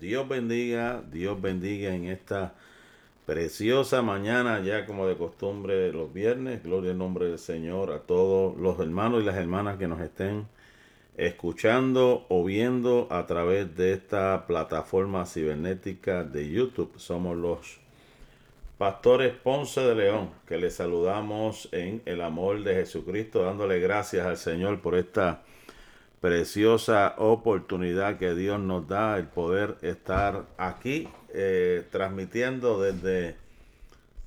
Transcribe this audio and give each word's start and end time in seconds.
Dios. 0.00 0.28
Bendiga, 0.28 1.02
Dios 1.12 1.40
bendiga 1.40 1.94
en 1.94 2.06
esta 2.06 2.54
preciosa 3.26 4.02
mañana, 4.02 4.60
ya 4.60 4.86
como 4.86 5.06
de 5.06 5.16
costumbre 5.16 5.92
los 5.92 6.12
viernes. 6.12 6.62
Gloria 6.62 6.90
al 6.90 6.98
nombre 6.98 7.26
del 7.26 7.38
Señor 7.38 7.92
a 7.92 8.00
todos 8.00 8.56
los 8.56 8.80
hermanos 8.80 9.22
y 9.22 9.26
las 9.26 9.36
hermanas 9.36 9.78
que 9.78 9.86
nos 9.86 10.00
estén 10.00 10.46
escuchando 11.16 12.26
o 12.28 12.44
viendo 12.44 13.06
a 13.10 13.26
través 13.26 13.76
de 13.76 13.92
esta 13.92 14.46
plataforma 14.46 15.26
cibernética 15.26 16.24
de 16.24 16.50
YouTube. 16.50 16.92
Somos 16.96 17.36
los 17.36 17.78
pastores 18.78 19.34
Ponce 19.34 19.82
de 19.82 19.94
León, 19.94 20.30
que 20.46 20.56
les 20.56 20.74
saludamos 20.74 21.68
en 21.70 22.02
el 22.06 22.22
amor 22.22 22.64
de 22.64 22.74
Jesucristo, 22.74 23.42
dándole 23.42 23.78
gracias 23.78 24.26
al 24.26 24.36
Señor 24.36 24.80
por 24.80 24.96
esta 24.96 25.42
preciosa 26.20 27.14
oportunidad 27.16 28.18
que 28.18 28.34
Dios 28.34 28.60
nos 28.60 28.86
da, 28.86 29.18
el 29.18 29.26
poder 29.26 29.76
estar 29.82 30.44
aquí 30.58 31.08
eh, 31.32 31.84
transmitiendo 31.90 32.80
desde, 32.80 33.36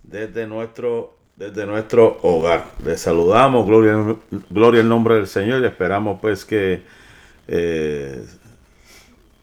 desde, 0.02 0.48
nuestro, 0.48 1.16
desde 1.36 1.66
nuestro 1.66 2.18
hogar. 2.24 2.66
Les 2.84 3.00
saludamos, 3.00 3.68
gloria, 3.68 4.16
gloria 4.50 4.82
al 4.82 4.90
nombre 4.90 5.16
del 5.16 5.28
Señor 5.28 5.62
y 5.62 5.66
esperamos 5.66 6.20
pues 6.20 6.46
que 6.46 6.82
eh, 7.48 8.26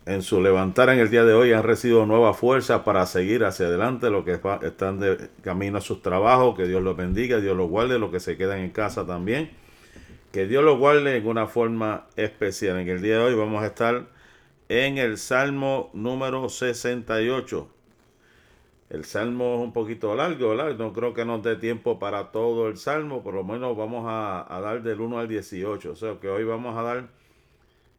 en 0.06 0.22
su 0.22 0.40
levantar 0.40 0.88
en 0.88 0.98
el 0.98 1.08
día 1.08 1.24
de 1.24 1.34
hoy 1.34 1.52
han 1.52 1.62
recibido 1.62 2.04
nueva 2.04 2.34
fuerza 2.34 2.82
para 2.82 3.06
seguir 3.06 3.44
hacia 3.44 3.66
adelante, 3.66 4.10
los 4.10 4.24
que 4.24 4.40
están 4.62 4.98
de 4.98 5.28
camino 5.42 5.78
a 5.78 5.80
sus 5.80 6.02
trabajos, 6.02 6.56
que 6.56 6.66
Dios 6.66 6.82
los 6.82 6.96
bendiga, 6.96 7.38
Dios 7.38 7.56
los 7.56 7.68
guarde, 7.70 8.00
los 8.00 8.10
que 8.10 8.18
se 8.18 8.36
quedan 8.36 8.58
en 8.58 8.70
casa 8.70 9.06
también 9.06 9.50
que 10.32 10.46
Dios 10.46 10.64
lo 10.64 10.78
guarde 10.78 11.16
en 11.16 11.26
una 11.26 11.46
forma 11.46 12.06
especial. 12.16 12.78
En 12.78 12.88
el 12.88 13.02
día 13.02 13.18
de 13.18 13.24
hoy 13.24 13.34
vamos 13.34 13.62
a 13.62 13.66
estar 13.66 14.06
en 14.68 14.98
el 14.98 15.18
Salmo 15.18 15.90
número 15.92 16.48
68. 16.48 17.68
El 18.90 19.04
Salmo 19.04 19.54
es 19.54 19.60
un 19.60 19.72
poquito 19.72 20.14
largo, 20.14 20.50
¿verdad? 20.50 20.76
No 20.76 20.92
creo 20.92 21.14
que 21.14 21.24
nos 21.24 21.42
dé 21.42 21.56
tiempo 21.56 21.98
para 21.98 22.32
todo 22.32 22.68
el 22.68 22.76
Salmo, 22.76 23.22
por 23.22 23.34
lo 23.34 23.44
menos 23.44 23.76
vamos 23.76 24.04
a, 24.08 24.60
dar 24.60 24.82
del 24.82 25.00
1 25.00 25.18
al 25.18 25.28
18. 25.28 25.92
O 25.92 25.96
sea 25.96 26.18
que 26.20 26.28
hoy 26.28 26.44
vamos 26.44 26.76
a 26.76 26.82
dar 26.82 27.08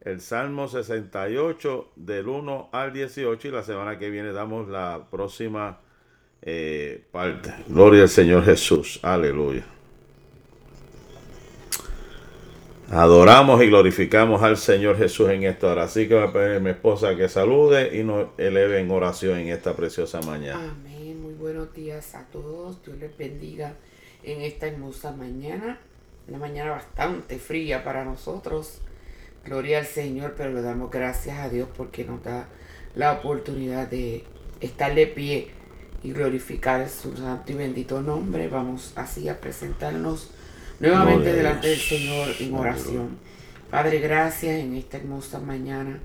el 0.00 0.20
Salmo 0.20 0.68
68 0.68 1.92
del 1.96 2.28
1 2.28 2.70
al 2.72 2.92
18 2.92 3.48
y 3.48 3.50
la 3.50 3.62
semana 3.62 3.98
que 3.98 4.10
viene 4.10 4.32
damos 4.32 4.68
la 4.68 5.06
próxima 5.10 5.78
eh, 6.42 7.04
parte. 7.10 7.54
Gloria 7.68 8.02
al 8.02 8.08
Señor 8.08 8.44
Jesús. 8.44 8.98
Aleluya. 9.02 9.64
Adoramos 12.94 13.62
y 13.62 13.68
glorificamos 13.68 14.42
al 14.42 14.58
Señor 14.58 14.98
Jesús 14.98 15.30
en 15.30 15.44
esta 15.44 15.68
hora. 15.68 15.84
Así 15.84 16.06
que 16.06 16.14
voy 16.14 16.24
a 16.24 16.30
pedir 16.30 16.56
a 16.58 16.60
mi 16.60 16.68
esposa 16.68 17.16
que 17.16 17.26
salude 17.26 17.98
y 17.98 18.04
nos 18.04 18.26
eleve 18.36 18.80
en 18.80 18.90
oración 18.90 19.38
en 19.38 19.48
esta 19.48 19.74
preciosa 19.74 20.20
mañana. 20.20 20.72
Amén. 20.72 21.22
Muy 21.22 21.32
buenos 21.32 21.72
días 21.72 22.14
a 22.14 22.26
todos. 22.26 22.84
Dios 22.84 22.98
les 22.98 23.16
bendiga 23.16 23.76
en 24.22 24.42
esta 24.42 24.66
hermosa 24.66 25.10
mañana. 25.12 25.78
Una 26.28 26.36
mañana 26.36 26.72
bastante 26.72 27.38
fría 27.38 27.82
para 27.82 28.04
nosotros. 28.04 28.82
Gloria 29.46 29.78
al 29.78 29.86
Señor, 29.86 30.34
pero 30.36 30.52
le 30.52 30.60
damos 30.60 30.90
gracias 30.90 31.38
a 31.38 31.48
Dios 31.48 31.70
porque 31.74 32.04
nos 32.04 32.22
da 32.22 32.46
la 32.94 33.12
oportunidad 33.12 33.88
de 33.88 34.24
estar 34.60 34.94
de 34.94 35.06
pie 35.06 35.48
y 36.02 36.12
glorificar 36.12 36.86
su 36.90 37.16
santo 37.16 37.52
y 37.52 37.54
bendito 37.54 38.02
nombre. 38.02 38.48
Vamos 38.48 38.92
así 38.96 39.30
a 39.30 39.40
presentarnos 39.40 40.28
nuevamente 40.82 41.32
delante 41.32 41.68
del 41.68 41.78
Señor 41.78 42.28
en 42.40 42.54
oración. 42.54 43.18
Padre, 43.70 44.00
gracias 44.00 44.58
en 44.58 44.74
esta 44.74 44.98
hermosa 44.98 45.38
mañana 45.38 46.00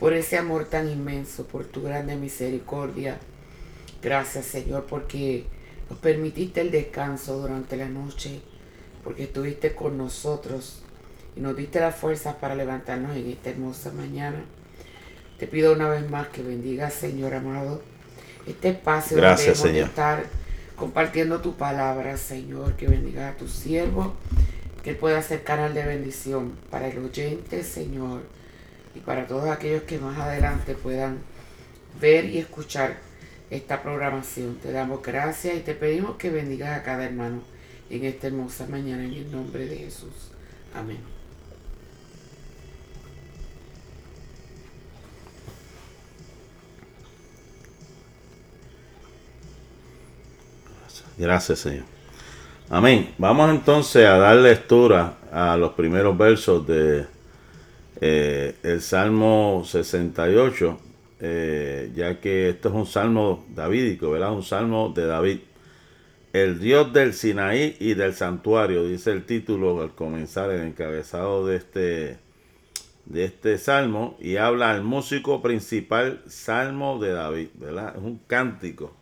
por 0.00 0.14
ese 0.14 0.36
amor 0.38 0.64
tan 0.64 0.88
inmenso, 0.90 1.46
por 1.46 1.64
tu 1.66 1.82
grande 1.82 2.16
misericordia. 2.16 3.18
Gracias, 4.02 4.46
Señor, 4.46 4.86
porque 4.88 5.44
nos 5.88 5.98
permitiste 5.98 6.62
el 6.62 6.70
descanso 6.70 7.38
durante 7.38 7.76
la 7.76 7.88
noche, 7.88 8.40
porque 9.04 9.24
estuviste 9.24 9.74
con 9.74 9.96
nosotros 9.98 10.82
y 11.36 11.40
nos 11.40 11.56
diste 11.56 11.80
la 11.80 11.92
fuerza 11.92 12.38
para 12.38 12.54
levantarnos 12.54 13.16
en 13.16 13.30
esta 13.30 13.50
hermosa 13.50 13.92
mañana. 13.92 14.44
Te 15.38 15.46
pido 15.46 15.74
una 15.74 15.88
vez 15.88 16.08
más 16.10 16.28
que 16.28 16.42
bendiga, 16.42 16.88
Señor 16.90 17.34
amado, 17.34 17.82
este 18.46 18.70
espacio 18.70 19.18
Gracias, 19.18 19.58
donde 19.58 19.72
Señor. 19.72 19.88
estar 19.88 20.24
compartiendo 20.76 21.40
tu 21.40 21.54
palabra, 21.56 22.16
Señor, 22.16 22.76
que 22.76 22.86
bendiga 22.86 23.30
a 23.30 23.36
tu 23.36 23.48
siervo, 23.48 24.14
que 24.82 24.94
pueda 24.94 25.20
ser 25.22 25.42
canal 25.42 25.74
de 25.74 25.84
bendición 25.84 26.52
para 26.70 26.88
el 26.88 26.98
oyente, 26.98 27.64
Señor, 27.64 28.22
y 28.94 29.00
para 29.00 29.26
todos 29.26 29.48
aquellos 29.48 29.82
que 29.82 29.98
más 29.98 30.18
adelante 30.18 30.74
puedan 30.74 31.18
ver 32.00 32.26
y 32.26 32.38
escuchar 32.38 32.96
esta 33.50 33.82
programación. 33.82 34.56
Te 34.56 34.70
damos 34.72 35.02
gracias 35.02 35.56
y 35.56 35.60
te 35.60 35.74
pedimos 35.74 36.16
que 36.16 36.30
bendigas 36.30 36.78
a 36.78 36.82
cada 36.82 37.04
hermano 37.04 37.42
en 37.90 38.04
esta 38.04 38.26
hermosa 38.26 38.66
mañana 38.66 39.04
en 39.04 39.14
el 39.14 39.30
nombre 39.30 39.66
de 39.66 39.76
Jesús. 39.76 40.30
Amén. 40.74 41.15
Gracias, 51.18 51.60
Señor. 51.60 51.84
Amén. 52.68 53.14
Vamos 53.16 53.50
entonces 53.50 54.04
a 54.04 54.18
dar 54.18 54.36
lectura 54.36 55.16
a 55.32 55.56
los 55.56 55.72
primeros 55.72 56.18
versos 56.18 56.66
de 56.66 57.06
eh, 58.02 58.54
el 58.62 58.82
Salmo 58.82 59.62
68, 59.64 60.78
eh, 61.20 61.92
ya 61.94 62.20
que 62.20 62.50
esto 62.50 62.68
es 62.68 62.74
un 62.74 62.86
salmo 62.86 63.46
davídico, 63.54 64.10
¿verdad? 64.10 64.32
Un 64.32 64.42
salmo 64.42 64.92
de 64.94 65.06
David. 65.06 65.38
El 66.34 66.60
Dios 66.60 66.92
del 66.92 67.14
Sinaí 67.14 67.76
y 67.80 67.94
del 67.94 68.12
santuario, 68.12 68.84
dice 68.84 69.10
el 69.12 69.24
título 69.24 69.80
al 69.80 69.94
comenzar 69.94 70.50
el 70.50 70.62
encabezado 70.66 71.46
de 71.46 71.56
este, 71.56 72.18
de 73.06 73.24
este 73.24 73.56
salmo, 73.56 74.18
y 74.20 74.36
habla 74.36 74.70
al 74.70 74.82
músico 74.82 75.40
principal, 75.40 76.20
Salmo 76.26 76.98
de 76.98 77.12
David, 77.12 77.48
¿verdad? 77.54 77.94
Es 77.96 78.02
un 78.02 78.18
cántico 78.26 78.95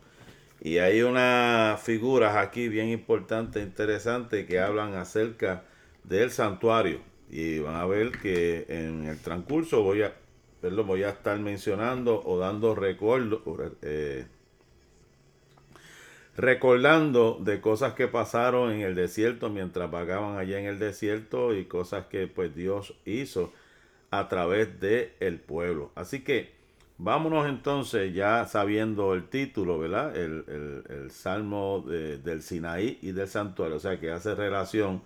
y 0.65 0.79
hay 0.79 1.03
unas 1.03 1.79
figuras 1.79 2.35
aquí 2.37 2.69
bien 2.69 2.89
importantes, 2.89 3.61
interesantes, 3.61 4.47
que 4.47 4.59
hablan 4.59 4.95
acerca 4.95 5.63
del 6.03 6.31
santuario. 6.31 7.01
Y 7.29 7.59
van 7.59 7.75
a 7.75 7.85
ver 7.85 8.13
que 8.13 8.65
en 8.67 9.05
el 9.05 9.19
transcurso 9.19 9.83
voy 9.83 10.01
a, 10.01 10.15
voy 10.63 11.03
a 11.03 11.09
estar 11.09 11.37
mencionando 11.37 12.19
o 12.25 12.39
dando 12.39 12.73
recuerdo, 12.73 13.43
eh, 13.83 14.25
recordando 16.35 17.37
de 17.39 17.61
cosas 17.61 17.93
que 17.93 18.07
pasaron 18.07 18.71
en 18.71 18.81
el 18.81 18.95
desierto 18.95 19.51
mientras 19.51 19.91
vagaban 19.91 20.39
allá 20.39 20.57
en 20.59 20.65
el 20.65 20.79
desierto 20.79 21.53
y 21.53 21.65
cosas 21.65 22.07
que 22.07 22.25
pues 22.25 22.55
Dios 22.55 22.95
hizo 23.05 23.53
a 24.09 24.27
través 24.29 24.79
del 24.79 25.11
el 25.19 25.39
pueblo. 25.39 25.91
Así 25.93 26.23
que 26.23 26.54
Vámonos 26.97 27.47
entonces 27.47 28.13
ya 28.13 28.45
sabiendo 28.45 29.13
el 29.13 29.27
título, 29.27 29.77
¿verdad? 29.77 30.15
El, 30.15 31.11
Salmo 31.11 31.81
del 31.81 32.41
Sinaí 32.41 32.99
y 33.01 33.11
del 33.11 33.27
Santuario, 33.27 33.75
o 33.75 33.79
sea 33.79 33.99
que 33.99 34.11
hace 34.11 34.33
relación 34.33 35.03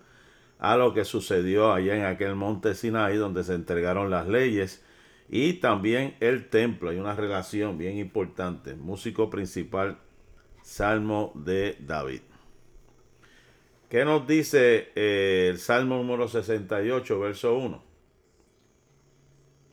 a 0.58 0.76
lo 0.76 0.94
que 0.94 1.04
sucedió 1.04 1.72
allá 1.72 1.96
en 1.96 2.04
aquel 2.04 2.36
monte 2.36 2.74
Sinaí 2.74 3.16
donde 3.16 3.42
se 3.42 3.54
entregaron 3.54 4.10
las 4.10 4.28
leyes 4.28 4.84
y 5.28 5.54
también 5.54 6.16
el 6.20 6.48
templo. 6.48 6.90
Hay 6.90 6.98
una 6.98 7.14
relación 7.14 7.76
bien 7.76 7.98
importante. 7.98 8.74
Músico 8.74 9.28
principal, 9.28 9.98
Salmo 10.62 11.32
de 11.34 11.76
David. 11.80 12.20
¿Qué 13.88 14.04
nos 14.04 14.26
dice 14.26 14.92
eh, 14.94 15.48
el 15.50 15.58
Salmo 15.58 15.96
número 15.96 16.28
68, 16.28 17.18
verso 17.18 17.56
1? 17.56 17.82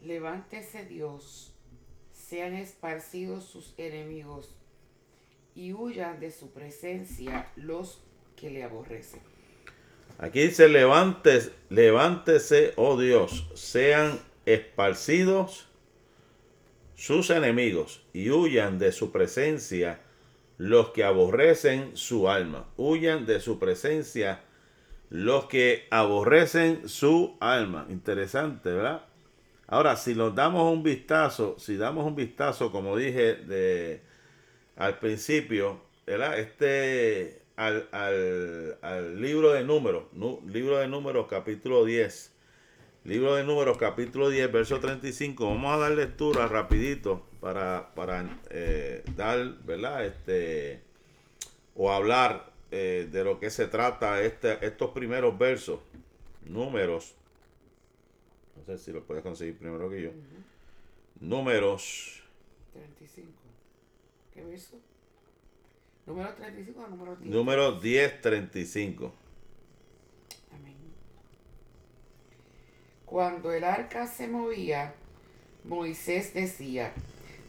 Levántese 0.01 0.85
Dios 0.85 1.56
sean 2.27 2.55
esparcidos 2.55 3.45
sus 3.45 3.73
enemigos 3.77 4.49
y 5.55 5.73
huyan 5.73 6.19
de 6.19 6.31
su 6.31 6.51
presencia 6.51 7.49
los 7.55 8.01
que 8.35 8.49
le 8.49 8.63
aborrecen. 8.63 9.21
Aquí 10.19 10.41
dice, 10.41 10.67
levántese, 10.67 11.51
levántese, 11.69 12.73
oh 12.75 12.99
Dios, 12.99 13.47
sean 13.53 14.19
esparcidos 14.45 15.67
sus 16.95 17.29
enemigos 17.29 18.03
y 18.13 18.29
huyan 18.29 18.77
de 18.77 18.91
su 18.91 19.11
presencia 19.11 20.01
los 20.57 20.89
que 20.89 21.03
aborrecen 21.03 21.95
su 21.95 22.29
alma. 22.29 22.67
Huyan 22.75 23.25
de 23.25 23.39
su 23.39 23.57
presencia 23.57 24.41
los 25.09 25.45
que 25.45 25.87
aborrecen 25.91 26.89
su 26.89 27.37
alma. 27.39 27.85
Interesante, 27.89 28.71
¿verdad? 28.71 29.05
Ahora, 29.67 29.97
si 29.97 30.15
nos 30.15 30.33
damos 30.33 30.71
un 30.71 30.81
vistazo, 30.81 31.55
si 31.59 31.75
damos 31.77 32.05
un 32.05 32.15
vistazo, 32.15 32.71
como 32.71 32.95
dije 32.95 33.35
de, 33.35 34.01
al 34.77 34.97
principio, 34.99 35.81
¿verdad? 36.05 36.39
Este, 36.39 37.41
al, 37.57 39.21
libro 39.21 39.51
de 39.51 39.63
números, 39.63 40.05
libro 40.45 40.77
de 40.77 40.87
números 40.87 41.27
capítulo 41.29 41.83
10, 41.83 42.31
Libro 43.07 43.35
de 43.35 43.45
Números, 43.45 43.77
capítulo 43.77 44.29
10, 44.29 44.51
verso 44.51 44.81
35. 44.81 45.45
Vamos 45.45 45.73
a 45.73 45.77
dar 45.77 45.91
lectura 45.91 46.45
rapidito 46.47 47.23
para, 47.39 47.93
para 47.95 48.29
eh, 48.49 49.01
dar, 49.15 49.63
¿verdad? 49.63 50.05
Este, 50.05 50.81
o 51.73 51.89
hablar 51.89 52.51
eh, 52.69 53.07
de 53.09 53.23
lo 53.23 53.39
que 53.39 53.49
se 53.49 53.67
trata 53.67 54.21
este, 54.21 54.57
estos 54.65 54.89
primeros 54.89 55.37
versos. 55.37 55.79
Números. 56.43 57.16
Sé 58.67 58.77
si 58.77 58.91
lo 58.91 59.01
puedes 59.01 59.23
conseguir 59.23 59.57
primero 59.57 59.89
que 59.89 60.01
yo. 60.01 60.09
Números. 61.21 62.21
35. 62.73 63.27
¿Qué 64.33 64.43
verso? 64.43 64.75
¿Número 66.05 66.33
35 66.33 66.81
o 66.81 66.87
número 66.89 67.15
10? 67.15 67.33
Número 67.33 67.79
10, 67.79 68.21
35. 68.21 69.13
Cuando 73.05 73.53
el 73.53 73.63
arca 73.63 74.05
se 74.05 74.27
movía, 74.27 74.93
Moisés 75.63 76.33
decía, 76.33 76.91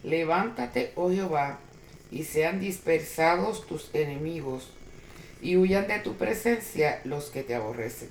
levántate, 0.04 0.92
oh 0.94 1.10
Jehová, 1.10 1.58
y 2.12 2.22
sean 2.22 2.60
dispersados 2.60 3.66
tus 3.66 3.92
enemigos, 3.92 4.70
y 5.42 5.56
huyan 5.56 5.88
de 5.88 5.98
tu 5.98 6.14
presencia 6.14 7.00
los 7.02 7.30
que 7.30 7.42
te 7.42 7.56
aborrecen. 7.56 8.08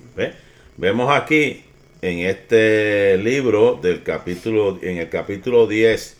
Vemos 0.76 1.10
aquí 1.10 1.64
en 2.00 2.20
este 2.20 3.18
libro 3.18 3.78
del 3.82 4.02
capítulo, 4.02 4.78
en 4.82 4.98
el 4.98 5.08
capítulo 5.08 5.66
10 5.66 6.16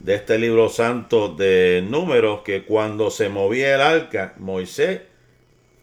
de 0.00 0.14
este 0.14 0.38
libro 0.38 0.68
santo 0.68 1.28
de 1.28 1.82
números, 1.88 2.40
que 2.42 2.64
cuando 2.64 3.10
se 3.10 3.28
movía 3.28 3.74
el 3.74 3.80
arca, 3.80 4.34
Moisés 4.38 5.00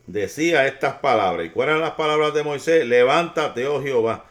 decía 0.05 0.67
estas 0.67 0.95
palabras. 0.95 1.47
¿Y 1.47 1.49
cuáles 1.49 1.73
eran 1.73 1.81
las 1.81 1.95
palabras 1.95 2.33
de 2.33 2.43
Moisés? 2.43 2.85
Levántate, 2.85 3.65
oh 3.67 3.81
Jehová, 3.81 4.29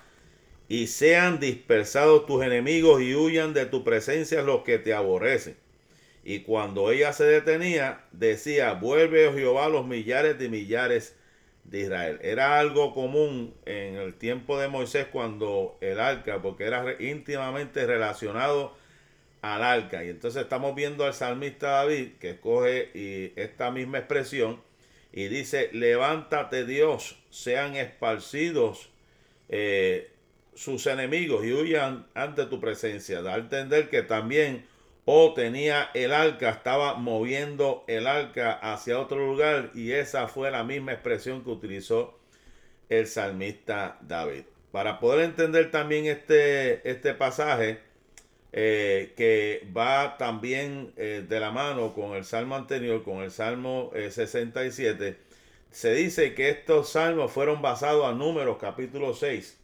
y 0.68 0.86
sean 0.86 1.40
dispersados 1.40 2.26
tus 2.26 2.44
enemigos 2.44 3.02
y 3.02 3.14
huyan 3.14 3.54
de 3.54 3.66
tu 3.66 3.82
presencia 3.82 4.42
los 4.42 4.62
que 4.62 4.78
te 4.78 4.94
aborrecen. 4.94 5.56
Y 6.24 6.40
cuando 6.40 6.90
ella 6.90 7.12
se 7.12 7.24
detenía, 7.24 8.00
decía, 8.12 8.72
vuelve 8.72 9.28
oh 9.28 9.32
Jehová 9.32 9.68
los 9.68 9.86
millares 9.86 10.38
de 10.38 10.48
millares 10.48 11.14
de 11.70 11.80
Israel. 11.80 12.18
Era 12.22 12.58
algo 12.58 12.92
común 12.94 13.54
en 13.64 13.96
el 13.96 14.14
tiempo 14.14 14.58
de 14.58 14.68
Moisés 14.68 15.06
cuando 15.10 15.76
el 15.80 16.00
arca, 16.00 16.40
porque 16.42 16.64
era 16.64 16.84
íntimamente 17.00 17.86
relacionado 17.86 18.74
al 19.42 19.62
arca. 19.62 20.04
Y 20.04 20.10
entonces 20.10 20.42
estamos 20.42 20.74
viendo 20.74 21.04
al 21.04 21.14
salmista 21.14 21.68
David 21.68 22.12
que 22.20 22.30
escoge 22.30 23.32
esta 23.36 23.70
misma 23.70 23.98
expresión 23.98 24.60
y 25.12 25.28
dice, 25.28 25.70
levántate 25.72 26.66
Dios, 26.66 27.16
sean 27.30 27.74
esparcidos 27.74 28.90
eh, 29.48 30.10
sus 30.54 30.86
enemigos 30.86 31.44
y 31.44 31.52
huyan 31.52 32.06
ante 32.14 32.46
tu 32.46 32.60
presencia. 32.60 33.22
Da 33.22 33.34
a 33.34 33.38
entender 33.38 33.88
que 33.88 34.02
también 34.02 34.66
o 35.06 35.32
tenía 35.34 35.88
el 35.94 36.12
arca, 36.12 36.50
estaba 36.50 36.94
moviendo 36.94 37.84
el 37.86 38.08
arca 38.08 38.52
hacia 38.52 38.98
otro 38.98 39.24
lugar 39.24 39.70
y 39.72 39.92
esa 39.92 40.26
fue 40.26 40.50
la 40.50 40.64
misma 40.64 40.92
expresión 40.92 41.44
que 41.44 41.50
utilizó 41.50 42.18
el 42.88 43.06
salmista 43.06 43.98
David. 44.02 44.42
Para 44.72 44.98
poder 44.98 45.24
entender 45.24 45.70
también 45.70 46.06
este, 46.06 46.90
este 46.90 47.14
pasaje, 47.14 47.78
eh, 48.52 49.14
que 49.16 49.68
va 49.74 50.16
también 50.18 50.92
eh, 50.96 51.24
de 51.26 51.40
la 51.40 51.52
mano 51.52 51.94
con 51.94 52.16
el 52.16 52.24
salmo 52.24 52.56
anterior, 52.56 53.04
con 53.04 53.18
el 53.22 53.30
salmo 53.30 53.92
67, 53.94 55.08
eh, 55.08 55.16
se 55.70 55.94
dice 55.94 56.34
que 56.34 56.48
estos 56.48 56.90
salmos 56.90 57.30
fueron 57.30 57.62
basados 57.62 58.06
a 58.06 58.12
números 58.12 58.58
capítulo 58.60 59.14
6 59.14 59.60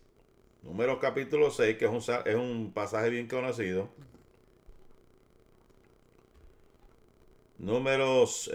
Números 0.62 0.98
capítulo 1.00 1.50
6, 1.50 1.76
que 1.76 1.86
es 1.86 1.90
un, 1.90 2.14
es 2.24 2.36
un 2.36 2.70
pasaje 2.72 3.10
bien 3.10 3.26
conocido. 3.26 3.88
Números 7.62 8.50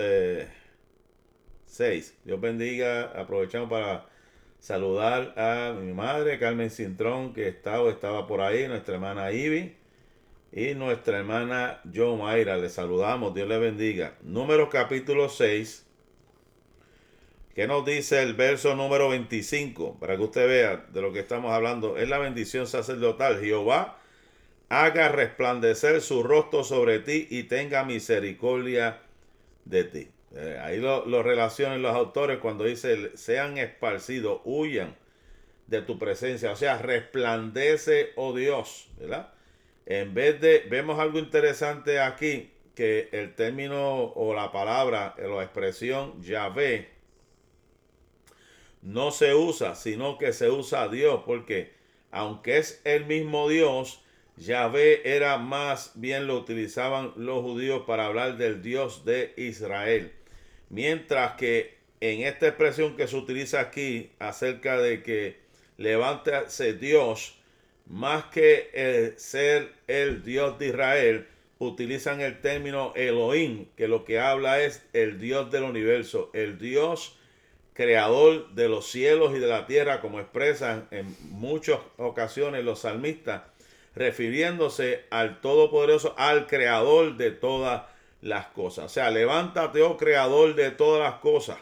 6. 1.65 2.07
Eh, 2.09 2.13
Dios 2.25 2.41
bendiga. 2.41 3.03
Aprovechamos 3.15 3.69
para 3.69 4.05
saludar 4.59 5.33
a 5.37 5.73
mi 5.73 5.93
madre, 5.93 6.37
Carmen 6.37 6.69
Cintrón, 6.69 7.33
que 7.33 7.47
estaba, 7.47 7.89
estaba 7.89 8.27
por 8.27 8.41
ahí, 8.41 8.67
nuestra 8.67 8.95
hermana 8.95 9.31
Ivy 9.31 9.77
y 10.51 10.73
nuestra 10.75 11.19
hermana 11.19 11.79
Jo 11.95 12.17
Mayra. 12.17 12.57
Le 12.57 12.69
saludamos. 12.69 13.33
Dios 13.33 13.47
le 13.47 13.57
bendiga. 13.57 14.15
Números 14.21 14.67
capítulo 14.69 15.29
6 15.29 15.85
¿Qué 17.55 17.65
nos 17.65 17.85
dice 17.85 18.21
el 18.21 18.35
verso 18.35 18.75
número 18.75 19.09
25? 19.09 19.97
Para 19.99 20.15
que 20.15 20.21
usted 20.21 20.47
vea 20.47 20.85
de 20.93 21.01
lo 21.01 21.11
que 21.11 21.21
estamos 21.21 21.51
hablando. 21.51 21.97
Es 21.97 22.07
la 22.07 22.19
bendición 22.19 22.67
sacerdotal. 22.67 23.39
Jehová 23.39 23.96
haga 24.69 25.09
resplandecer 25.09 26.01
su 26.01 26.23
rostro 26.23 26.63
sobre 26.63 26.99
ti 26.99 27.27
y 27.29 27.43
tenga 27.43 27.83
misericordia 27.83 29.01
de 29.65 29.83
ti. 29.83 30.11
Eh, 30.35 30.59
ahí 30.61 30.79
lo, 30.79 31.05
lo, 31.05 31.23
relacionan 31.23 31.81
los 31.81 31.95
autores 31.95 32.39
cuando 32.39 32.65
dice 32.65 33.17
sean 33.17 33.57
esparcidos, 33.57 34.41
huyan 34.43 34.95
de 35.67 35.81
tu 35.81 35.97
presencia. 35.97 36.51
O 36.51 36.55
sea, 36.55 36.77
resplandece, 36.79 38.11
oh 38.15 38.33
Dios, 38.33 38.89
¿verdad? 38.97 39.33
En 39.85 40.13
vez 40.13 40.41
de, 40.41 40.65
vemos 40.69 40.99
algo 40.99 41.19
interesante 41.19 41.99
aquí, 41.99 42.51
que 42.75 43.09
el 43.11 43.33
término 43.33 44.03
o 44.03 44.35
la 44.35 44.51
palabra 44.51 45.15
o 45.17 45.37
la 45.37 45.43
expresión 45.43 46.21
Yahvé 46.21 46.89
no 48.83 49.11
se 49.11 49.33
usa, 49.33 49.73
sino 49.75 50.17
que 50.17 50.31
se 50.31 50.51
usa 50.51 50.83
a 50.83 50.87
Dios, 50.87 51.23
porque 51.25 51.73
aunque 52.11 52.57
es 52.57 52.81
el 52.83 53.05
mismo 53.05 53.49
Dios, 53.49 54.03
Yahvé 54.37 55.01
era 55.15 55.37
más 55.37 55.91
bien 55.95 56.27
lo 56.27 56.37
utilizaban 56.37 57.11
los 57.15 57.41
judíos 57.41 57.83
para 57.87 58.05
hablar 58.05 58.37
del 58.37 58.61
Dios 58.61 59.03
de 59.03 59.33
Israel. 59.35 60.11
Mientras 60.69 61.33
que 61.33 61.77
en 62.01 62.21
esta 62.21 62.47
expresión 62.47 62.95
que 62.95 63.07
se 63.07 63.15
utiliza 63.15 63.59
aquí 63.59 64.11
acerca 64.19 64.77
de 64.77 65.01
que 65.01 65.37
levántase 65.77 66.73
Dios, 66.73 67.35
más 67.87 68.25
que 68.25 69.15
ser 69.17 69.73
el 69.87 70.23
Dios 70.23 70.59
de 70.59 70.67
Israel, 70.67 71.27
utilizan 71.59 72.21
el 72.21 72.39
término 72.39 72.93
Elohim, 72.95 73.65
que 73.75 73.87
lo 73.87 74.05
que 74.05 74.19
habla 74.19 74.61
es 74.61 74.85
el 74.93 75.19
Dios 75.19 75.51
del 75.51 75.63
universo, 75.63 76.29
el 76.33 76.59
Dios 76.59 77.17
creador 77.73 78.51
de 78.53 78.69
los 78.69 78.87
cielos 78.87 79.35
y 79.35 79.39
de 79.39 79.47
la 79.47 79.65
tierra, 79.65 80.01
como 80.01 80.19
expresan 80.19 80.87
en 80.91 81.15
muchas 81.29 81.79
ocasiones 81.97 82.63
los 82.63 82.79
salmistas, 82.79 83.43
refiriéndose 83.97 85.05
al 85.09 85.41
Todopoderoso, 85.41 86.13
al 86.17 86.47
creador 86.47 87.17
de 87.17 87.31
todas 87.31 87.83
las 88.21 88.47
cosas. 88.47 88.85
O 88.85 88.89
sea, 88.89 89.09
levántate, 89.11 89.81
oh 89.81 89.97
creador 89.97 90.55
de 90.55 90.71
todas 90.71 91.01
las 91.01 91.19
cosas. 91.19 91.57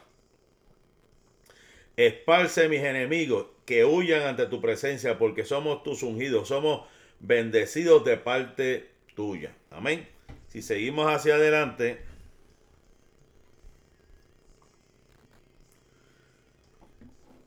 Esparce 1.97 2.67
mis 2.67 2.81
enemigos 2.81 3.47
que 3.65 3.85
huyan 3.85 4.23
ante 4.23 4.45
tu 4.47 4.61
presencia, 4.61 5.17
porque 5.17 5.45
somos 5.45 5.83
tus 5.83 6.03
ungidos, 6.03 6.49
somos 6.49 6.85
bendecidos 7.19 8.03
de 8.03 8.17
parte 8.17 8.89
tuya. 9.15 9.55
Amén. 9.71 10.07
Si 10.49 10.61
seguimos 10.61 11.11
hacia 11.11 11.35
adelante, 11.35 12.03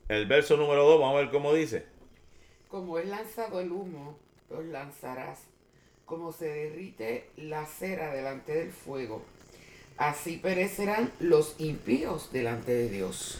El 0.09 0.25
verso 0.25 0.57
número 0.57 0.85
2, 0.85 0.99
vamos 0.99 1.15
a 1.15 1.19
ver 1.19 1.29
cómo 1.29 1.53
dice. 1.53 1.85
Como 2.67 2.97
es 2.97 3.07
lanzado 3.07 3.59
el 3.59 3.71
humo, 3.71 4.17
los 4.49 4.65
lanzarás. 4.65 5.39
Como 6.05 6.31
se 6.31 6.45
derrite 6.45 7.29
la 7.37 7.65
cera 7.67 8.11
delante 8.11 8.53
del 8.53 8.71
fuego, 8.71 9.23
así 9.97 10.37
perecerán 10.37 11.11
los 11.19 11.55
impíos 11.59 12.31
delante 12.31 12.71
de 12.71 12.89
Dios. 12.89 13.39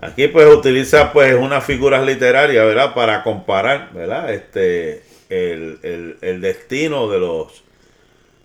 Aquí 0.00 0.28
pues 0.28 0.46
utiliza 0.46 1.12
pues 1.12 1.34
unas 1.34 1.64
figuras 1.64 2.06
literarias, 2.06 2.64
¿verdad? 2.64 2.94
Para 2.94 3.24
comparar, 3.24 3.92
¿verdad? 3.92 4.32
Este, 4.32 5.02
el, 5.28 6.40
destino 6.40 7.08
de 7.08 7.18
los, 7.18 7.64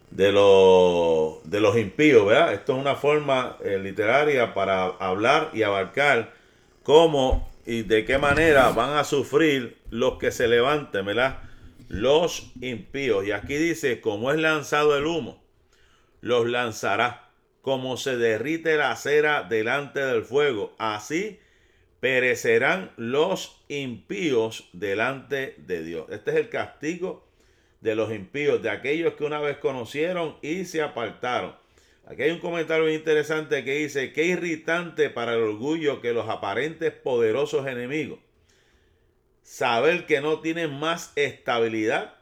de 0.10 0.32
los, 0.32 1.48
de 1.48 1.60
los 1.60 1.78
impíos, 1.78 2.26
¿verdad? 2.26 2.54
Esto 2.54 2.74
es 2.74 2.80
una 2.80 2.96
forma 2.96 3.58
eh, 3.64 3.78
literaria 3.78 4.56
para 4.56 4.86
hablar 4.86 5.52
y 5.54 5.62
abarcar 5.62 6.34
cómo 6.82 7.48
y 7.68 7.84
de 7.84 8.04
qué 8.04 8.18
manera 8.18 8.70
van 8.70 8.98
a 8.98 9.04
sufrir 9.04 9.78
los 9.92 10.18
que 10.18 10.32
se 10.32 10.48
levanten, 10.48 11.06
¿verdad? 11.06 11.38
Los 11.94 12.52
impíos. 12.60 13.24
Y 13.28 13.32
aquí 13.32 13.56
dice, 13.56 14.02
como 14.02 14.32
es 14.32 14.40
lanzado 14.40 14.98
el 14.98 15.06
humo, 15.06 15.44
los 16.22 16.50
lanzará, 16.50 17.30
como 17.62 17.98
se 17.98 18.18
derrite 18.18 18.78
la 18.78 18.96
cera 18.96 19.44
delante 19.44 20.00
del 20.00 20.24
fuego. 20.24 20.74
Así 20.80 21.40
perecerán 22.00 22.92
los 22.98 23.64
impíos 23.68 24.72
delante 24.74 25.54
de 25.60 25.84
Dios. 25.84 26.08
Este 26.10 26.32
es 26.32 26.38
el 26.38 26.50
castigo 26.50 27.28
de 27.82 27.94
los 27.94 28.12
impíos, 28.12 28.64
de 28.64 28.72
aquellos 28.72 29.14
que 29.14 29.26
una 29.26 29.40
vez 29.40 29.58
conocieron 29.58 30.38
y 30.42 30.66
se 30.66 30.82
apartaron. 30.82 31.56
Aquí 32.08 32.24
hay 32.24 32.32
un 32.32 32.40
comentario 32.40 32.92
interesante 32.92 33.64
que 33.64 33.76
dice, 33.76 34.14
qué 34.14 34.26
irritante 34.26 35.12
para 35.12 35.36
el 35.36 35.44
orgullo 35.44 36.02
que 36.02 36.12
los 36.12 36.28
aparentes 36.28 36.92
poderosos 36.92 37.68
enemigos 37.68 38.18
saber 39.44 40.06
que 40.06 40.22
no 40.22 40.40
tienen 40.40 40.80
más 40.80 41.12
estabilidad 41.16 42.16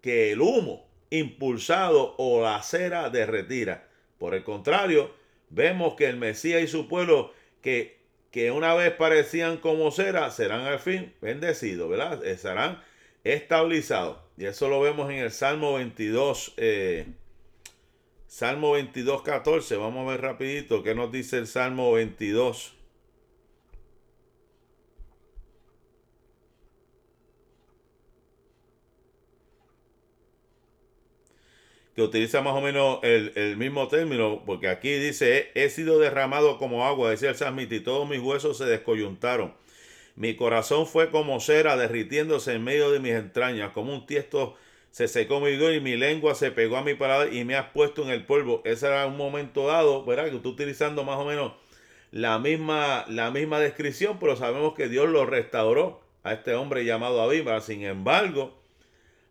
que 0.00 0.32
el 0.32 0.40
humo 0.40 0.88
impulsado 1.10 2.14
o 2.18 2.42
la 2.42 2.62
cera 2.62 3.10
derretida. 3.10 3.88
Por 4.18 4.34
el 4.34 4.42
contrario, 4.42 5.12
vemos 5.50 5.94
que 5.94 6.06
el 6.06 6.16
Mesías 6.16 6.62
y 6.62 6.66
su 6.66 6.88
pueblo 6.88 7.32
que, 7.62 7.98
que 8.30 8.50
una 8.50 8.74
vez 8.74 8.92
parecían 8.92 9.58
como 9.58 9.90
cera, 9.90 10.30
serán 10.30 10.62
al 10.62 10.78
fin 10.78 11.14
bendecidos, 11.20 11.90
¿verdad? 11.90 12.22
Serán 12.36 12.82
estabilizados. 13.24 14.18
Y 14.36 14.46
eso 14.46 14.68
lo 14.68 14.80
vemos 14.80 15.10
en 15.10 15.18
el 15.18 15.30
Salmo 15.30 15.74
22, 15.74 16.54
eh, 16.56 17.06
Salmo 18.26 18.72
22, 18.72 19.22
14. 19.22 19.76
Vamos 19.76 20.06
a 20.06 20.12
ver 20.12 20.22
rapidito 20.22 20.82
qué 20.82 20.94
nos 20.94 21.12
dice 21.12 21.38
el 21.38 21.46
Salmo 21.46 21.92
22. 21.92 22.79
Utiliza 32.02 32.42
más 32.42 32.54
o 32.54 32.60
menos 32.60 33.00
el, 33.02 33.56
mismo 33.56 33.88
término, 33.88 34.42
porque 34.46 34.68
aquí 34.68 34.92
dice, 34.92 35.50
he, 35.54 35.68
sido 35.70 35.98
derramado 35.98 36.58
como 36.58 36.86
agua, 36.86 37.10
decía 37.10 37.30
el 37.30 37.36
Samit, 37.36 37.72
y 37.72 37.80
todos 37.80 38.08
mis 38.08 38.20
huesos 38.20 38.58
se 38.58 38.64
descoyuntaron. 38.64 39.54
Mi 40.16 40.36
corazón 40.36 40.86
fue 40.86 41.10
como 41.10 41.40
cera 41.40 41.76
derritiéndose 41.76 42.54
en 42.54 42.64
medio 42.64 42.90
de 42.90 43.00
mis 43.00 43.12
entrañas, 43.12 43.72
como 43.72 43.94
un 43.94 44.06
tiesto 44.06 44.56
se 44.90 45.06
secó 45.06 45.40
mi 45.40 45.50
y 45.50 45.80
mi 45.80 45.96
lengua 45.96 46.34
se 46.34 46.50
pegó 46.50 46.76
a 46.76 46.82
mi 46.82 46.94
parada 46.94 47.28
y 47.32 47.44
me 47.44 47.54
has 47.54 47.66
puesto 47.66 48.02
en 48.02 48.10
el 48.10 48.24
polvo. 48.26 48.60
Ese 48.64 48.86
era 48.86 49.06
un 49.06 49.16
momento 49.16 49.68
dado, 49.68 50.04
¿verdad? 50.04 50.28
Que 50.28 50.36
estoy 50.36 50.52
utilizando 50.52 51.04
más 51.04 51.16
o 51.18 51.24
menos 51.24 51.52
la 52.10 52.38
misma, 52.38 53.04
la 53.08 53.30
misma 53.30 53.60
descripción, 53.60 54.18
pero 54.18 54.34
sabemos 54.36 54.74
que 54.74 54.88
Dios 54.88 55.08
lo 55.08 55.26
restauró 55.26 56.00
a 56.24 56.32
este 56.32 56.54
hombre 56.54 56.84
llamado 56.84 57.22
Abímbara. 57.22 57.60
Sin 57.60 57.84
embargo, 57.84 58.59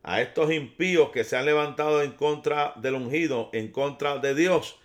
a 0.04 0.22
estos 0.22 0.52
impíos 0.52 1.10
que 1.12 1.24
se 1.24 1.38
han 1.38 1.46
levantado 1.46 2.02
en 2.02 2.12
contra 2.12 2.74
del 2.78 2.96
ungido, 2.96 3.50
en 3.54 3.72
contra 3.72 4.18
de 4.18 4.34
Dios, 4.36 4.80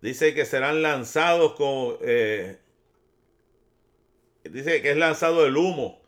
dice 0.00 0.34
que 0.34 0.44
serán 0.44 0.82
lanzados 0.82 1.52
con... 1.52 1.96
Eh, 2.00 2.58
dice 4.44 4.80
que 4.82 4.92
es 4.92 4.96
lanzado 4.96 5.44
el 5.46 5.56
humo 5.56 6.06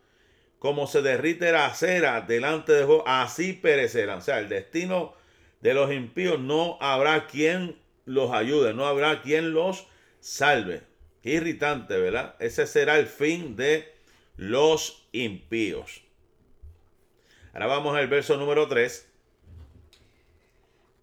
como 0.58 0.86
se 0.86 1.02
derrite 1.02 1.52
la 1.52 1.72
cera 1.74 2.20
delante 2.22 2.72
de 2.72 2.84
Dios, 2.84 3.02
así 3.06 3.52
perecerán. 3.52 4.18
O 4.18 4.22
sea, 4.22 4.40
el 4.40 4.48
destino 4.48 5.14
de 5.60 5.74
los 5.74 5.92
impíos 5.92 6.38
no 6.40 6.78
habrá 6.80 7.26
quien 7.26 7.76
los 8.04 8.32
ayude, 8.32 8.74
no 8.74 8.86
habrá 8.86 9.22
quien 9.22 9.52
los 9.52 9.86
salve. 10.20 10.82
Irritante, 11.22 11.98
¿verdad? 11.98 12.36
Ese 12.40 12.66
será 12.66 12.98
el 12.98 13.06
fin 13.06 13.56
de 13.56 13.92
los 14.36 15.06
impíos. 15.12 16.02
Ahora 17.60 17.74
vamos 17.74 17.96
al 17.96 18.06
verso 18.06 18.36
número 18.36 18.68
3. 18.68 19.08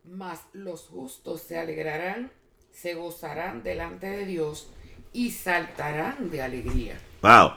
Mas 0.05 0.39
los 0.53 0.83
justos 0.83 1.41
se 1.41 1.59
alegrarán, 1.59 2.31
se 2.71 2.93
gozarán 2.93 3.61
delante 3.61 4.07
de 4.07 4.25
Dios 4.25 4.69
y 5.11 5.31
saltarán 5.31 6.29
de 6.31 6.41
alegría. 6.41 6.97
Wow. 7.21 7.55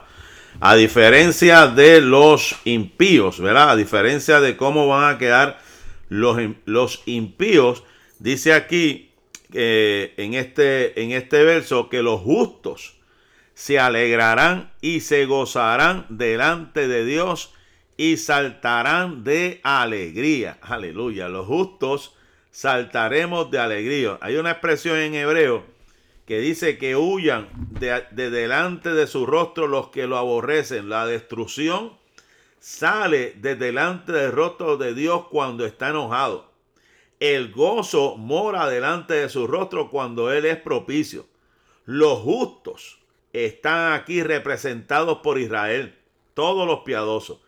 A 0.59 0.75
diferencia 0.75 1.67
de 1.67 2.01
los 2.01 2.57
impíos, 2.65 3.39
¿verdad? 3.39 3.69
A 3.69 3.75
diferencia 3.77 4.41
de 4.41 4.57
cómo 4.57 4.89
van 4.89 5.15
a 5.15 5.17
quedar 5.17 5.61
los, 6.09 6.37
los 6.65 7.01
impíos, 7.05 7.85
dice 8.17 8.51
aquí 8.51 9.13
eh, 9.53 10.13
en, 10.17 10.33
este, 10.33 11.01
en 11.01 11.13
este 11.13 11.45
verso 11.45 11.87
que 11.87 12.03
los 12.03 12.19
justos 12.19 12.99
se 13.53 13.79
alegrarán 13.79 14.73
y 14.81 14.99
se 14.99 15.25
gozarán 15.25 16.05
delante 16.09 16.89
de 16.89 17.05
Dios 17.05 17.53
y 17.99 18.15
saltarán 18.15 19.25
de 19.25 19.59
alegría. 19.61 20.57
Aleluya. 20.61 21.27
Los 21.27 21.47
justos 21.47 22.15
saltaremos 22.49 23.51
de 23.51 23.59
alegría. 23.59 24.17
Hay 24.21 24.37
una 24.37 24.51
expresión 24.51 24.95
en 24.95 25.15
hebreo 25.15 25.65
que 26.25 26.39
dice 26.39 26.77
que 26.77 26.95
huyan 26.95 27.49
de, 27.71 28.01
delante 28.11 28.93
de 28.93 29.05
su 29.05 29.25
rostro 29.25 29.67
los 29.67 29.89
que 29.89 30.07
lo 30.07 30.15
aborrecen. 30.15 30.87
La 30.87 31.05
destrucción 31.05 31.91
sale 32.61 33.33
de 33.33 33.57
delante 33.57 34.13
del 34.13 34.31
rostro 34.31 34.77
de 34.77 34.93
Dios 34.93 35.25
cuando 35.29 35.65
está 35.65 35.89
enojado. 35.89 36.49
El 37.19 37.51
gozo 37.51 38.15
mora 38.15 38.69
delante 38.69 39.15
de 39.15 39.27
su 39.27 39.45
rostro 39.45 39.89
cuando 39.89 40.31
Él 40.31 40.45
es 40.45 40.55
propicio. 40.55 41.25
Los 41.83 42.19
justos 42.19 42.99
están 43.33 43.91
aquí 43.91 44.23
representados 44.23 45.17
por 45.17 45.37
Israel, 45.37 45.97
todos 46.33 46.65
los 46.65 46.79
piadosos. 46.85 47.39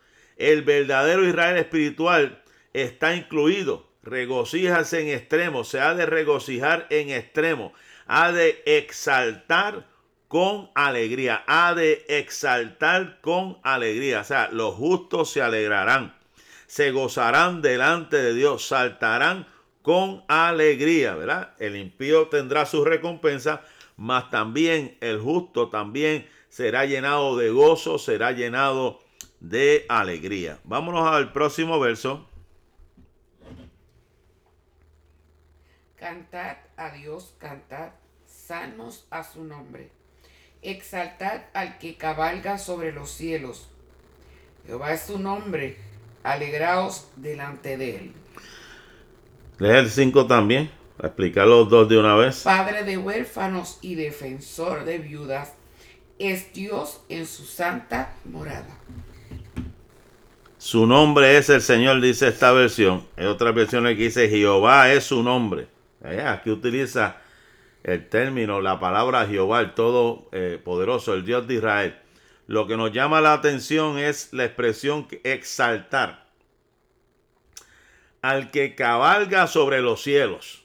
El 0.50 0.64
verdadero 0.64 1.28
Israel 1.28 1.58
espiritual 1.58 2.42
está 2.74 3.16
incluido. 3.16 3.90
Regocíjase 4.04 5.02
en 5.02 5.10
extremo, 5.10 5.64
se 5.64 5.80
ha 5.80 5.94
de 5.94 6.06
regocijar 6.06 6.88
en 6.90 7.12
extremo 7.12 7.74
ha 8.14 8.34
de 8.34 8.62
exaltar 8.66 9.88
con 10.28 10.70
alegría, 10.76 11.46
ha 11.48 11.74
de 11.74 12.06
exaltar 12.10 13.22
con 13.22 13.58
alegría. 13.64 14.20
O 14.20 14.24
sea, 14.26 14.50
los 14.52 14.76
justos 14.76 15.32
se 15.32 15.42
alegrarán, 15.42 16.14
se 16.68 16.92
gozarán 16.92 17.62
delante 17.62 18.18
de 18.18 18.34
Dios, 18.34 18.68
saltarán 18.68 19.48
con 19.82 20.26
alegría, 20.28 21.16
¿verdad? 21.16 21.54
El 21.58 21.78
impío 21.78 22.28
tendrá 22.28 22.66
su 22.66 22.84
recompensa, 22.84 23.62
mas 23.96 24.30
también 24.30 24.98
el 25.00 25.18
justo 25.18 25.70
también 25.70 26.28
será 26.50 26.86
llenado 26.86 27.38
de 27.38 27.50
gozo, 27.50 27.98
será 27.98 28.34
llenado 28.34 29.00
de 29.42 29.86
alegría. 29.90 30.60
Vámonos 30.64 31.06
al 31.06 31.34
próximo 31.34 31.80
verso. 31.80 32.26
Cantad 35.98 36.58
a 36.78 36.92
Dios, 36.92 37.36
cantad 37.38 37.90
salmos 38.26 39.06
a 39.10 39.24
su 39.24 39.44
nombre. 39.44 39.90
Exaltad 40.62 41.42
al 41.54 41.80
que 41.80 41.98
cabalga 41.98 42.58
sobre 42.58 42.92
los 42.92 43.12
cielos. 43.12 43.68
Jehová 44.66 44.94
es 44.94 45.02
su 45.02 45.20
nombre. 45.20 45.78
Alegraos 46.24 47.10
delante 47.16 47.78
de 47.78 47.96
él. 47.96 48.14
Lee 49.58 49.70
el 49.70 49.90
5 49.90 50.28
también. 50.28 50.72
Explicar 51.02 51.48
los 51.48 51.68
dos 51.68 51.90
de 51.90 51.98
una 51.98 52.16
vez. 52.16 52.44
Padre 52.44 52.84
de 52.84 52.98
huérfanos 52.98 53.80
y 53.82 53.96
defensor 53.96 54.86
de 54.86 55.00
viudas, 55.00 55.54
es 56.20 56.54
Dios 56.54 57.02
en 57.10 57.26
su 57.26 57.44
santa 57.46 58.14
morada. 58.26 58.78
Su 60.62 60.86
nombre 60.86 61.38
es 61.38 61.50
el 61.50 61.60
Señor, 61.60 62.00
dice 62.02 62.28
esta 62.28 62.52
versión. 62.52 63.08
Hay 63.18 63.26
otra 63.26 63.52
versión 63.52 63.84
que 63.86 63.96
dice 63.96 64.30
Jehová 64.30 64.94
es 64.94 65.06
su 65.06 65.24
nombre. 65.24 65.68
Aquí 66.28 66.52
utiliza 66.52 67.18
el 67.82 68.08
término, 68.08 68.62
la 68.62 68.80
palabra 68.80 69.26
Jehová, 69.26 69.62
el 69.62 69.74
Todopoderoso, 69.74 71.16
el 71.16 71.26
Dios 71.26 71.48
de 71.48 71.56
Israel. 71.56 71.96
Lo 72.46 72.68
que 72.68 72.78
nos 72.78 72.92
llama 72.92 73.22
la 73.22 73.34
atención 73.34 73.98
es 73.98 74.32
la 74.34 74.46
expresión 74.46 75.08
exaltar 75.24 76.28
al 78.22 78.52
que 78.52 78.76
cabalga 78.76 79.48
sobre 79.48 79.82
los 79.82 80.04
cielos. 80.04 80.62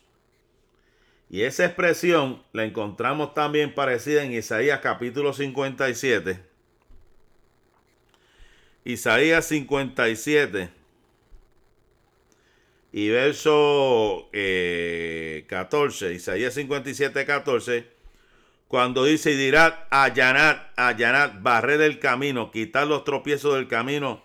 Y 1.30 1.40
esa 1.40 1.64
expresión 1.64 2.42
la 2.52 2.64
encontramos 2.64 3.32
también 3.32 3.74
parecida 3.74 4.24
en 4.24 4.32
Isaías 4.32 4.80
capítulo 4.82 5.32
57. 5.32 6.54
Isaías 8.86 9.46
57 9.46 10.70
y 12.92 13.08
verso 13.08 14.28
14, 14.30 16.10
eh, 16.10 16.14
Isaías 16.14 16.54
57, 16.54 17.26
14, 17.26 17.88
cuando 18.68 19.04
dice 19.04 19.32
y 19.32 19.36
dirá, 19.36 19.88
allanad, 19.90 20.68
allanad, 20.76 21.32
barrer 21.40 21.80
el 21.80 21.98
camino, 21.98 22.52
quitar 22.52 22.86
los 22.86 23.02
tropiezos 23.02 23.56
del 23.56 23.66
camino 23.66 24.22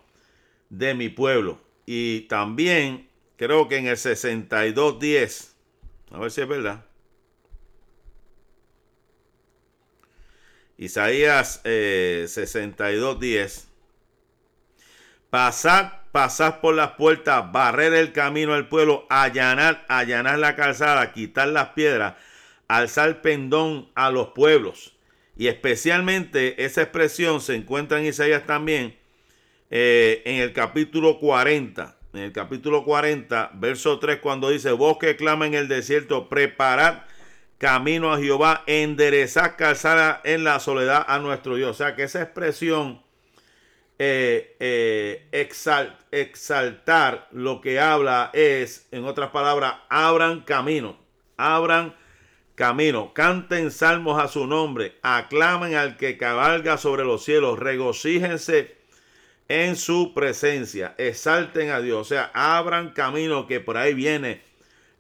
de 0.70 0.94
mi 0.94 1.10
pueblo. 1.10 1.60
Y 1.88 2.22
también 2.22 3.10
creo 3.38 3.68
que 3.68 3.78
en 3.78 3.88
el 3.88 3.98
62, 3.98 5.00
10, 5.00 5.56
a 6.12 6.20
ver 6.20 6.30
si 6.30 6.42
es 6.42 6.48
verdad. 6.48 6.86
Isaías 10.78 11.62
eh, 11.64 12.26
62, 12.28 13.20
10. 13.20 13.71
Pasad 15.32 15.94
pasar 16.12 16.60
por 16.60 16.76
las 16.76 16.92
puertas, 16.92 17.52
barrer 17.54 17.94
el 17.94 18.12
camino 18.12 18.54
al 18.54 18.68
pueblo, 18.68 19.06
allanar, 19.10 19.86
allanar 19.88 20.38
la 20.40 20.58
calzada, 20.58 21.14
quitar 21.14 21.48
las 21.48 21.70
piedras, 21.70 22.16
alzar 22.68 23.22
pendón 23.22 23.90
a 23.96 24.12
los 24.12 24.30
pueblos. 24.30 24.94
Y 25.38 25.48
especialmente 25.48 26.66
esa 26.66 26.82
expresión 26.82 27.40
se 27.40 27.56
encuentra 27.56 28.00
en 28.00 28.08
Isaías 28.08 28.46
también 28.46 28.98
eh, 29.70 30.22
en 30.26 30.42
el 30.42 30.52
capítulo 30.52 31.18
40. 31.18 31.96
En 32.14 32.20
el 32.20 32.34
capítulo 32.34 32.84
40, 32.84 33.52
verso 33.54 33.98
3, 34.00 34.20
cuando 34.20 34.50
dice, 34.50 34.74
vos 34.74 34.98
que 34.98 35.16
clama 35.16 35.48
en 35.48 35.54
el 35.54 35.70
desierto, 35.70 36.28
preparad 36.28 37.04
camino 37.58 38.12
a 38.12 38.20
Jehová, 38.20 38.64
enderezad 38.68 39.56
calzada 39.56 40.20
en 40.26 40.44
la 40.44 40.60
soledad 40.60 41.06
a 41.08 41.20
nuestro 41.20 41.56
Dios. 41.56 41.70
O 41.70 41.74
sea 41.74 41.96
que 41.96 42.04
esa 42.04 42.22
expresión 42.22 43.01
eh, 44.04 44.56
eh, 44.60 45.28
exaltar 46.12 47.28
lo 47.32 47.62
que 47.62 47.80
habla 47.80 48.32
es, 48.34 48.88
en 48.90 49.06
otras 49.06 49.30
palabras, 49.30 49.76
abran 49.90 50.42
camino, 50.42 50.98
abran 51.38 51.94
camino, 52.56 53.14
canten 53.14 53.70
salmos 53.70 54.20
a 54.20 54.28
su 54.28 54.48
nombre, 54.48 54.96
aclamen 55.04 55.76
al 55.76 55.98
que 55.98 56.18
cabalga 56.18 56.80
sobre 56.80 57.04
los 57.04 57.24
cielos, 57.24 57.60
regocíjense 57.60 58.76
en 59.48 59.76
su 59.76 60.16
presencia, 60.16 60.96
exalten 60.98 61.70
a 61.70 61.80
Dios, 61.80 62.00
o 62.02 62.06
sea, 62.06 62.32
abran 62.34 62.94
camino 62.94 63.46
que 63.46 63.60
por 63.60 63.78
ahí 63.78 63.94
viene 63.94 64.42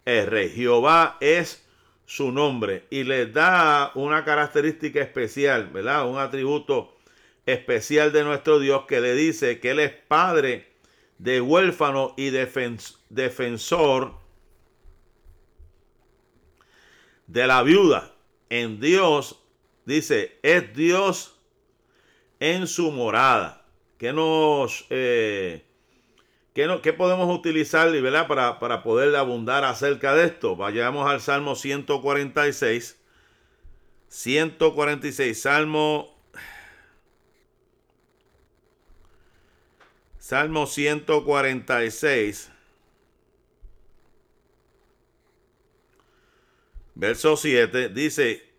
el 0.05 0.27
rey. 0.27 0.51
Jehová 0.51 1.17
es 1.21 1.67
su 2.05 2.31
nombre 2.31 2.85
y 2.91 3.03
les 3.03 3.33
da 3.33 3.93
una 3.95 4.23
característica 4.23 5.01
especial, 5.01 5.71
¿verdad? 5.73 6.07
Un 6.07 6.19
atributo 6.19 7.00
especial 7.45 8.11
de 8.11 8.23
nuestro 8.23 8.59
Dios 8.59 8.85
que 8.87 9.01
le 9.01 9.15
dice 9.15 9.59
que 9.59 9.71
Él 9.71 9.79
es 9.79 9.91
padre 9.91 10.71
de 11.17 11.41
huérfano 11.41 12.13
y 12.17 12.29
defensor 12.29 14.13
de 17.27 17.47
la 17.47 17.63
viuda. 17.63 18.13
En 18.49 18.79
Dios, 18.79 19.39
dice, 19.85 20.39
es 20.43 20.73
Dios 20.75 21.39
en 22.39 22.67
su 22.67 22.91
morada. 22.91 23.65
¿Qué 23.97 24.13
nos... 24.13 24.85
Eh, 24.89 25.65
¿Qué, 26.53 26.67
no, 26.67 26.81
¿Qué, 26.81 26.91
podemos 26.91 27.33
utilizar 27.33 27.89
¿verdad? 28.01 28.27
Para, 28.27 28.59
para 28.59 28.83
poder 28.83 29.15
abundar 29.15 29.63
acerca 29.63 30.13
de 30.13 30.25
esto? 30.25 30.57
Vayamos 30.57 31.09
al 31.09 31.21
Salmo 31.21 31.55
146. 31.55 32.99
146, 34.09 35.41
Salmo 35.41 36.20
Salmo 40.31 40.65
146, 40.65 42.49
verso 46.95 47.35
7, 47.35 47.89
dice 47.89 48.49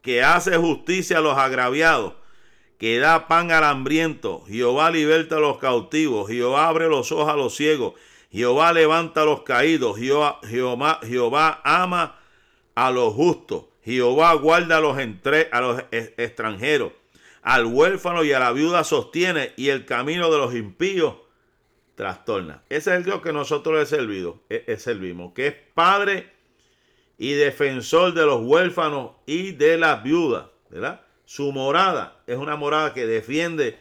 que 0.00 0.22
hace 0.22 0.56
justicia 0.56 1.18
a 1.18 1.20
los 1.20 1.36
agraviados, 1.36 2.14
que 2.78 2.98
da 2.98 3.28
pan 3.28 3.50
al 3.50 3.64
hambriento, 3.64 4.42
Jehová 4.46 4.90
liberta 4.90 5.36
a 5.36 5.40
los 5.40 5.58
cautivos, 5.58 6.30
Jehová 6.30 6.68
abre 6.68 6.88
los 6.88 7.12
ojos 7.12 7.28
a 7.28 7.36
los 7.36 7.54
ciegos, 7.56 7.92
Jehová 8.30 8.72
levanta 8.72 9.20
a 9.20 9.26
los 9.26 9.42
caídos, 9.42 9.98
Jehová, 9.98 10.40
Jehová, 10.48 10.98
Jehová 11.02 11.60
ama 11.62 12.22
a 12.74 12.90
los 12.90 13.12
justos, 13.12 13.64
Jehová 13.84 14.32
guarda 14.32 14.78
a 14.78 14.80
los, 14.80 14.98
entre, 14.98 15.50
a 15.52 15.60
los 15.60 15.82
extranjeros 15.90 16.92
al 17.42 17.66
huérfano 17.66 18.24
y 18.24 18.32
a 18.32 18.38
la 18.38 18.52
viuda 18.52 18.84
sostiene 18.84 19.52
y 19.56 19.68
el 19.68 19.84
camino 19.84 20.30
de 20.30 20.38
los 20.38 20.54
impíos 20.54 21.16
trastorna. 21.96 22.62
Ese 22.68 22.90
es 22.90 22.96
el 22.96 23.04
Dios 23.04 23.20
que 23.20 23.32
nosotros 23.32 23.78
le 23.78 23.86
servido, 23.86 24.40
e, 24.48 24.76
servimos, 24.78 25.32
que 25.34 25.48
es 25.48 25.54
Padre 25.74 26.32
y 27.18 27.32
defensor 27.32 28.14
de 28.14 28.24
los 28.24 28.40
huérfanos 28.42 29.12
y 29.26 29.52
de 29.52 29.76
las 29.76 30.02
viudas, 30.02 30.46
¿verdad? 30.70 31.02
Su 31.24 31.52
morada 31.52 32.22
es 32.26 32.36
una 32.36 32.56
morada 32.56 32.94
que 32.94 33.06
defiende 33.06 33.78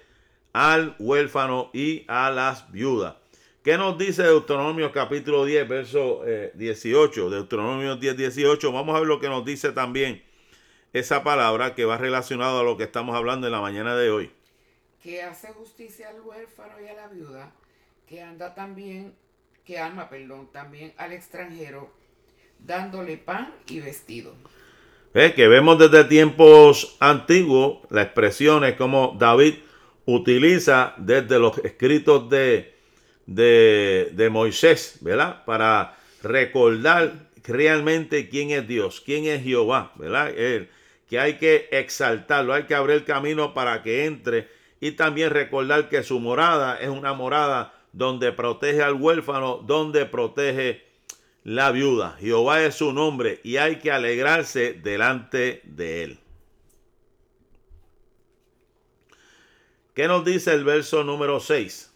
al 0.54 0.96
huérfano 1.00 1.70
y 1.74 2.04
a 2.08 2.30
las 2.32 2.72
viudas. 2.72 3.16
¿Qué 3.64 3.78
nos 3.78 3.98
dice 3.98 4.24
Deuteronomio 4.24 4.92
capítulo 4.92 5.46
10, 5.46 5.68
verso 5.68 6.22
18? 6.56 7.28
Eh, 7.28 7.30
Deuteronomio 7.30 7.96
10, 7.96 8.18
18. 8.18 8.72
Vamos 8.72 8.96
a 8.96 9.00
ver 9.00 9.08
lo 9.08 9.20
que 9.20 9.30
nos 9.30 9.46
dice 9.46 9.72
también 9.72 10.24
esa 10.94 11.24
palabra 11.24 11.74
que 11.76 11.86
va 11.86 11.98
relacionado 11.98 12.60
a 12.60 12.64
lo 12.64 12.78
que 12.78 12.84
estamos 12.84 13.16
hablando 13.16 13.48
en 13.48 13.54
la 13.54 13.62
mañana 13.62 13.96
de 13.96 14.10
hoy. 14.10 14.32
Que 15.02 15.24
hace 15.24 15.48
justicia 15.50 16.10
al 16.10 16.22
huérfano 16.22 16.74
y 16.84 16.88
a 16.88 16.94
la 16.94 17.08
viuda, 17.08 17.52
que 18.08 18.22
anda 18.22 18.54
también, 18.54 19.14
que 19.66 19.80
ama, 19.80 20.10
perdón, 20.10 20.50
también 20.52 20.94
al 20.98 21.14
extranjero, 21.14 21.90
dándole 22.60 23.18
pan 23.18 23.54
y 23.68 23.80
vestido. 23.80 24.34
Que 25.14 25.48
vemos 25.48 25.78
desde 25.78 26.06
tiempos 26.06 26.96
antiguos 27.00 27.80
las 27.90 28.06
expresiones 28.06 28.76
como 28.76 29.16
David 29.20 29.56
utiliza 30.06 30.94
desde 30.98 31.40
los 31.40 31.58
escritos 31.60 32.30
de, 32.30 32.76
de, 33.26 34.10
de 34.14 34.30
Moisés, 34.30 35.00
¿verdad? 35.02 35.44
Para 35.46 35.98
recordar 36.22 37.14
realmente 37.44 38.30
quién 38.30 38.52
es 38.52 38.68
Dios, 38.68 39.02
quién 39.02 39.26
es 39.26 39.44
Jehová, 39.44 39.92
¿verdad? 39.96 40.30
Él, 40.38 40.70
que 41.12 41.20
hay 41.20 41.34
que 41.34 41.68
exaltarlo, 41.74 42.54
hay 42.54 42.64
que 42.64 42.74
abrir 42.74 43.04
camino 43.04 43.54
para 43.54 43.84
que 43.84 44.06
entre 44.06 44.48
y 44.80 44.94
también 44.94 45.32
recordar 45.32 45.90
que 45.90 46.04
su 46.04 46.22
morada 46.22 46.78
es 46.80 46.88
una 46.88 47.12
morada 47.12 47.74
donde 47.92 48.32
protege 48.32 48.82
al 48.82 48.94
huérfano, 48.94 49.58
donde 49.58 50.06
protege 50.06 50.86
la 51.44 51.72
viuda. 51.72 52.16
Jehová 52.18 52.64
es 52.64 52.76
su 52.76 52.94
nombre 52.94 53.42
y 53.44 53.58
hay 53.58 53.80
que 53.80 53.92
alegrarse 53.92 54.72
delante 54.72 55.60
de 55.66 56.04
él. 56.06 56.20
¿Qué 59.94 60.08
nos 60.08 60.24
dice 60.24 60.54
el 60.54 60.64
verso 60.64 61.04
número 61.04 61.42
6? 61.42 61.92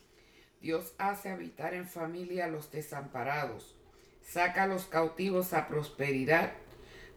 Dios 0.59 0.93
hace 0.97 1.29
habitar 1.29 1.73
en 1.73 1.87
familia 1.87 2.45
a 2.45 2.49
los 2.49 2.69
desamparados, 2.69 3.77
saca 4.21 4.63
a 4.63 4.67
los 4.67 4.83
cautivos 4.83 5.53
a 5.53 5.69
prosperidad 5.69 6.51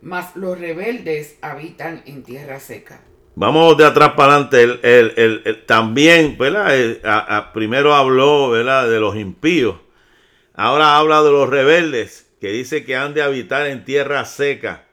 mas 0.01 0.37
los 0.37 0.59
rebeldes 0.59 1.39
habitan 1.43 2.03
en 2.07 2.23
tierra 2.23 2.61
seca. 2.61 3.01
Vamos 3.35 3.77
de 3.77 3.85
atrás 3.85 4.15
para 4.17 4.35
adelante. 4.35 4.81
El, 4.83 5.65
también, 5.65 6.37
¿verdad? 6.37 7.53
primero 7.53 7.95
habló, 7.95 8.51
¿verdad? 8.51 8.89
De 8.89 8.99
los 8.99 9.17
impíos. 9.17 9.77
Ahora 10.55 10.97
habla 10.97 11.23
de 11.23 11.31
los 11.31 11.49
rebeldes, 11.49 12.29
que 12.41 12.49
dice 12.49 12.85
que 12.85 12.97
han 12.97 13.15
de 13.15 13.23
habitar 13.23 13.67
en 13.69 13.85
tierra 13.85 14.25
seca. 14.25 14.87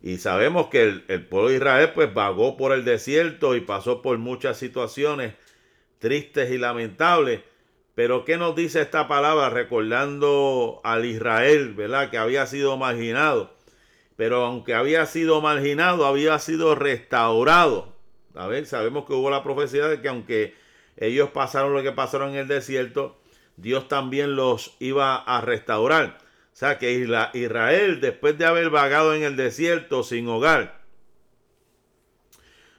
Y 0.00 0.18
sabemos 0.18 0.68
que 0.68 1.02
el, 1.06 1.26
pueblo 1.26 1.50
de 1.50 1.56
Israel, 1.56 1.92
pues, 1.94 2.12
vagó 2.12 2.56
por 2.56 2.72
el 2.72 2.84
desierto 2.84 3.56
y 3.56 3.60
pasó 3.60 4.00
por 4.00 4.16
muchas 4.18 4.56
situaciones 4.56 5.34
tristes 5.98 6.50
y 6.50 6.58
lamentables. 6.58 7.40
Pero, 7.94 8.24
¿qué 8.24 8.36
nos 8.38 8.56
dice 8.56 8.80
esta 8.80 9.06
palabra? 9.06 9.50
Recordando 9.50 10.80
al 10.82 11.04
Israel, 11.04 11.74
¿verdad? 11.74 12.10
Que 12.10 12.18
había 12.18 12.46
sido 12.46 12.76
marginado 12.76 13.53
pero 14.16 14.44
aunque 14.44 14.74
había 14.74 15.06
sido 15.06 15.40
marginado, 15.40 16.06
había 16.06 16.38
sido 16.38 16.74
restaurado. 16.74 17.92
A 18.34 18.46
ver, 18.46 18.66
sabemos 18.66 19.04
que 19.06 19.12
hubo 19.12 19.30
la 19.30 19.42
profecía 19.42 19.86
de 19.86 20.00
que 20.00 20.08
aunque 20.08 20.54
ellos 20.96 21.30
pasaron 21.30 21.72
lo 21.72 21.82
que 21.82 21.92
pasaron 21.92 22.30
en 22.30 22.36
el 22.36 22.48
desierto, 22.48 23.16
Dios 23.56 23.88
también 23.88 24.36
los 24.36 24.76
iba 24.80 25.16
a 25.16 25.40
restaurar. 25.40 26.18
O 26.52 26.56
sea 26.56 26.78
que 26.78 26.92
Israel, 26.92 28.00
después 28.00 28.38
de 28.38 28.46
haber 28.46 28.70
vagado 28.70 29.14
en 29.14 29.22
el 29.22 29.36
desierto 29.36 30.04
sin 30.04 30.28
hogar, 30.28 30.80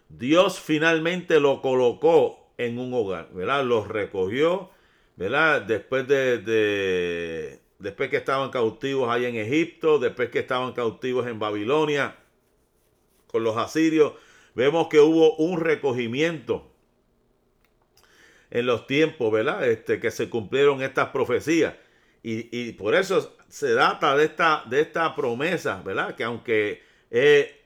Dios 0.07 0.59
finalmente 0.59 1.39
lo 1.39 1.61
colocó 1.61 2.51
en 2.57 2.79
un 2.79 2.93
hogar, 2.93 3.29
¿verdad? 3.33 3.65
Los 3.65 3.87
recogió, 3.87 4.69
¿verdad? 5.17 5.61
Después 5.61 6.07
de, 6.07 7.59
después 7.79 8.09
que 8.09 8.17
estaban 8.17 8.49
cautivos 8.51 9.09
ahí 9.09 9.25
en 9.25 9.35
Egipto, 9.35 9.99
después 9.99 10.29
que 10.29 10.39
estaban 10.39 10.73
cautivos 10.73 11.27
en 11.27 11.39
Babilonia 11.39 12.15
con 13.27 13.43
los 13.43 13.57
asirios, 13.57 14.13
vemos 14.53 14.87
que 14.87 14.99
hubo 14.99 15.35
un 15.37 15.59
recogimiento 15.59 16.71
en 18.49 18.65
los 18.65 18.87
tiempos, 18.87 19.31
¿verdad? 19.31 19.67
Este, 19.67 19.99
que 19.99 20.11
se 20.11 20.29
cumplieron 20.29 20.81
estas 20.81 21.09
profecías. 21.09 21.75
Y, 22.27 22.71
por 22.71 22.95
eso 22.95 23.35
se 23.49 23.73
data 23.73 24.17
de 24.17 24.25
esta, 24.25 24.63
de 24.67 24.83
promesa, 25.15 25.83
¿verdad? 25.85 26.15
Que 26.15 26.23
aunque 26.23 26.81
eh, 27.11 27.61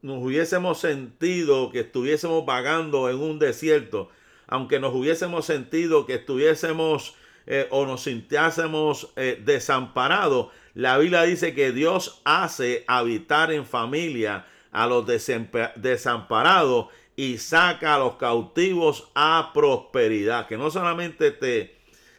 nos 0.00 0.22
hubiésemos 0.22 0.80
sentido 0.80 1.70
que 1.70 1.80
estuviésemos 1.80 2.46
vagando 2.46 3.10
en 3.10 3.16
un 3.16 3.38
desierto, 3.38 4.08
aunque 4.46 4.80
nos 4.80 4.94
hubiésemos 4.94 5.44
sentido 5.44 6.06
que 6.06 6.14
estuviésemos 6.14 7.16
eh, 7.46 7.68
o 7.70 7.86
nos 7.86 8.02
sintiésemos 8.02 9.12
eh, 9.16 9.40
desamparados, 9.44 10.48
la 10.74 10.98
Biblia 10.98 11.22
dice 11.22 11.54
que 11.54 11.72
Dios 11.72 12.20
hace 12.24 12.84
habitar 12.86 13.52
en 13.52 13.64
familia 13.64 14.44
a 14.72 14.86
los 14.86 15.06
desamparados 15.06 16.88
y 17.16 17.38
saca 17.38 17.94
a 17.94 17.98
los 17.98 18.16
cautivos 18.16 19.08
a 19.14 19.52
prosperidad. 19.54 20.46
Que 20.46 20.58
no 20.58 20.70
solamente 20.70 21.30
te, 21.30 21.74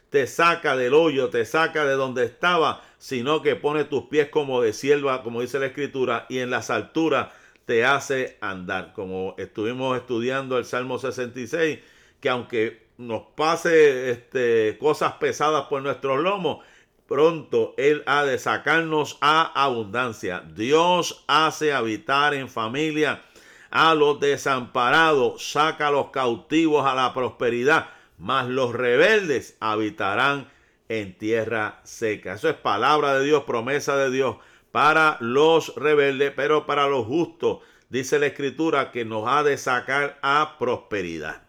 te 0.10 0.26
saca 0.26 0.76
del 0.76 0.96
hoyo, 0.96 1.30
te 1.30 1.46
saca 1.46 1.86
de 1.86 1.94
donde 1.94 2.26
estaba, 2.26 2.82
sino 2.98 3.44
que 3.44 3.56
pone 3.56 3.84
tus 3.84 4.06
pies 4.06 4.30
como 4.30 4.62
de 4.62 4.74
sierva, 4.74 5.22
como 5.22 5.42
dice 5.42 5.60
la 5.60 5.68
escritura, 5.68 6.26
y 6.30 6.40
en 6.40 6.50
las 6.50 6.72
alturas 6.72 7.28
te 7.66 7.86
hace 7.86 8.38
andar. 8.42 8.94
Como 8.94 9.36
estuvimos 9.38 9.96
estudiando 9.98 10.58
el 10.58 10.66
Salmo 10.66 10.98
66, 10.98 11.80
que 12.20 12.30
aunque 12.30 12.87
nos 12.98 13.24
pase 13.36 14.12
este, 14.12 14.78
cosas 14.80 15.14
pesadas 15.14 15.66
por 15.66 15.82
nuestros 15.82 16.20
lomos, 16.20 16.66
pronto 17.08 17.74
Él 17.78 18.04
ha 18.06 18.26
de 18.26 18.40
sacarnos 18.40 19.18
a 19.22 19.44
abundancia. 19.64 20.44
Dios 20.54 21.24
hace 21.28 21.74
habitar 21.74 22.34
en 22.34 22.50
familia 22.50 23.24
a 23.70 23.94
los 23.96 24.20
desamparados, 24.20 25.52
saca 25.52 25.88
a 25.88 25.92
los 25.92 26.10
cautivos 26.10 26.86
a 26.86 26.96
la 26.96 27.14
prosperidad, 27.14 27.90
mas 28.18 28.48
los 28.48 28.74
rebeldes 28.74 29.58
habitarán 29.60 30.50
en 30.90 31.18
tierra 31.18 31.82
seca. 31.84 32.34
Eso 32.34 32.50
es 32.50 32.56
palabra 32.56 33.18
de 33.18 33.26
Dios, 33.26 33.44
promesa 33.44 33.96
de 33.98 34.10
Dios 34.10 34.38
para 34.72 35.18
los 35.22 35.76
rebeldes, 35.76 36.34
pero 36.36 36.66
para 36.66 36.88
los 36.88 37.06
justos, 37.06 37.60
dice 37.90 38.20
la 38.20 38.28
escritura, 38.28 38.92
que 38.92 39.06
nos 39.06 39.28
ha 39.28 39.44
de 39.44 39.58
sacar 39.58 40.20
a 40.22 40.56
prosperidad. 40.60 41.47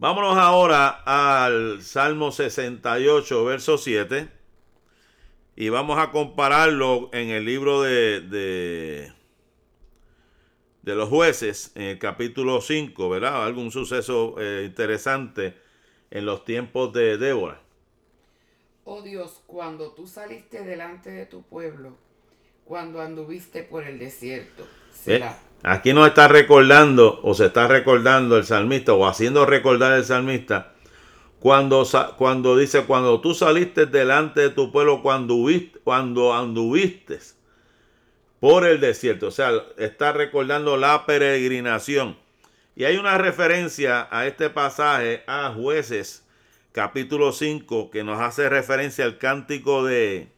Vámonos 0.00 0.36
ahora 0.38 1.02
al 1.04 1.82
Salmo 1.82 2.32
68, 2.32 3.44
verso 3.44 3.76
7. 3.76 4.30
Y 5.56 5.68
vamos 5.68 5.98
a 5.98 6.10
compararlo 6.10 7.10
en 7.12 7.28
el 7.28 7.44
libro 7.44 7.82
de, 7.82 8.22
de, 8.22 9.12
los 10.94 11.10
jueces, 11.10 11.72
en 11.74 11.82
el 11.82 11.98
capítulo 11.98 12.62
5, 12.62 13.10
¿verdad? 13.10 13.44
Algún 13.44 13.70
suceso 13.70 14.36
eh, 14.38 14.62
interesante 14.64 15.54
en 16.10 16.24
los 16.24 16.46
tiempos 16.46 16.94
de 16.94 17.18
Débora. 17.18 17.60
Oh 18.84 19.02
Dios, 19.02 19.42
cuando 19.46 19.92
tú 19.92 20.06
saliste 20.06 20.64
delante 20.64 21.10
de 21.10 21.26
tu 21.26 21.42
pueblo, 21.42 21.98
cuando 22.64 23.02
anduviste 23.02 23.64
por 23.64 23.84
el 23.84 23.98
desierto. 23.98 24.66
¿Eh? 25.04 25.22
Aquí 25.62 25.92
nos 25.92 26.08
está 26.08 26.26
recordando, 26.26 27.20
o 27.22 27.34
se 27.34 27.46
está 27.46 27.68
recordando 27.68 28.38
el 28.38 28.44
salmista, 28.44 28.94
o 28.94 29.06
haciendo 29.06 29.44
recordar 29.44 29.92
el 29.92 30.04
salmista, 30.04 30.72
cuando, 31.38 31.86
cuando 32.16 32.56
dice, 32.56 32.84
cuando 32.84 33.20
tú 33.20 33.34
saliste 33.34 33.86
delante 33.86 34.40
de 34.40 34.50
tu 34.50 34.72
pueblo, 34.72 35.02
cuando, 35.02 35.36
cuando 35.84 36.34
anduviste 36.34 37.18
por 38.40 38.66
el 38.66 38.80
desierto. 38.80 39.28
O 39.28 39.30
sea, 39.30 39.52
está 39.76 40.12
recordando 40.12 40.76
la 40.76 41.06
peregrinación. 41.06 42.16
Y 42.74 42.84
hay 42.84 42.96
una 42.96 43.18
referencia 43.18 44.08
a 44.10 44.26
este 44.26 44.48
pasaje 44.48 45.22
a 45.26 45.52
jueces 45.54 46.26
capítulo 46.72 47.32
5 47.32 47.90
que 47.90 48.04
nos 48.04 48.20
hace 48.20 48.48
referencia 48.48 49.04
al 49.04 49.18
cántico 49.18 49.84
de, 49.84 50.28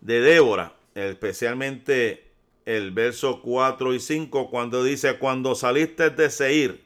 de 0.00 0.20
Débora, 0.20 0.74
especialmente 0.94 2.25
el 2.66 2.90
verso 2.90 3.40
4 3.42 3.94
y 3.94 4.00
5, 4.00 4.50
cuando 4.50 4.84
dice, 4.84 5.18
cuando 5.18 5.54
saliste 5.54 6.10
de 6.10 6.28
Seir, 6.28 6.84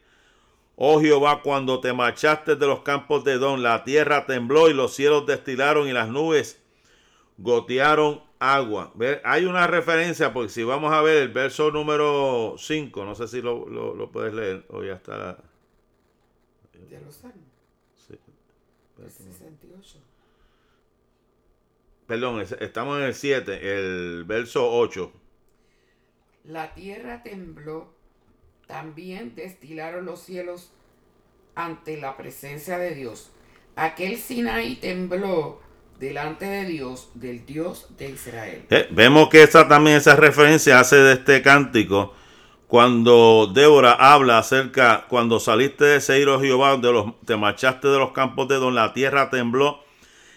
oh 0.77 1.01
Jehová, 1.01 1.41
cuando 1.43 1.81
te 1.81 1.93
marchaste 1.93 2.55
de 2.55 2.67
los 2.67 2.83
campos 2.83 3.25
de 3.25 3.39
Don, 3.39 3.63
la 3.63 3.83
tierra 3.83 4.27
tembló 4.27 4.69
y 4.69 4.75
los 4.75 4.95
cielos 4.95 5.27
destilaron 5.27 5.89
y 5.89 5.93
las 5.93 6.09
nubes 6.09 6.63
gotearon 7.39 8.23
agua. 8.39 8.93
Hay 9.25 9.47
una 9.47 9.67
referencia, 9.67 10.33
porque 10.33 10.51
si 10.51 10.63
vamos 10.63 10.93
a 10.93 11.01
ver 11.01 11.23
el 11.23 11.29
verso 11.29 11.71
número 11.71 12.57
5, 12.59 13.05
no 13.05 13.15
sé 13.15 13.27
si 13.27 13.41
lo, 13.41 13.67
lo, 13.69 14.11
puedes 14.13 14.35
leer, 14.35 14.65
o 14.69 14.85
ya 14.85 14.95
está. 14.95 15.39
¿De 16.91 17.01
los 17.01 17.15
Sí. 17.97 18.19
68. 18.97 19.99
Perdón, 22.07 22.45
estamos 22.61 22.99
en 22.99 23.05
el 23.05 23.15
7, 23.15 23.77
el 23.77 24.25
verso 24.25 24.71
8. 24.71 25.13
La 26.45 26.75
tierra 26.75 27.23
tembló, 27.23 27.93
también 28.67 29.35
destilaron 29.35 30.07
los 30.07 30.21
cielos 30.21 30.73
ante 31.55 31.97
la 32.01 32.17
presencia 32.17 32.79
de 32.79 32.95
Dios. 32.95 33.31
Aquel 33.77 34.17
Sinaí 34.19 34.77
tembló 34.77 35.61
delante 35.99 36.47
de 36.47 36.65
Dios, 36.65 37.11
del 37.15 37.45
Dios 37.45 37.89
de 37.99 38.11
Israel. 38.11 38.65
Eh, 38.71 38.89
vemos 38.91 39.29
que 39.29 39.43
esa 39.43 39.69
también 39.69 39.97
esa 39.97 40.17
referencia 40.17 40.81
hace 40.81 40.97
de 40.97 41.13
este 41.15 41.43
cántico 41.43 42.15
cuando 42.71 43.51
Débora 43.53 43.93
habla 43.93 44.39
acerca 44.39 45.07
cuando 45.09 45.41
saliste 45.41 45.85
de 45.85 46.01
Seir, 46.01 46.29
oh 46.29 46.41
Jehová, 46.41 46.77
de 46.77 46.93
los, 46.93 47.21
te 47.27 47.37
marchaste 47.37 47.89
de 47.89 47.99
los 47.99 48.13
campos 48.13 48.47
de 48.47 48.55
donde 48.57 48.81
la 48.81 48.93
tierra 48.93 49.29
tembló 49.29 49.83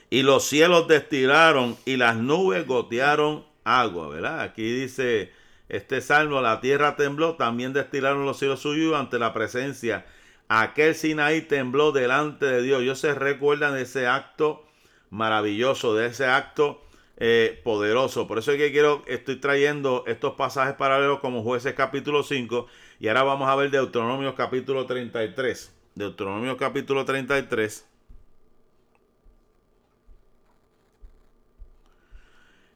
y 0.09 0.23
los 0.23 0.43
cielos 0.43 0.87
destilaron 0.87 1.77
y 1.85 1.95
las 1.95 2.17
nubes 2.17 2.65
gotearon 2.65 3.45
agua, 3.63 4.09
¿verdad? 4.09 4.41
Aquí 4.41 4.63
dice 4.63 5.31
este 5.73 6.01
salmo, 6.01 6.39
la 6.39 6.61
tierra 6.61 6.95
tembló, 6.95 7.35
también 7.35 7.73
destilaron 7.73 8.27
los 8.27 8.37
cielos 8.37 8.59
suyos 8.59 8.95
ante 8.95 9.17
la 9.17 9.33
presencia. 9.33 10.05
Aquel 10.47 10.93
Sinaí 10.93 11.41
tembló 11.41 11.91
delante 11.91 12.45
de 12.45 12.61
Dios. 12.61 12.83
Ellos 12.83 12.99
se 12.99 13.15
recuerdan 13.15 13.73
de 13.73 13.81
ese 13.81 14.05
acto 14.05 14.67
maravilloso, 15.09 15.95
de 15.95 16.05
ese 16.05 16.27
acto 16.27 16.83
eh, 17.17 17.59
poderoso. 17.63 18.27
Por 18.27 18.37
eso 18.37 18.51
es 18.51 18.59
que 18.59 18.71
quiero, 18.71 19.03
estoy 19.07 19.37
trayendo 19.37 20.03
estos 20.05 20.35
pasajes 20.35 20.75
paralelos 20.75 21.19
como 21.21 21.41
jueces 21.41 21.73
capítulo 21.73 22.21
5 22.21 22.67
y 22.99 23.07
ahora 23.07 23.23
vamos 23.23 23.49
a 23.49 23.55
ver 23.55 23.71
Deuteronomio 23.71 24.35
capítulo 24.35 24.85
33. 24.85 25.73
Deuteronomio 25.95 26.55
capítulo 26.55 27.03
33. 27.03 27.87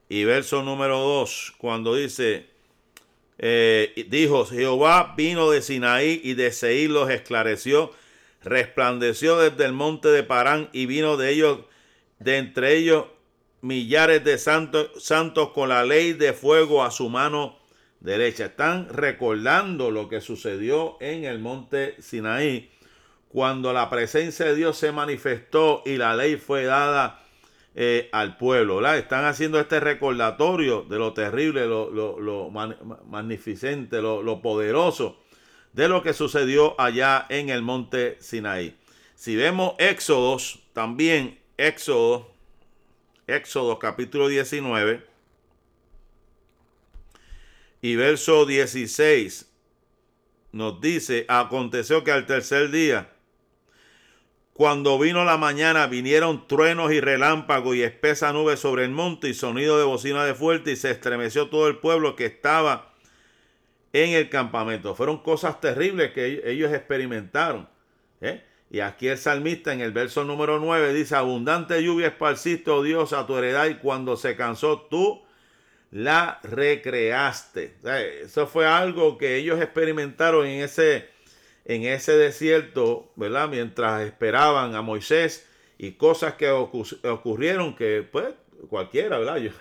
Y 0.10 0.24
verso 0.24 0.64
número 0.64 0.98
2, 0.98 1.54
cuando 1.60 1.94
dice, 1.94 2.57
eh, 3.40 4.08
dijo, 4.10 4.46
Jehová 4.46 5.14
vino 5.16 5.52
de 5.52 5.62
Sinaí 5.62 6.22
y 6.24 6.34
de 6.34 6.52
Seir 6.52 6.90
los 6.90 7.10
esclareció, 7.10 7.92
resplandeció 8.44 9.38
desde 9.38 9.66
el 9.66 9.74
monte 9.74 10.08
de 10.10 10.24
Parán 10.24 10.70
y 10.74 10.86
vino 10.86 11.18
de 11.18 11.32
ellos, 11.32 11.60
de 12.20 12.38
entre 12.38 12.76
ellos 12.76 13.06
millares 13.62 14.24
de 14.24 14.38
santos, 14.38 15.04
santos 15.04 15.50
con 15.50 15.70
la 15.70 15.84
ley 15.84 16.14
de 16.14 16.34
fuego 16.34 16.84
a 16.84 16.92
su 16.92 17.10
mano 17.10 17.58
derecha. 18.00 18.46
Están 18.46 18.90
recordando 18.90 19.92
lo 19.92 20.10
que 20.10 20.22
sucedió 20.22 20.98
en 21.00 21.26
el 21.26 21.40
monte 21.40 21.96
Sinaí, 22.02 22.72
cuando 23.30 23.74
la 23.74 23.90
presencia 23.90 24.46
de 24.46 24.56
Dios 24.56 24.78
se 24.78 24.92
manifestó 24.92 25.84
y 25.86 25.98
la 25.98 26.16
ley 26.16 26.38
fue 26.38 26.64
dada 26.64 27.27
eh, 27.80 28.10
al 28.12 28.38
pueblo. 28.38 28.84
Están 28.96 29.26
haciendo 29.26 29.60
este 29.60 29.80
recordatorio 29.80 30.82
de 30.82 30.98
lo 30.98 31.14
terrible, 31.14 31.68
lo, 31.68 32.50
magnificente, 33.06 34.02
lo, 34.02 34.42
poderoso 34.42 35.20
de 35.74 35.88
lo 35.88 36.02
que 36.02 36.14
sucedió 36.14 36.74
allá 36.82 37.28
en 37.30 37.50
el 37.50 37.62
monte 37.62 38.18
Sinaí. 38.20 38.76
Si 39.14 39.36
vemos 39.36 39.76
Éxodos, 39.78 40.60
también 40.74 41.40
Éxodo, 41.56 42.32
Éxodo 43.28 43.78
capítulo 43.78 44.28
19 44.28 45.06
y 47.84 47.96
verso 47.96 48.48
16 48.48 49.52
nos 50.52 50.82
dice, 50.82 51.26
aconteció 51.28 52.04
que 52.04 52.12
al 52.12 52.26
tercer 52.26 52.72
día 52.72 53.12
cuando 54.58 54.98
vino 54.98 55.24
la 55.24 55.38
mañana 55.38 55.86
vinieron 55.86 56.48
truenos 56.48 56.92
y 56.92 57.00
relámpagos 57.00 57.76
y 57.76 57.84
espesa 57.84 58.34
nube 58.34 58.58
sobre 58.58 58.86
el 58.86 58.90
monte 58.90 59.30
y 59.30 59.36
sonido 59.36 59.78
de 59.78 59.84
bocina 59.84 60.26
de 60.26 60.34
fuerte 60.34 60.72
y 60.72 60.76
se 60.76 60.90
estremeció 60.90 61.50
todo 61.50 61.68
el 61.68 61.78
pueblo 61.78 62.16
que 62.16 62.26
estaba 62.26 62.92
en 63.94 64.14
el 64.14 64.30
campamento. 64.30 64.96
Fueron 64.96 65.20
cosas 65.20 65.62
terribles 65.62 66.12
que 66.12 66.42
ellos 66.44 66.74
experimentaron. 66.74 67.70
¿eh? 68.20 68.44
Y 68.72 68.80
aquí 68.80 69.08
el 69.08 69.20
salmista 69.20 69.74
en 69.74 69.82
el 69.82 69.92
verso 69.92 70.24
número 70.24 70.58
9 70.58 70.92
dice, 70.92 71.16
abundante 71.16 71.84
lluvia 71.84 72.08
esparciste, 72.08 72.72
oh 72.72 72.82
Dios, 72.82 73.14
a 73.14 73.28
tu 73.28 73.38
heredad 73.38 73.68
y 73.68 73.76
cuando 73.76 74.18
se 74.18 74.36
cansó 74.36 74.88
tú 74.90 75.22
la 75.92 76.40
recreaste. 76.42 77.76
eso 78.24 78.48
fue 78.48 78.66
algo 78.66 79.20
que 79.20 79.36
ellos 79.36 79.62
experimentaron 79.62 80.48
en 80.48 80.64
ese 80.64 81.16
en 81.68 81.84
ese 81.84 82.18
desierto, 82.18 83.12
¿verdad? 83.18 83.50
Mientras 83.50 84.02
esperaban 84.02 84.74
a 84.74 84.82
Moisés 84.82 85.48
y 85.78 85.92
cosas 85.92 86.34
que 86.36 86.50
ocurrieron 86.50 87.76
que, 87.76 88.08
pues, 88.10 88.30
cualquiera, 88.70 89.20
¿verdad? 89.20 89.38
Yo, 89.38 89.52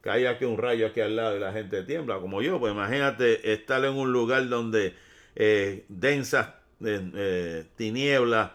cae 0.00 0.26
aquí 0.26 0.46
un 0.46 0.58
rayo 0.58 0.86
aquí 0.88 1.00
al 1.00 1.14
lado 1.14 1.36
y 1.36 1.40
la 1.40 1.52
gente 1.52 1.84
tiembla, 1.84 2.18
como 2.18 2.42
yo, 2.42 2.58
pues 2.58 2.72
imagínate 2.72 3.52
estar 3.52 3.84
en 3.84 3.94
un 3.94 4.12
lugar 4.12 4.48
donde 4.48 4.94
eh, 5.36 5.84
densas 5.88 6.48
eh, 6.84 7.66
tinieblas 7.76 8.50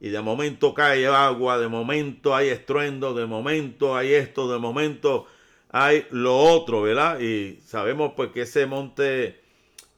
y 0.00 0.08
de 0.08 0.22
momento 0.22 0.72
cae 0.72 1.06
agua, 1.06 1.58
de 1.58 1.68
momento 1.68 2.34
hay 2.34 2.48
estruendo, 2.48 3.12
de 3.12 3.26
momento 3.26 3.94
hay 3.94 4.14
esto, 4.14 4.50
de 4.50 4.58
momento 4.58 5.26
hay 5.70 6.06
lo 6.10 6.38
otro, 6.38 6.80
¿verdad? 6.80 7.20
Y 7.20 7.60
sabemos 7.66 8.12
pues 8.16 8.30
que 8.30 8.42
ese 8.42 8.64
monte 8.64 9.38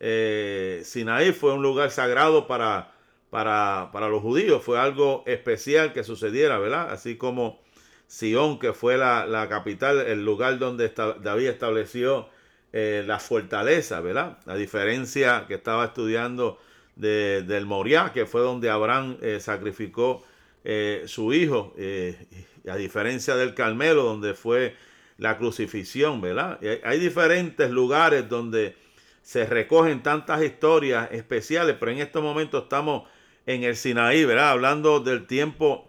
eh, 0.01 0.83
Sinaí 0.85 1.33
fue 1.33 1.53
un 1.53 1.63
lugar 1.63 1.91
sagrado 1.91 2.47
para, 2.47 2.93
para, 3.31 4.09
los 4.09 4.23
judíos, 4.23 4.63
fue 4.63 4.79
algo 4.79 5.25
especial 5.27 5.93
que 5.93 6.05
sucediera, 6.05 6.59
¿verdad? 6.59 6.91
Así 6.93 7.17
como 7.17 7.61
Sion, 8.07 8.59
que 8.59 8.73
fue 8.73 8.97
la, 8.97 9.47
capital, 9.49 10.01
el 10.01 10.25
lugar 10.25 10.59
donde 10.59 10.93
David 11.23 11.49
estableció 11.49 12.29
eh, 12.73 13.03
la 13.07 13.19
fortaleza, 13.19 14.01
¿verdad? 14.01 14.39
A 14.47 14.55
diferencia 14.55 15.47
que 15.49 15.55
estaba 15.55 15.87
estudiando 15.87 16.59
del 16.97 17.65
Moriah, 17.65 18.13
que 18.13 18.27
fue 18.27 18.41
donde 18.41 18.71
Abraham 18.71 19.19
eh, 19.23 19.39
sacrificó 19.41 20.25
su 21.07 21.33
hijo, 21.33 21.73
a 22.69 22.77
diferencia 22.77 23.37
del 23.37 23.55
Carmelo, 23.55 24.03
donde 24.03 24.35
fue 24.35 24.77
la 25.17 25.39
crucifixión, 25.39 26.21
¿verdad? 26.21 26.61
hay 26.85 26.99
diferentes 26.99 27.71
lugares 27.71 28.29
donde 28.29 28.77
se 29.29 29.45
recogen 29.45 30.03
tantas 30.03 30.43
historias 30.43 31.13
especiales, 31.13 31.77
pero 31.79 31.93
en 31.93 31.99
estos 31.99 32.23
momentos 32.23 32.63
estamos 32.63 33.07
en 33.45 33.63
el 33.63 33.77
Sinaí, 33.77 34.25
¿verdad? 34.25 34.53
Hablando 34.53 35.01
del 35.01 35.27
tiempo 35.27 35.87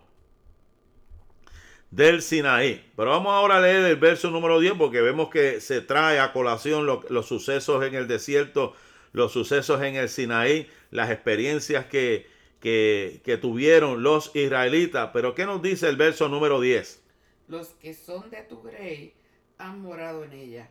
del 1.89 2.21
Sinaí. 2.21 2.91
Pero 2.97 3.11
vamos 3.11 3.31
ahora 3.31 3.55
a 3.55 3.61
leer 3.61 3.85
el 3.85 3.95
verso 3.95 4.29
número 4.29 4.59
10 4.59 4.73
porque 4.73 4.99
vemos 4.99 5.29
que 5.29 5.61
se 5.61 5.79
trae 5.79 6.19
a 6.19 6.33
colación 6.33 6.85
los 6.85 7.27
sucesos 7.27 7.81
en 7.85 7.95
el 7.95 8.09
desierto, 8.09 8.73
los 9.13 9.31
sucesos 9.31 9.81
en 9.83 9.95
el 9.95 10.09
Sinaí, 10.09 10.69
las 10.91 11.09
experiencias 11.09 11.85
que, 11.85 12.27
que, 12.59 13.21
que 13.23 13.37
tuvieron 13.37 14.03
los 14.03 14.35
israelitas. 14.35 15.11
Pero 15.13 15.33
¿qué 15.33 15.45
nos 15.45 15.61
dice 15.61 15.87
el 15.87 15.95
verso 15.95 16.27
número 16.27 16.59
10? 16.59 17.01
Los 17.47 17.69
que 17.69 17.93
son 17.93 18.29
de 18.31 18.41
tu 18.41 18.61
grey 18.61 19.13
han 19.57 19.81
morado 19.81 20.25
en 20.25 20.33
ella. 20.33 20.69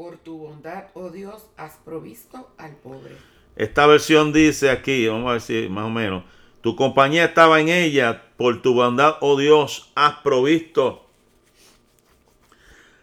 Por 0.00 0.16
tu 0.16 0.38
bondad, 0.38 0.84
oh 0.94 1.10
Dios, 1.10 1.50
has 1.58 1.76
provisto 1.84 2.48
al 2.56 2.74
pobre. 2.76 3.18
Esta 3.54 3.86
versión 3.86 4.32
dice 4.32 4.70
aquí, 4.70 5.06
vamos 5.06 5.36
a 5.36 5.40
si 5.40 5.68
más 5.68 5.84
o 5.84 5.90
menos, 5.90 6.24
tu 6.62 6.74
compañía 6.74 7.26
estaba 7.26 7.60
en 7.60 7.68
ella, 7.68 8.22
por 8.38 8.62
tu 8.62 8.72
bondad, 8.72 9.16
oh 9.20 9.38
Dios, 9.38 9.92
has 9.94 10.14
provisto 10.20 11.04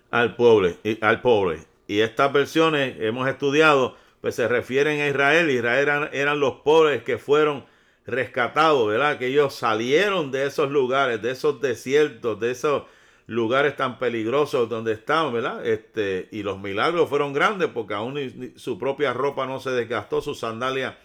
al 0.10 0.36
pobre, 0.36 0.78
al 1.02 1.22
pobre. 1.22 1.60
Y 1.86 2.00
estas 2.00 2.34
versiones 2.34 2.96
hemos 3.00 3.30
estudiado, 3.30 3.96
pues 4.20 4.34
se 4.34 4.48
refieren 4.48 5.00
a 5.00 5.08
Israel. 5.08 5.52
Israel 5.52 5.84
eran, 5.84 6.10
eran 6.14 6.40
los 6.40 6.62
pobres 6.62 7.04
que 7.04 7.20
fueron 7.20 7.64
rescatados, 8.08 8.88
¿verdad? 8.88 9.20
Que 9.20 9.28
ellos 9.28 9.54
salieron 9.54 10.32
de 10.32 10.48
esos 10.48 10.72
lugares, 10.72 11.22
de 11.22 11.30
esos 11.30 11.62
desiertos, 11.62 12.40
de 12.40 12.50
esos 12.50 12.86
lugares 13.28 13.76
tan 13.76 14.00
peligrosos 14.00 14.68
donde 14.70 14.94
estaban, 14.94 15.34
¿verdad? 15.34 15.66
Este, 15.66 16.30
y 16.32 16.44
los 16.44 16.60
milagros 16.60 17.10
fueron 17.10 17.34
grandes 17.34 17.70
porque 17.70 17.94
aún 17.94 18.54
su 18.56 18.80
propia 18.80 19.14
ropa 19.14 19.46
no 19.46 19.60
se 19.60 19.72
desgastó, 19.72 20.22
sus 20.22 20.40
sandalias 20.40 20.96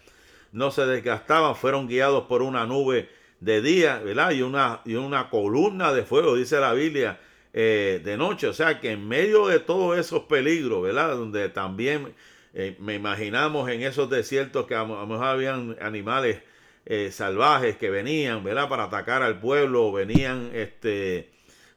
no 0.52 0.70
se 0.70 0.86
desgastaban, 0.86 1.56
fueron 1.56 1.88
guiados 1.88 2.24
por 2.24 2.42
una 2.42 2.64
nube 2.64 3.08
de 3.40 3.60
día, 3.60 3.98
¿verdad? 3.98 4.30
Y 4.30 4.42
una, 4.42 4.80
y 4.84 4.94
una 4.94 5.28
columna 5.30 5.92
de 5.92 6.04
fuego, 6.04 6.36
dice 6.36 6.60
la 6.60 6.72
Biblia, 6.72 7.18
eh, 7.52 8.00
de 8.04 8.16
noche. 8.16 8.46
O 8.46 8.52
sea 8.52 8.78
que 8.80 8.92
en 8.92 9.08
medio 9.08 9.48
de 9.48 9.58
todos 9.58 9.98
esos 9.98 10.22
peligros, 10.24 10.82
¿verdad? 10.82 11.16
Donde 11.16 11.48
también 11.48 12.14
eh, 12.54 12.76
me 12.78 12.94
imaginamos 12.94 13.68
en 13.68 13.82
esos 13.82 14.08
desiertos 14.08 14.66
que 14.66 14.76
a 14.76 14.84
lo 14.84 15.06
mejor 15.06 15.26
habían 15.26 15.76
animales 15.80 16.40
eh, 16.86 17.10
salvajes 17.10 17.76
que 17.76 17.90
venían, 17.90 18.44
¿verdad? 18.44 18.68
Para 18.68 18.84
atacar 18.84 19.22
al 19.22 19.40
pueblo, 19.40 19.90
venían, 19.90 20.50
este, 20.54 21.30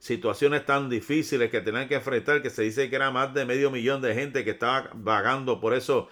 situaciones 0.06 0.64
tan 0.68 0.88
difíciles 0.88 1.50
que 1.50 1.62
tenían 1.62 1.88
que 1.88 1.96
enfrentar, 1.96 2.44
que 2.44 2.52
se 2.52 2.62
dice 2.62 2.92
que 2.92 2.96
era 2.96 3.10
más 3.10 3.34
de 3.34 3.44
medio 3.44 3.72
millón 3.72 4.04
de 4.04 4.14
gente 4.14 4.44
que 4.44 4.52
estaba 4.52 4.92
vagando 4.94 5.60
por, 5.60 5.74
eso, 5.74 6.10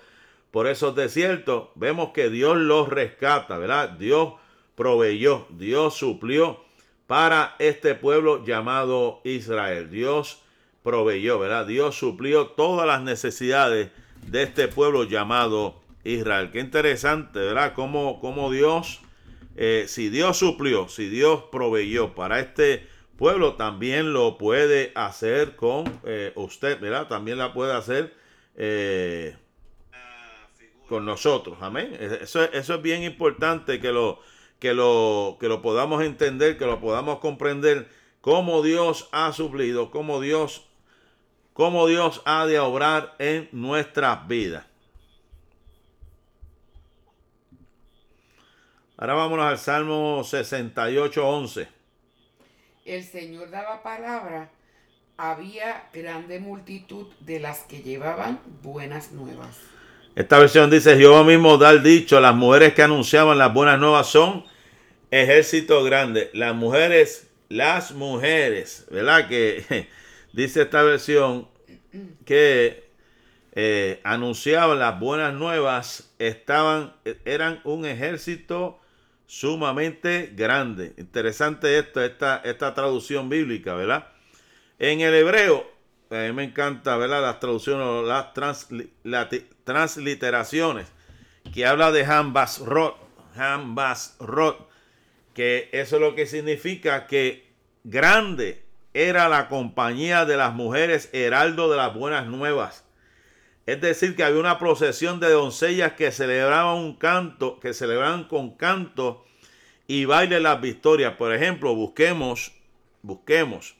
por 0.50 0.66
esos 0.66 0.96
desiertos, 0.96 1.68
vemos 1.76 2.10
que 2.12 2.32
Dios 2.32 2.58
los 2.58 2.90
rescata, 2.90 3.56
¿verdad? 3.60 3.90
Dios 3.92 4.34
proveyó, 4.74 5.46
Dios 5.52 5.94
suplió 5.94 6.60
para 7.06 7.56
este 7.60 7.94
pueblo 7.94 8.44
llamado 8.44 9.22
Israel. 9.26 9.92
Dios 9.92 10.42
proveyó, 10.82 11.38
¿verdad? 11.38 11.68
Dios 11.68 11.96
suplió 11.96 12.48
todas 12.48 12.88
las 12.88 13.04
necesidades 13.04 13.92
de 14.26 14.42
este 14.42 14.68
pueblo 14.70 15.04
llamado 15.04 15.84
Israel. 16.04 16.50
Qué 16.52 16.62
interesante, 16.62 17.38
¿verdad? 17.38 17.74
Cómo, 17.76 18.20
cómo 18.20 18.52
Dios, 18.52 19.02
eh, 19.56 19.86
si 19.88 20.10
Dios 20.10 20.38
suplió, 20.38 20.90
si 20.90 21.10
Dios 21.10 21.44
proveyó 21.52 22.16
para 22.16 22.40
este 22.40 22.92
pueblo 23.24 23.54
también 23.54 24.12
lo 24.12 24.38
puede 24.38 24.92
hacer 24.96 25.56
con 25.56 25.86
eh, 26.04 26.34
usted, 26.36 26.78
¿verdad? 26.82 27.08
También 27.08 27.38
la 27.38 27.54
puede 27.54 27.72
hacer 27.72 28.14
eh, 28.58 29.38
con 30.90 31.06
nosotros, 31.06 31.58
amén. 31.62 31.96
Eso, 31.98 32.44
eso 32.44 32.74
es 32.74 32.82
bien 32.82 33.02
importante 33.02 33.80
que 33.80 33.94
lo, 33.94 34.20
que, 34.60 34.74
lo, 34.74 35.38
que 35.40 35.48
lo 35.48 35.62
podamos 35.62 36.04
entender, 36.04 36.58
que 36.58 36.66
lo 36.66 36.82
podamos 36.82 37.20
comprender, 37.20 37.88
cómo 38.20 38.62
Dios 38.62 39.08
ha 39.14 39.32
suplido, 39.32 39.90
cómo 39.90 40.20
Dios, 40.20 40.66
cómo 41.54 41.88
Dios 41.88 42.22
ha 42.26 42.46
de 42.46 42.60
obrar 42.60 43.16
en 43.20 43.48
nuestras 43.54 44.28
vidas. 44.28 44.66
Ahora 48.98 49.14
vámonos 49.14 49.46
al 49.46 49.58
Salmo 49.58 50.26
68, 50.26 51.26
11 51.26 51.83
el 52.86 53.04
Señor 53.04 53.50
daba 53.50 53.82
palabra, 53.84 54.50
había 55.18 55.88
grande 55.94 56.40
multitud 56.40 57.08
de 57.22 57.40
las 57.40 57.60
que 57.60 57.82
llevaban 57.82 58.40
buenas 58.62 59.12
nuevas. 59.12 59.58
Esta 60.16 60.38
versión 60.38 60.70
dice, 60.70 60.96
Jehová 60.98 61.24
mismo 61.24 61.58
da 61.58 61.72
el 61.72 61.82
dicho, 61.82 62.20
las 62.20 62.36
mujeres 62.36 62.74
que 62.74 62.84
anunciaban 62.84 63.38
las 63.38 63.54
buenas 63.54 63.80
nuevas 63.80 64.08
son 64.08 64.46
ejército 65.10 65.84
grande. 65.84 66.30
Las 66.34 66.56
mujeres, 66.56 67.28
las 67.50 67.94
mujeres, 67.94 68.86
¿verdad? 68.92 69.28
Que 69.28 69.88
dice 70.34 70.64
esta 70.64 70.84
versión 70.84 71.48
que 72.26 72.90
eh, 73.54 74.02
anunciaban 74.04 74.80
las 74.80 75.00
buenas 75.00 75.34
nuevas, 75.34 76.14
estaban, 76.20 76.94
eran 77.26 77.62
un 77.64 77.86
ejército 77.86 78.80
sumamente 79.40 80.32
grande. 80.36 80.94
Interesante 80.98 81.80
esto, 81.80 82.04
esta, 82.04 82.42
esta 82.46 82.76
traducción 82.76 83.30
bíblica, 83.30 83.74
¿verdad? 83.74 84.10
En 84.78 85.02
el 85.02 85.16
hebreo, 85.16 85.66
a 86.12 86.16
mí 86.28 86.34
me 86.34 86.44
encanta, 86.44 86.98
¿verdad? 86.98 87.24
Las 87.24 87.40
traducciones, 87.40 88.06
las 89.04 89.30
transliteraciones, 89.64 90.88
que 91.52 91.66
habla 91.66 91.92
de 91.92 92.06
Hambasrot, 92.06 92.96
Hambasrot, 93.36 94.70
que 95.34 95.68
eso 95.72 95.96
es 95.96 96.02
lo 96.02 96.14
que 96.14 96.28
significa 96.28 97.08
que 97.08 97.48
grande 97.84 98.64
era 98.94 99.30
la 99.30 99.50
compañía 99.50 100.26
de 100.26 100.38
las 100.38 100.54
mujeres 100.54 101.10
heraldo 101.12 101.72
de 101.72 101.78
las 101.78 101.96
buenas 101.96 102.28
nuevas. 102.28 102.86
Es 103.66 103.80
decir, 103.80 104.16
que 104.16 104.24
había 104.24 104.40
una 104.40 104.60
procesión 104.60 105.20
de 105.20 105.32
doncellas 105.32 105.94
que 105.94 106.12
celebraban 106.12 106.78
un 106.78 106.96
canto, 106.96 107.60
que 107.60 107.74
celebraban 107.74 108.26
con 108.26 108.56
canto 108.56 109.24
y 109.88 110.06
baile 110.06 110.40
las 110.40 110.60
victorias. 110.60 111.16
Por 111.16 111.34
ejemplo, 111.34 111.74
busquemos, 111.74 112.52
busquemos 113.02 113.76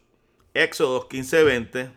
Éxodo 0.54 1.10
15:20. 1.10 1.92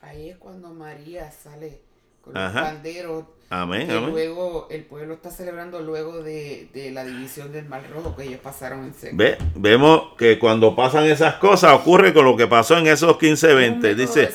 Ahí 0.00 0.30
es 0.30 0.38
cuando 0.38 0.70
María 0.70 1.30
sale 1.30 1.80
con 2.22 2.34
los 2.34 2.52
panderos 2.52 3.24
Amén, 3.50 3.88
Luego 4.10 4.68
el 4.70 4.84
pueblo 4.84 5.14
está 5.14 5.30
celebrando 5.30 5.80
luego 5.80 6.22
de, 6.22 6.68
la 6.92 7.02
división 7.02 7.50
del 7.50 7.66
Mar 7.66 7.82
Rojo 7.90 8.14
que 8.14 8.24
ellos 8.24 8.40
pasaron 8.42 8.84
en 8.84 8.92
seco. 8.92 9.16
Ve, 9.16 9.38
vemos 9.54 10.14
que 10.18 10.38
cuando 10.38 10.76
pasan 10.76 11.04
esas 11.04 11.36
cosas 11.36 11.72
ocurre 11.72 12.12
con 12.12 12.26
lo 12.26 12.36
que 12.36 12.46
pasó 12.46 12.76
en 12.76 12.86
esos 12.86 13.16
15-20. 13.16 13.94
Dice, 13.94 14.28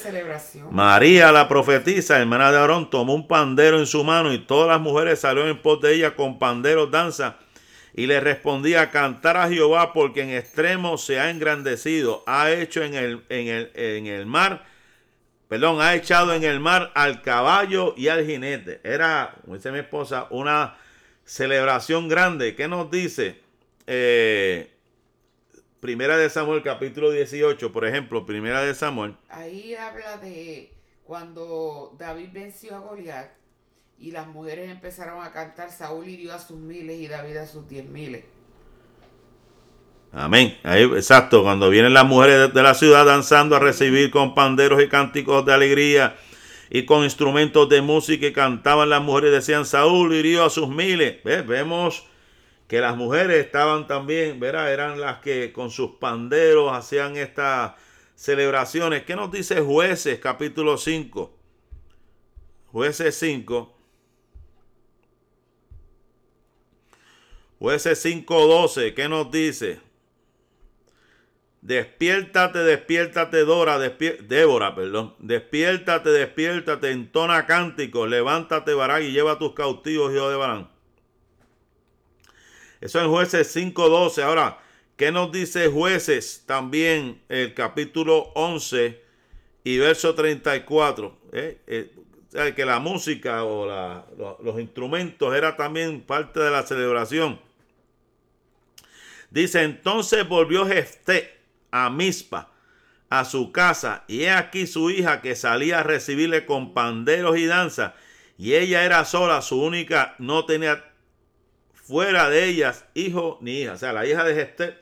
María 0.72 1.32
la 1.32 1.48
profetisa, 1.48 2.20
hermana 2.20 2.52
de 2.52 2.58
Aarón, 2.58 2.90
tomó 2.90 3.14
un 3.14 3.28
pandero 3.28 3.78
en 3.78 3.86
su 3.86 4.04
mano 4.04 4.34
y 4.34 4.40
todas 4.40 4.68
las 4.68 4.82
mujeres 4.82 5.20
salieron 5.20 5.52
en 5.52 5.62
pos 5.62 5.80
de 5.82 5.94
ella 5.94 6.16
con 6.16 6.40
panderos, 6.40 6.90
danza. 6.90 7.38
Y 7.94 8.08
le 8.08 8.20
respondía, 8.20 8.90
cantar 8.90 9.38
a 9.38 9.48
Jehová 9.48 9.94
porque 9.94 10.24
en 10.24 10.32
extremo 10.32 10.98
se 10.98 11.20
ha 11.20 11.30
engrandecido, 11.30 12.24
ha 12.26 12.50
hecho 12.50 12.82
en 12.82 12.96
el, 12.96 13.24
en 13.30 13.48
el, 13.48 13.72
en 13.76 14.08
el 14.08 14.26
mar 14.26 14.73
perdón, 15.54 15.82
ha 15.82 15.94
echado 15.94 16.34
en 16.34 16.44
el 16.44 16.60
mar 16.60 16.92
al 16.96 17.22
caballo 17.22 17.94
y 17.96 18.08
al 18.08 18.26
jinete. 18.26 18.82
Era, 18.84 19.36
como 19.42 19.54
dice 19.54 19.72
mi 19.72 19.78
esposa, 19.78 20.26
una 20.32 20.80
celebración 21.26 22.08
grande. 22.08 22.56
¿Qué 22.56 22.68
nos 22.68 22.90
dice? 22.90 23.40
Eh, 23.86 24.72
primera 25.80 26.18
de 26.18 26.32
Samuel, 26.32 26.64
capítulo 26.64 27.12
18, 27.12 27.72
por 27.72 27.86
ejemplo, 27.86 28.26
Primera 28.26 28.64
de 28.64 28.74
Samuel. 28.74 29.16
Ahí 29.30 29.76
habla 29.76 30.18
de 30.18 30.74
cuando 31.04 31.96
David 32.00 32.30
venció 32.34 32.76
a 32.76 32.80
Goliat 32.80 33.30
y 34.00 34.10
las 34.10 34.26
mujeres 34.26 34.72
empezaron 34.72 35.24
a 35.24 35.32
cantar, 35.32 35.70
Saúl 35.70 36.08
hirió 36.08 36.34
a 36.34 36.40
sus 36.40 36.58
miles 36.58 37.00
y 37.00 37.08
David 37.08 37.38
a 37.38 37.46
sus 37.46 37.70
diez 37.70 37.86
miles. 37.86 38.26
Amén. 40.16 40.60
Ahí, 40.62 40.84
exacto, 40.84 41.42
cuando 41.42 41.72
vienen 41.72 41.96
las 41.96 42.06
mujeres 42.06 42.54
de 42.54 42.62
la 42.62 42.76
ciudad 42.76 43.04
danzando 43.04 43.56
a 43.56 43.60
recibir 43.60 44.12
con 44.12 44.36
panderos 44.36 44.80
y 44.84 44.88
cánticos 44.88 45.44
de 45.44 45.54
alegría 45.54 46.16
y 46.70 46.86
con 46.86 47.04
instrumentos 47.04 47.68
de 47.68 47.82
música 47.82 48.28
y 48.28 48.32
cantaban 48.32 48.92
las 48.92 49.02
mujeres 49.02 49.32
decían, 49.32 49.66
Saúl 49.66 50.14
hirió 50.14 50.46
a 50.46 50.52
sus 50.52 50.70
miles. 50.70 51.24
Vemos 51.24 52.06
que 52.68 52.80
las 52.80 52.96
mujeres 52.96 53.44
estaban 53.44 53.88
también, 53.88 54.40
¿verdad? 54.40 54.72
Eran 54.72 55.02
las 55.02 55.18
que 55.18 55.52
con 55.52 55.72
sus 55.72 55.96
panderos 55.96 56.72
hacían 56.72 57.18
estas 57.18 57.74
celebraciones. 58.16 59.06
¿Qué 59.06 59.16
nos 59.16 59.32
dice 59.32 59.62
jueces 59.62 60.20
capítulo 60.20 60.78
5? 60.78 61.36
Jueces 62.72 63.18
5. 63.18 63.78
Jueces 67.58 68.06
5.12, 68.06 68.94
¿qué 68.94 69.10
nos 69.10 69.32
dice? 69.32 69.93
Despiértate, 71.64 72.60
despiértate, 72.60 73.46
Dora, 73.46 73.80
Débora, 73.80 74.76
perdón. 74.76 75.16
Despiértate, 75.20 76.10
despiértate, 76.10 76.92
entona 76.92 77.46
cántico, 77.46 78.06
levántate, 78.06 78.74
Barán, 78.74 79.04
y 79.04 79.14
lleva 79.14 79.32
a 79.32 79.40
tus 79.40 79.54
cautivos, 79.54 80.14
hijo 80.14 80.30
de 80.30 80.36
Barán. 80.36 80.70
Eso 82.82 83.00
en 83.00 83.10
jueces 83.10 83.56
5.12. 83.56 84.24
Ahora, 84.24 84.60
¿qué 84.98 85.14
nos 85.14 85.32
dice 85.32 85.70
jueces? 85.70 86.44
También 86.46 87.22
el 87.30 87.54
capítulo 87.54 88.34
11 88.36 89.02
y 89.64 89.78
verso 89.78 90.14
34. 90.16 91.18
¿eh? 91.32 91.62
Eh, 91.66 92.54
que 92.54 92.66
la 92.66 92.80
música 92.80 93.46
o 93.46 94.36
los 94.44 94.60
instrumentos 94.60 95.34
era 95.34 95.56
también 95.56 96.02
parte 96.02 96.42
de 96.42 96.52
la 96.52 96.64
celebración. 96.64 97.40
Dice, 99.32 99.64
entonces 99.64 100.28
volvió 100.28 100.66
Jefté 100.66 101.43
a 101.74 101.90
Mispa, 101.90 102.52
a 103.10 103.26
su 103.26 103.52
casa, 103.52 104.04
y 104.08 104.22
he 104.22 104.32
aquí 104.32 104.68
su 104.68 104.92
hija 104.92 105.22
que 105.22 105.36
salía 105.36 105.80
a 105.80 105.84
recibirle 105.84 106.46
con 106.46 106.76
panderos 106.76 107.38
y 107.38 107.48
danza, 107.48 107.96
y 108.38 108.54
ella 108.54 108.86
era 108.86 109.04
sola, 109.06 109.42
su 109.42 109.60
única, 109.60 110.16
no 110.20 110.46
tenía 110.46 110.86
fuera 111.74 112.30
de 112.30 112.46
ellas 112.46 112.86
hijo 112.94 113.40
ni 113.42 113.62
hija. 113.62 113.74
O 113.74 113.78
sea, 113.78 113.92
la 113.92 114.06
hija 114.06 114.24
de 114.24 114.36
Jefté 114.36 114.78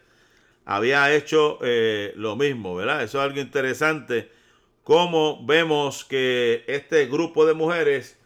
había 0.66 1.14
hecho 1.14 1.60
eh, 1.62 2.14
lo 2.16 2.36
mismo, 2.36 2.76
¿verdad? 2.76 3.04
Eso 3.04 3.20
es 3.20 3.24
algo 3.24 3.40
interesante, 3.40 4.30
como 4.84 5.46
vemos 5.46 6.04
que 6.04 6.66
este 6.68 7.06
grupo 7.06 7.46
de 7.46 7.54
mujeres 7.54 8.18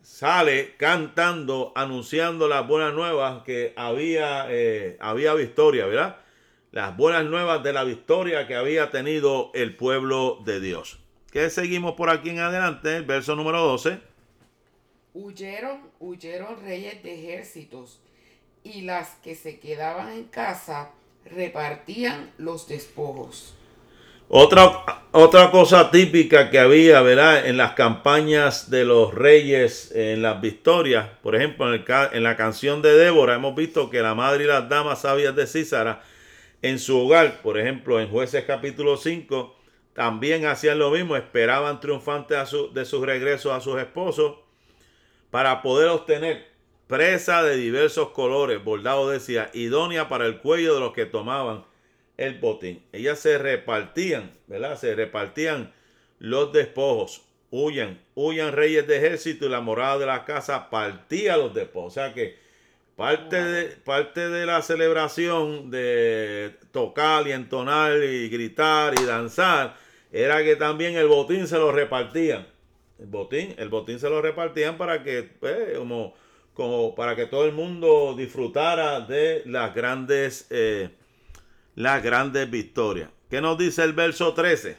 sale 0.00 0.76
cantando, 0.78 1.72
anunciando 1.74 2.48
las 2.48 2.66
buenas 2.66 2.94
nuevas 2.94 3.42
que 3.42 3.74
había, 3.76 4.46
eh, 4.48 4.96
había 5.00 5.34
victoria, 5.34 5.86
¿verdad? 5.86 6.16
Las 6.72 6.96
buenas 6.96 7.26
nuevas 7.26 7.62
de 7.62 7.74
la 7.74 7.84
victoria 7.84 8.46
que 8.46 8.54
había 8.54 8.90
tenido 8.90 9.50
el 9.52 9.76
pueblo 9.76 10.38
de 10.42 10.58
Dios. 10.58 11.00
¿Qué 11.30 11.50
seguimos 11.50 11.96
por 11.96 12.08
aquí 12.08 12.30
en 12.30 12.38
adelante? 12.38 12.96
El 12.96 13.04
verso 13.04 13.36
número 13.36 13.60
12. 13.60 13.98
Huyeron, 15.12 15.80
huyeron 16.00 16.62
reyes 16.62 17.02
de 17.02 17.12
ejércitos, 17.12 18.00
y 18.64 18.80
las 18.80 19.16
que 19.16 19.34
se 19.34 19.60
quedaban 19.60 20.12
en 20.12 20.24
casa 20.24 20.92
repartían 21.26 22.30
los 22.38 22.66
despojos. 22.66 23.54
Otra, 24.30 25.04
otra 25.10 25.50
cosa 25.50 25.90
típica 25.90 26.48
que 26.48 26.58
había, 26.58 27.02
¿verdad? 27.02 27.48
En 27.48 27.58
las 27.58 27.72
campañas 27.72 28.70
de 28.70 28.86
los 28.86 29.12
reyes, 29.12 29.92
en 29.94 30.22
las 30.22 30.40
victorias, 30.40 31.06
por 31.22 31.36
ejemplo, 31.36 31.74
en, 31.74 31.84
en 32.12 32.22
la 32.22 32.34
canción 32.38 32.80
de 32.80 32.94
Débora, 32.94 33.34
hemos 33.34 33.54
visto 33.54 33.90
que 33.90 34.00
la 34.00 34.14
madre 34.14 34.44
y 34.44 34.46
las 34.46 34.70
damas 34.70 35.02
sabias 35.02 35.36
de 35.36 35.46
Císara, 35.46 36.02
en 36.62 36.78
su 36.78 36.98
hogar, 36.98 37.42
por 37.42 37.58
ejemplo, 37.58 38.00
en 38.00 38.08
jueces 38.08 38.44
capítulo 38.44 38.96
5, 38.96 39.56
también 39.92 40.46
hacían 40.46 40.78
lo 40.78 40.90
mismo, 40.90 41.16
esperaban 41.16 41.80
triunfantes 41.80 42.50
de 42.72 42.84
su 42.84 43.04
regreso 43.04 43.52
a 43.52 43.60
sus 43.60 43.78
esposos 43.78 44.36
para 45.30 45.60
poder 45.60 45.88
obtener 45.88 46.46
presa 46.86 47.42
de 47.42 47.56
diversos 47.56 48.10
colores, 48.10 48.62
bordado 48.62 49.10
decía, 49.10 49.50
idónea 49.54 50.08
para 50.08 50.26
el 50.26 50.38
cuello 50.38 50.74
de 50.74 50.80
los 50.80 50.92
que 50.92 51.06
tomaban 51.06 51.64
el 52.16 52.38
botín. 52.38 52.82
Ellas 52.92 53.18
se 53.18 53.38
repartían, 53.38 54.30
¿verdad? 54.46 54.78
Se 54.78 54.94
repartían 54.94 55.72
los 56.18 56.52
despojos. 56.52 57.22
Huyan, 57.50 58.00
huyan 58.14 58.52
reyes 58.52 58.86
de 58.86 58.98
ejército 58.98 59.46
y 59.46 59.48
la 59.48 59.60
morada 59.60 59.98
de 59.98 60.06
la 60.06 60.24
casa 60.24 60.70
partía 60.70 61.36
los 61.36 61.52
despojos. 61.52 61.92
O 61.92 61.94
sea 61.94 62.14
que 62.14 62.38
parte 63.02 63.42
de, 63.42 63.64
parte 63.78 64.28
de 64.28 64.46
la 64.46 64.62
celebración 64.62 65.72
de 65.72 66.56
tocar 66.70 67.26
y 67.26 67.32
entonar 67.32 68.00
y 68.00 68.28
gritar 68.28 68.94
y 68.96 69.04
danzar 69.04 69.76
era 70.12 70.44
que 70.44 70.54
también 70.54 70.94
el 70.94 71.08
botín 71.08 71.48
se 71.48 71.58
lo 71.58 71.72
repartían. 71.72 72.46
El 73.00 73.06
botín, 73.06 73.56
el 73.58 73.70
botín 73.70 73.98
se 73.98 74.08
lo 74.08 74.22
repartían 74.22 74.78
para 74.78 75.02
que, 75.02 75.24
pues, 75.24 75.76
como, 75.76 76.14
como 76.54 76.94
para 76.94 77.16
que 77.16 77.26
todo 77.26 77.44
el 77.44 77.50
mundo 77.50 78.14
disfrutara 78.16 79.00
de 79.00 79.42
las 79.46 79.74
grandes 79.74 80.46
eh, 80.50 80.90
las 81.74 82.04
grandes 82.04 82.48
victorias. 82.48 83.10
¿Qué 83.28 83.40
nos 83.40 83.58
dice 83.58 83.82
el 83.82 83.94
verso 83.94 84.32
13? 84.32 84.76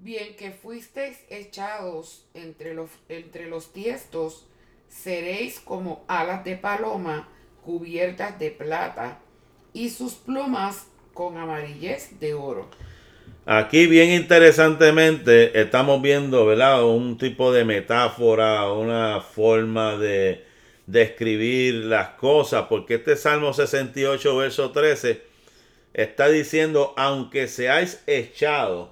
Bien 0.00 0.34
que 0.34 0.50
fuisteis 0.50 1.20
echados 1.30 2.26
entre 2.34 2.74
los, 2.74 2.90
entre 3.08 3.48
los 3.48 3.72
tiestos, 3.72 4.48
seréis 4.88 5.60
como 5.60 6.04
alas 6.08 6.44
de 6.44 6.56
paloma 6.56 7.28
cubiertas 7.64 8.38
de 8.38 8.50
plata 8.50 9.18
y 9.72 9.90
sus 9.90 10.14
plumas 10.14 10.86
con 11.14 11.36
amarillez 11.36 12.18
de 12.20 12.34
oro. 12.34 12.68
Aquí 13.44 13.86
bien 13.86 14.10
interesantemente 14.10 15.60
estamos 15.60 16.02
viendo, 16.02 16.46
¿verdad? 16.46 16.84
Un 16.84 17.16
tipo 17.16 17.52
de 17.52 17.64
metáfora, 17.64 18.70
una 18.72 19.20
forma 19.20 19.96
de, 19.96 20.46
describir 20.86 21.74
las 21.74 22.10
cosas, 22.10 22.66
porque 22.68 22.94
este 22.94 23.16
Salmo 23.16 23.52
68, 23.52 24.36
verso 24.36 24.70
13, 24.70 25.22
está 25.92 26.28
diciendo, 26.28 26.94
aunque 26.96 27.48
seáis 27.48 28.02
echados, 28.06 28.90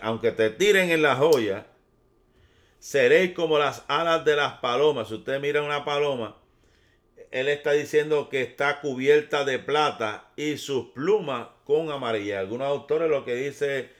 aunque 0.00 0.32
te 0.32 0.50
tiren 0.50 0.90
en 0.90 1.02
la 1.02 1.14
joya, 1.16 1.66
seréis 2.86 3.32
como 3.32 3.58
las 3.58 3.84
alas 3.88 4.24
de 4.24 4.36
las 4.36 4.60
palomas. 4.60 5.08
Si 5.08 5.14
usted 5.14 5.40
mira 5.40 5.60
una 5.60 5.84
paloma, 5.84 6.36
él 7.32 7.48
está 7.48 7.72
diciendo 7.72 8.28
que 8.28 8.42
está 8.42 8.80
cubierta 8.80 9.44
de 9.44 9.58
plata 9.58 10.30
y 10.36 10.56
sus 10.56 10.90
plumas 10.90 11.48
con 11.64 11.90
amarilla. 11.90 12.38
Algunos 12.38 12.68
autores 12.68 13.10
lo 13.10 13.24
que 13.24 13.34
dice 13.34 13.90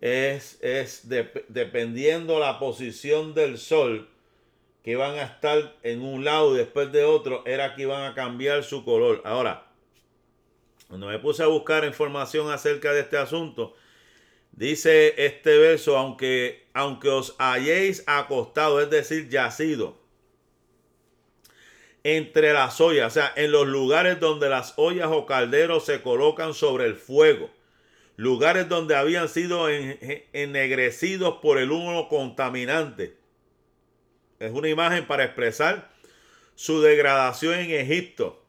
es, 0.00 0.58
es 0.62 1.06
dependiendo 1.48 2.38
la 2.38 2.58
posición 2.58 3.34
del 3.34 3.58
sol, 3.58 4.08
que 4.82 4.92
iban 4.92 5.18
a 5.18 5.24
estar 5.24 5.76
en 5.82 6.00
un 6.00 6.24
lado 6.24 6.54
y 6.54 6.58
después 6.60 6.90
de 6.92 7.04
otro, 7.04 7.42
era 7.44 7.74
que 7.74 7.82
iban 7.82 8.10
a 8.10 8.14
cambiar 8.14 8.64
su 8.64 8.86
color. 8.86 9.20
Ahora, 9.26 9.66
cuando 10.88 11.08
me 11.08 11.18
puse 11.18 11.42
a 11.42 11.48
buscar 11.48 11.84
información 11.84 12.50
acerca 12.50 12.94
de 12.94 13.00
este 13.00 13.18
asunto, 13.18 13.74
dice 14.52 15.12
este 15.18 15.58
verso, 15.58 15.98
aunque, 15.98 16.59
aunque 16.72 17.08
os 17.08 17.34
hayéis 17.38 18.04
acostado, 18.06 18.80
es 18.80 18.90
decir, 18.90 19.28
yacido, 19.28 19.98
entre 22.02 22.52
las 22.52 22.80
ollas, 22.80 23.08
o 23.08 23.14
sea, 23.14 23.32
en 23.36 23.52
los 23.52 23.66
lugares 23.66 24.20
donde 24.20 24.48
las 24.48 24.74
ollas 24.76 25.08
o 25.10 25.26
calderos 25.26 25.84
se 25.84 26.02
colocan 26.02 26.54
sobre 26.54 26.86
el 26.86 26.96
fuego, 26.96 27.50
lugares 28.16 28.68
donde 28.68 28.96
habían 28.96 29.28
sido 29.28 29.68
ennegrecidos 29.68 31.38
por 31.42 31.58
el 31.58 31.70
humo 31.70 32.08
contaminante 32.08 33.20
es 34.40 34.52
una 34.52 34.68
imagen 34.68 35.06
para 35.06 35.24
expresar 35.24 35.90
su 36.54 36.80
degradación 36.80 37.58
en 37.60 37.70
Egipto. 37.72 38.39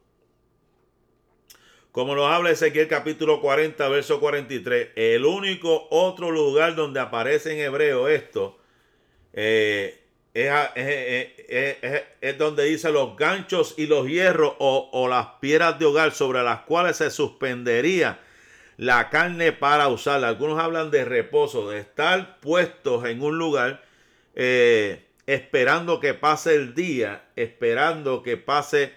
Como 1.91 2.15
nos 2.15 2.31
habla 2.31 2.51
Ezequiel 2.51 2.87
capítulo 2.87 3.41
40, 3.41 3.89
verso 3.89 4.21
43, 4.21 4.91
el 4.95 5.25
único 5.25 5.89
otro 5.91 6.31
lugar 6.31 6.73
donde 6.73 7.01
aparece 7.01 7.51
en 7.51 7.59
hebreo 7.59 8.07
esto 8.07 8.57
eh, 9.33 9.99
es, 10.33 12.37
donde 12.37 12.63
dice 12.63 12.93
los 12.93 13.17
ganchos 13.17 13.75
y 13.77 13.87
los 13.87 14.07
hierros 14.07 14.53
o, 14.59 15.07
las 15.09 15.27
piedras 15.41 15.79
de 15.79 15.85
hogar 15.85 16.13
sobre 16.13 16.41
las 16.43 16.61
cuales 16.61 16.95
se 16.95 17.11
suspendería 17.11 18.21
la 18.77 19.09
carne 19.09 19.51
para 19.51 19.89
usarla. 19.89 20.29
Algunos 20.29 20.59
hablan 20.59 20.91
de 20.91 21.03
reposo, 21.03 21.69
de 21.69 21.79
estar 21.79 22.39
puestos 22.39 23.03
en 23.03 23.21
un 23.21 23.37
lugar. 23.37 23.83
Eh, 24.33 25.07
esperando 25.27 25.99
que 25.99 26.13
pase 26.13 26.55
el 26.55 26.73
día, 26.73 27.25
esperando 27.35 28.23
que 28.23 28.37
pase 28.37 28.93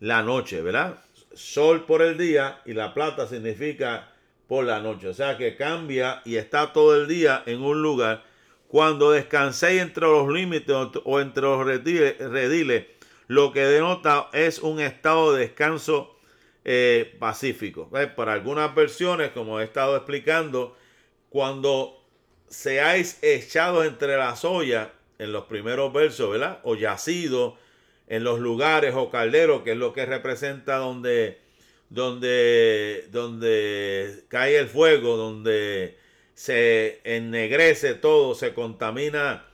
la 0.00 0.22
noche, 0.22 0.60
¿verdad? 0.60 0.98
Sol 1.34 1.84
por 1.84 2.02
el 2.02 2.18
día 2.18 2.60
y 2.64 2.72
la 2.72 2.94
plata 2.94 3.26
significa 3.26 4.12
por 4.46 4.64
la 4.64 4.80
noche. 4.80 5.08
O 5.08 5.14
sea 5.14 5.36
que 5.36 5.56
cambia 5.56 6.22
y 6.24 6.36
está 6.36 6.72
todo 6.72 6.96
el 6.96 7.08
día 7.08 7.42
en 7.46 7.62
un 7.62 7.82
lugar. 7.82 8.24
Cuando 8.68 9.10
descanséis 9.10 9.82
entre 9.82 10.06
los 10.06 10.28
límites 10.28 10.74
o 11.04 11.20
entre 11.20 11.42
los 11.42 11.66
rediles, 11.66 12.86
lo 13.28 13.52
que 13.52 13.60
denota 13.60 14.28
es 14.32 14.58
un 14.58 14.80
estado 14.80 15.34
de 15.34 15.40
descanso 15.40 16.16
eh, 16.64 17.16
pacífico. 17.18 17.90
Para 18.16 18.32
algunas 18.32 18.74
versiones, 18.74 19.30
como 19.30 19.60
he 19.60 19.64
estado 19.64 19.96
explicando, 19.96 20.76
cuando 21.28 22.02
seáis 22.48 23.18
echados 23.22 23.86
entre 23.86 24.16
las 24.16 24.44
ollas, 24.44 24.88
en 25.18 25.32
los 25.32 25.44
primeros 25.44 25.92
versos, 25.92 26.30
¿verdad? 26.30 26.58
O 26.64 26.74
yacido 26.74 27.56
en 28.12 28.24
los 28.24 28.40
lugares 28.40 28.92
o 28.94 29.08
calderos, 29.08 29.62
que 29.62 29.70
es 29.70 29.78
lo 29.78 29.94
que 29.94 30.04
representa 30.04 30.76
donde, 30.76 31.38
donde, 31.88 33.06
donde 33.10 34.24
cae 34.28 34.58
el 34.58 34.68
fuego, 34.68 35.16
donde 35.16 35.96
se 36.34 37.00
ennegrece 37.04 37.94
todo, 37.94 38.34
se 38.34 38.52
contamina 38.52 39.46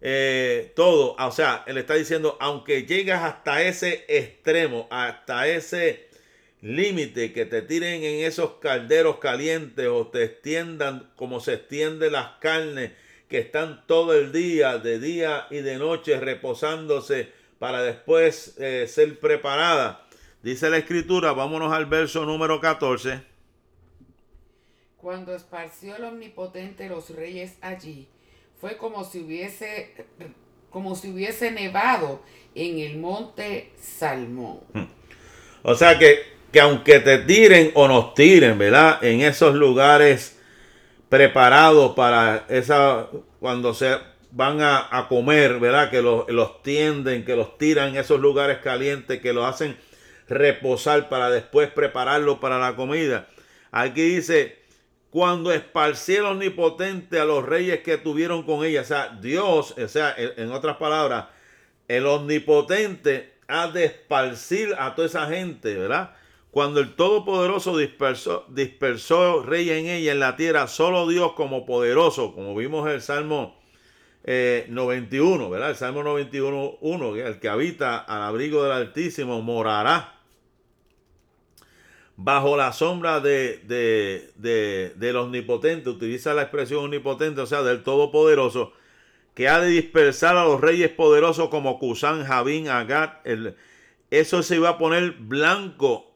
eh, 0.00 0.72
todo. 0.74 1.14
O 1.18 1.30
sea, 1.30 1.62
él 1.66 1.76
está 1.76 1.92
diciendo, 1.92 2.38
aunque 2.40 2.86
llegas 2.86 3.22
hasta 3.22 3.62
ese 3.62 4.06
extremo, 4.08 4.88
hasta 4.90 5.46
ese 5.46 6.06
límite, 6.62 7.34
que 7.34 7.44
te 7.44 7.60
tiren 7.60 8.02
en 8.02 8.24
esos 8.24 8.52
calderos 8.62 9.18
calientes 9.18 9.88
o 9.88 10.06
te 10.06 10.24
extiendan 10.24 11.12
como 11.16 11.40
se 11.40 11.52
extienden 11.52 12.12
las 12.12 12.38
carnes 12.40 12.92
que 13.28 13.40
están 13.40 13.86
todo 13.86 14.14
el 14.14 14.32
día, 14.32 14.78
de 14.78 15.00
día 15.00 15.48
y 15.50 15.58
de 15.58 15.76
noche, 15.76 16.18
reposándose 16.18 17.35
para 17.58 17.82
después 17.82 18.56
eh, 18.58 18.86
ser 18.88 19.18
preparada. 19.18 20.06
Dice 20.42 20.70
la 20.70 20.78
escritura, 20.78 21.32
vámonos 21.32 21.72
al 21.72 21.86
verso 21.86 22.24
número 22.24 22.60
14. 22.60 23.22
Cuando 24.96 25.34
esparció 25.34 25.96
el 25.96 26.04
omnipotente 26.04 26.88
los 26.88 27.10
reyes 27.10 27.56
allí, 27.60 28.08
fue 28.60 28.76
como 28.76 29.04
si 29.04 29.20
hubiese 29.20 29.94
como 30.70 30.94
si 30.94 31.10
hubiese 31.10 31.50
nevado 31.52 32.20
en 32.54 32.80
el 32.80 32.98
monte 32.98 33.72
Salmón. 33.80 34.60
O 35.62 35.74
sea 35.74 35.98
que, 35.98 36.18
que 36.52 36.60
aunque 36.60 37.00
te 37.00 37.18
tiren 37.18 37.70
o 37.74 37.88
nos 37.88 38.12
tiren, 38.12 38.58
¿verdad? 38.58 39.02
En 39.02 39.22
esos 39.22 39.54
lugares 39.54 40.38
preparados 41.08 41.94
para 41.94 42.44
esa, 42.48 43.08
cuando 43.40 43.72
se 43.72 43.96
van 44.36 44.60
a, 44.60 45.06
comer, 45.08 45.58
¿verdad? 45.58 45.90
Que 45.90 46.02
los, 46.02 46.28
los, 46.28 46.62
tienden, 46.62 47.24
que 47.24 47.36
los 47.36 47.56
tiran 47.56 47.88
en 47.88 47.96
esos 47.96 48.20
lugares 48.20 48.58
calientes, 48.58 49.18
que 49.22 49.32
los 49.32 49.46
hacen 49.46 49.78
reposar 50.28 51.08
para 51.08 51.30
después 51.30 51.70
prepararlo 51.70 52.38
para 52.38 52.58
la 52.58 52.76
comida. 52.76 53.28
Aquí 53.72 54.02
dice, 54.02 54.58
cuando 55.08 55.52
esparcieron 55.52 56.32
omnipotente 56.32 57.18
a 57.18 57.24
los 57.24 57.46
reyes 57.46 57.80
que 57.80 57.96
tuvieron 57.96 58.42
con 58.42 58.62
ella. 58.62 58.82
O 58.82 58.84
sea, 58.84 59.18
Dios, 59.22 59.74
o 59.78 59.88
sea, 59.88 60.14
en 60.18 60.52
otras 60.52 60.76
palabras, 60.76 61.28
el 61.88 62.04
omnipotente 62.04 63.38
ha 63.48 63.68
de 63.68 63.86
esparcir 63.86 64.74
a 64.78 64.94
toda 64.94 65.08
esa 65.08 65.26
gente, 65.28 65.76
¿verdad? 65.76 66.14
Cuando 66.50 66.80
el 66.80 66.94
Todopoderoso 66.94 67.78
dispersó, 67.78 68.44
dispersó 68.50 69.42
reyes 69.42 69.78
en 69.78 69.86
ella 69.86 70.12
en 70.12 70.20
la 70.20 70.36
tierra, 70.36 70.68
solo 70.68 71.08
Dios 71.08 71.32
como 71.32 71.64
poderoso, 71.64 72.34
como 72.34 72.54
vimos 72.54 72.86
en 72.86 72.94
el 72.96 73.02
Salmo 73.02 73.56
91, 74.26 75.44
eh, 75.46 75.50
¿verdad? 75.50 75.70
El 75.70 75.76
Salmo 75.76 76.02
91, 76.02 76.78
1, 76.80 77.16
el 77.16 77.38
que 77.38 77.48
habita 77.48 77.98
al 77.98 78.22
abrigo 78.22 78.62
del 78.62 78.72
Altísimo 78.72 79.40
morará 79.40 80.16
bajo 82.16 82.56
la 82.56 82.72
sombra 82.72 83.20
de, 83.20 83.60
de, 83.66 84.92
del 84.96 85.16
omnipotente, 85.16 85.90
utiliza 85.90 86.34
la 86.34 86.42
expresión 86.42 86.84
omnipotente, 86.84 87.42
o 87.42 87.46
sea, 87.46 87.62
del 87.62 87.82
todopoderoso, 87.82 88.72
que 89.34 89.48
ha 89.48 89.60
de 89.60 89.68
dispersar 89.68 90.36
a 90.36 90.44
los 90.44 90.60
reyes 90.60 90.90
poderosos 90.90 91.48
como 91.50 91.78
Cusán, 91.78 92.24
Javín, 92.24 92.68
Agat. 92.68 93.24
El, 93.26 93.54
eso 94.10 94.42
se 94.42 94.56
iba 94.56 94.70
a 94.70 94.78
poner 94.78 95.12
blanco 95.12 96.10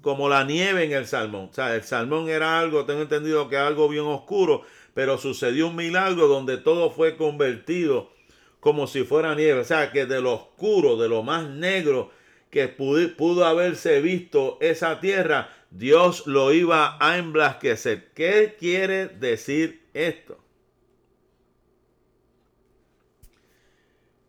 como 0.00 0.30
la 0.30 0.44
nieve 0.44 0.84
en 0.84 0.92
el 0.92 1.06
salmón. 1.06 1.48
O 1.50 1.54
sea, 1.54 1.74
el 1.74 1.82
salmón 1.82 2.30
era 2.30 2.58
algo, 2.58 2.86
tengo 2.86 3.02
entendido 3.02 3.48
que 3.50 3.58
algo 3.58 3.88
bien 3.88 4.06
oscuro, 4.06 4.62
pero 4.98 5.16
sucedió 5.16 5.68
un 5.68 5.76
milagro 5.76 6.26
donde 6.26 6.56
todo 6.56 6.90
fue 6.90 7.16
convertido 7.16 8.10
como 8.58 8.88
si 8.88 9.04
fuera 9.04 9.36
nieve. 9.36 9.60
O 9.60 9.64
sea, 9.64 9.92
que 9.92 10.06
de 10.06 10.20
lo 10.20 10.32
oscuro, 10.32 10.96
de 10.96 11.08
lo 11.08 11.22
más 11.22 11.48
negro, 11.48 12.10
que 12.50 12.66
pudo, 12.66 13.44
haberse 13.46 14.00
visto 14.00 14.58
esa 14.60 14.98
tierra, 14.98 15.54
Dios 15.70 16.26
lo 16.26 16.52
iba 16.52 16.96
a 16.98 17.16
emblasquecer. 17.16 18.10
¿Qué 18.12 18.56
quiere 18.58 19.06
decir 19.06 19.86
esto? 19.94 20.36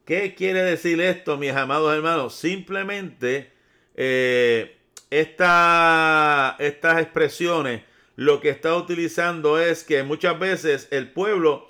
¿Qué 0.06 0.36
quiere 0.36 0.62
decir 0.62 1.02
esto, 1.02 1.36
mis 1.36 1.54
amados 1.54 1.96
hermanos? 1.96 2.36
Simplemente 2.36 3.52
eh, 3.96 4.78
estas 5.10 6.60
expresiones 6.60 7.89
lo 8.20 8.42
que 8.42 8.50
está 8.50 8.76
utilizando 8.76 9.60
es 9.60 9.86
que 9.86 10.04
muchas 10.04 10.38
veces 10.38 10.90
el 10.92 11.10
pueblo 11.10 11.70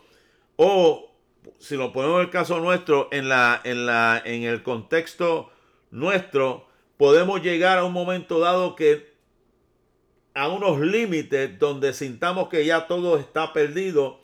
o 0.55 1.11
si 1.59 1.77
lo 1.77 1.93
ponemos 1.93 2.21
el 2.21 2.31
caso 2.31 2.59
nuestro 2.59 3.07
en 3.11 3.29
la 3.29 3.61
en 3.63 3.85
la 3.85 4.19
en 4.25 4.41
el 4.41 4.63
contexto 4.63 5.51
nuestro, 5.91 6.65
podemos 6.97 7.43
llegar 7.43 7.77
a 7.77 7.83
un 7.83 7.93
momento 7.93 8.39
dado 8.39 8.75
que 8.75 9.13
a 10.33 10.47
unos 10.47 10.79
límites 10.79 11.59
donde 11.59 11.93
sintamos 11.93 12.49
que 12.49 12.65
ya 12.65 12.87
todo 12.87 13.19
está 13.19 13.53
perdido, 13.53 14.21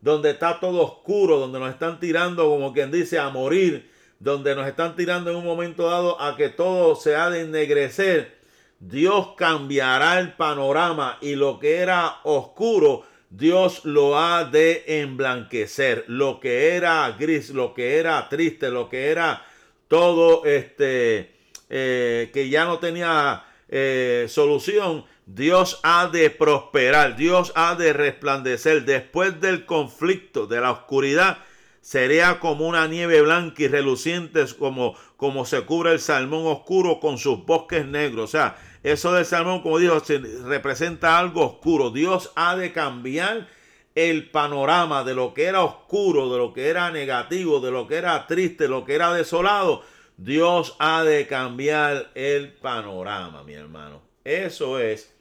donde 0.00 0.30
está 0.30 0.58
todo 0.58 0.82
oscuro, 0.82 1.38
donde 1.38 1.60
nos 1.60 1.70
están 1.70 2.00
tirando, 2.00 2.48
como 2.48 2.72
quien 2.72 2.90
dice, 2.90 3.20
a 3.20 3.28
morir, 3.28 3.88
donde 4.18 4.56
nos 4.56 4.66
están 4.66 4.96
tirando 4.96 5.30
en 5.30 5.36
un 5.36 5.44
momento 5.44 5.88
dado 5.88 6.20
a 6.20 6.36
que 6.36 6.48
todo 6.48 6.96
se 6.96 7.14
ha 7.14 7.30
de 7.30 7.42
ennegrecer, 7.42 8.37
Dios 8.80 9.30
cambiará 9.36 10.20
el 10.20 10.34
panorama 10.34 11.18
y 11.20 11.34
lo 11.34 11.58
que 11.58 11.78
era 11.78 12.18
oscuro, 12.22 13.04
Dios 13.30 13.84
lo 13.84 14.18
ha 14.18 14.44
de 14.44 14.84
emblanquecer. 14.86 16.04
Lo 16.06 16.40
que 16.40 16.76
era 16.76 17.10
gris, 17.18 17.50
lo 17.50 17.74
que 17.74 17.98
era 17.98 18.28
triste, 18.28 18.70
lo 18.70 18.88
que 18.88 19.08
era 19.08 19.44
todo 19.88 20.44
este 20.44 21.34
eh, 21.70 22.30
que 22.32 22.48
ya 22.48 22.64
no 22.64 22.78
tenía 22.78 23.44
eh, 23.68 24.26
solución, 24.28 25.04
Dios 25.26 25.80
ha 25.82 26.06
de 26.06 26.30
prosperar, 26.30 27.16
Dios 27.16 27.52
ha 27.54 27.74
de 27.74 27.92
resplandecer. 27.92 28.84
Después 28.84 29.40
del 29.40 29.66
conflicto, 29.66 30.46
de 30.46 30.60
la 30.60 30.70
oscuridad, 30.70 31.38
sería 31.82 32.40
como 32.40 32.66
una 32.66 32.86
nieve 32.86 33.20
blanca 33.20 33.62
y 33.62 33.68
reluciente, 33.68 34.46
como, 34.58 34.94
como 35.16 35.44
se 35.44 35.62
cubre 35.62 35.92
el 35.92 36.00
salmón 36.00 36.46
oscuro 36.46 37.00
con 37.00 37.18
sus 37.18 37.44
bosques 37.44 37.84
negros. 37.84 38.24
O 38.24 38.32
sea, 38.32 38.56
eso 38.82 39.12
del 39.12 39.24
salmón, 39.24 39.62
como 39.62 39.78
dijo, 39.78 40.02
representa 40.44 41.18
algo 41.18 41.44
oscuro. 41.44 41.90
Dios 41.90 42.32
ha 42.36 42.56
de 42.56 42.72
cambiar 42.72 43.48
el 43.94 44.30
panorama 44.30 45.02
de 45.02 45.14
lo 45.14 45.34
que 45.34 45.46
era 45.46 45.64
oscuro, 45.64 46.30
de 46.30 46.38
lo 46.38 46.52
que 46.52 46.68
era 46.68 46.90
negativo, 46.90 47.58
de 47.58 47.72
lo 47.72 47.88
que 47.88 47.96
era 47.96 48.26
triste, 48.26 48.68
lo 48.68 48.84
que 48.84 48.94
era 48.94 49.12
desolado, 49.12 49.82
Dios 50.16 50.76
ha 50.78 51.04
de 51.04 51.26
cambiar 51.26 52.10
el 52.14 52.52
panorama, 52.52 53.42
mi 53.42 53.54
hermano. 53.54 54.02
Eso 54.24 54.78
es 54.78 55.14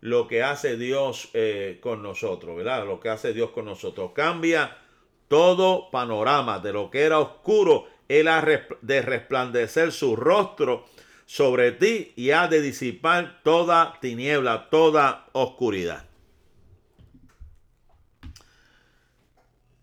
lo 0.00 0.28
que 0.28 0.42
hace 0.42 0.76
Dios 0.76 1.30
eh, 1.34 1.78
con 1.82 2.02
nosotros, 2.02 2.56
¿verdad? 2.56 2.86
Lo 2.86 3.00
que 3.00 3.10
hace 3.10 3.32
Dios 3.32 3.50
con 3.50 3.66
nosotros. 3.66 4.12
Cambia 4.14 4.76
todo 5.28 5.90
panorama 5.90 6.58
de 6.58 6.72
lo 6.72 6.90
que 6.90 7.02
era 7.02 7.18
oscuro. 7.18 7.86
Él 8.08 8.28
ha 8.28 8.42
de 8.80 9.02
resplandecer 9.02 9.92
su 9.92 10.16
rostro 10.16 10.84
sobre 11.30 11.70
ti 11.70 12.12
y 12.16 12.32
ha 12.32 12.48
de 12.48 12.60
disipar 12.60 13.40
toda 13.44 14.00
tiniebla, 14.00 14.68
toda 14.68 15.28
oscuridad. 15.30 16.04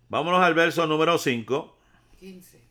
Vámonos 0.10 0.44
al 0.44 0.54
verso 0.56 0.86
número 0.88 1.18
5. 1.18 1.78
15. 2.20 2.62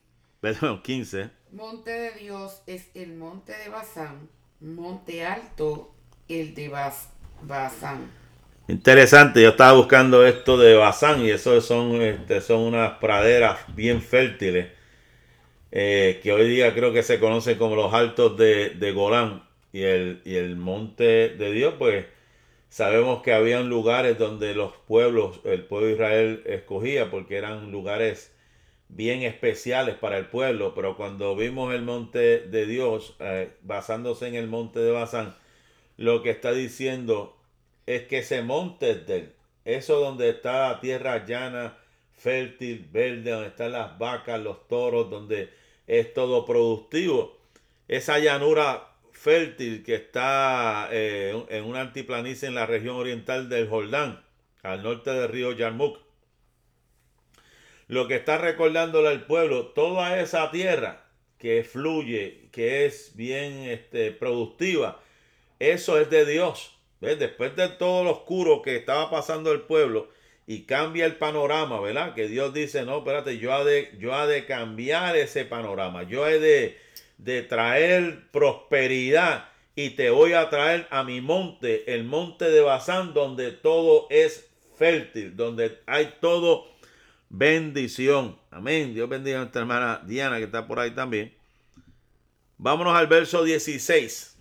Perdón, 0.43 0.83
15. 0.83 1.31
Monte 1.53 1.91
de 1.91 2.11
Dios 2.21 2.61
es 2.67 2.91
el 2.93 3.15
monte 3.15 3.57
de 3.57 3.71
Bazán, 3.71 4.29
monte 4.61 5.25
alto 5.25 5.95
el 6.29 6.55
de 6.55 6.69
Bazán. 6.69 8.11
Interesante, 8.69 9.41
yo 9.41 9.51
estaba 9.51 9.73
buscando 9.73 10.27
esto 10.27 10.59
de 10.59 10.75
Bazán 10.75 11.23
y 11.23 11.31
eso 11.31 11.59
son, 11.63 12.03
este, 12.03 12.43
son 12.43 12.61
unas 12.61 12.99
praderas 12.99 13.59
bien 13.75 14.03
fértiles 14.03 14.76
eh, 15.73 16.21
que 16.23 16.33
hoy 16.33 16.49
día 16.49 16.75
creo 16.75 16.93
que 16.93 17.03
se 17.03 17.19
conocen 17.21 17.59
como 17.59 17.77
los 17.77 17.93
altos 17.95 18.37
de, 18.37 18.71
de 18.71 18.93
Golán 18.93 19.43
y 19.73 19.83
el, 19.83 20.23
y 20.25 20.37
el 20.37 20.57
monte 20.57 21.31
de 21.31 21.53
Dios, 21.53 21.75
pues 21.79 22.07
Sabemos 22.69 23.23
que 23.23 23.33
habían 23.33 23.71
lugares 23.71 24.19
donde 24.19 24.55
los 24.55 24.73
pueblos, 24.87 25.41
el 25.45 25.65
pueblo 25.65 25.87
de 25.87 25.95
Israel 25.95 26.43
escogía 26.45 27.11
porque 27.11 27.39
eran 27.39 27.71
lugares 27.73 28.35
bien 28.89 29.23
especiales 29.23 29.95
para 29.97 30.19
el 30.19 30.27
pueblo, 30.27 30.75
pero 30.75 30.97
cuando 30.97 31.35
vimos 31.37 31.73
el 31.75 31.83
monte 31.83 32.41
de 32.41 32.67
Dios, 32.67 33.17
eh, 33.21 33.51
basándose 33.63 34.29
en 34.29 34.35
el 34.35 34.49
monte 34.49 34.81
de 34.81 34.91
Basán, 34.91 35.35
lo 35.97 36.23
que 36.23 36.31
está 36.31 36.53
diciendo 36.53 37.37
es 37.87 38.03
que 38.03 38.19
ese 38.19 38.43
monte 38.43 38.91
es 38.91 39.07
de 39.07 39.33
Eso 39.65 39.99
donde 40.01 40.29
está 40.29 40.69
la 40.73 40.81
tierra 40.81 41.25
llana, 41.25 41.79
fértil, 42.17 42.89
verde, 42.91 43.31
donde 43.31 43.49
están 43.49 43.73
las 43.73 43.99
vacas, 43.99 44.41
los 44.41 44.67
toros, 44.69 45.11
donde 45.11 45.51
es 45.87 46.13
todo 46.15 46.45
productivo. 46.45 47.37
Esa 47.89 48.19
llanura 48.19 48.89
fértil 49.13 49.83
que 49.85 49.95
está 49.95 50.89
eh, 50.91 51.45
en 51.49 51.65
una 51.65 51.81
altiplanicie 51.81 52.49
en 52.49 52.55
la 52.55 52.67
región 52.67 52.97
oriental 52.97 53.49
del 53.49 53.69
Jordán, 53.69 54.25
al 54.63 54.83
norte 54.83 55.11
del 55.11 55.29
río 55.29 55.53
Yarmuk. 55.53 55.99
Lo 57.89 58.09
que 58.09 58.17
está 58.17 58.39
recordándole 58.39 59.09
al 59.09 59.27
pueblo, 59.27 59.69
toda 59.69 60.21
esa 60.21 60.51
tierra 60.51 61.05
que 61.39 61.63
fluye, 61.63 62.49
que 62.51 62.87
es 62.87 63.15
bien 63.15 63.65
este, 63.65 64.11
productiva, 64.11 65.01
eso 65.61 66.01
es 66.01 66.11
de 66.11 66.27
Dios. 66.27 66.73
Después 67.01 67.55
de 67.55 67.69
todo 67.69 68.03
lo 68.05 68.11
oscuro 68.11 68.63
que 68.63 68.77
estaba 68.77 69.11
pasando 69.11 69.53
el 69.53 69.61
pueblo 69.61 70.09
y 70.47 70.63
cambia 70.63 71.07
el 71.07 71.17
panorama, 71.17 71.81
¿verdad? 71.81 72.15
Que 72.15 72.29
Dios 72.29 72.55
dice, 72.55 72.85
no, 72.85 72.99
espérate, 72.99 73.39
yo 73.39 73.65
de, 73.65 73.97
yo 73.99 74.15
ha 74.15 74.27
de 74.27 74.47
cambiar 74.47 75.17
ese 75.17 75.45
panorama, 75.45 76.05
yo 76.05 76.27
he 76.27 76.39
de, 76.39 76.79
de 77.19 77.43
traer 77.43 78.31
prosperidad 78.31 79.49
y 79.75 79.91
te 79.91 80.11
voy 80.11 80.33
a 80.33 80.49
traer 80.49 80.87
a 80.91 81.03
mi 81.03 81.21
monte, 81.21 81.93
el 81.95 82.05
monte 82.05 82.51
de 82.51 82.61
Bazán, 82.61 83.13
donde 83.13 83.51
todo 83.51 84.07
es 84.09 84.49
fértil, 84.77 85.37
donde 85.37 85.81
hay 85.87 86.15
todo 86.21 86.67
bendición. 87.29 88.39
Amén. 88.51 88.95
Dios 88.95 89.09
bendiga 89.09 89.39
a 89.39 89.41
nuestra 89.41 89.63
hermana 89.63 90.03
Diana 90.07 90.39
que 90.39 90.45
está 90.45 90.67
por 90.67 90.79
ahí 90.79 90.93
también. 90.93 91.35
Vámonos 92.57 92.97
al 92.97 93.07
verso 93.07 93.45
16. 93.45 94.37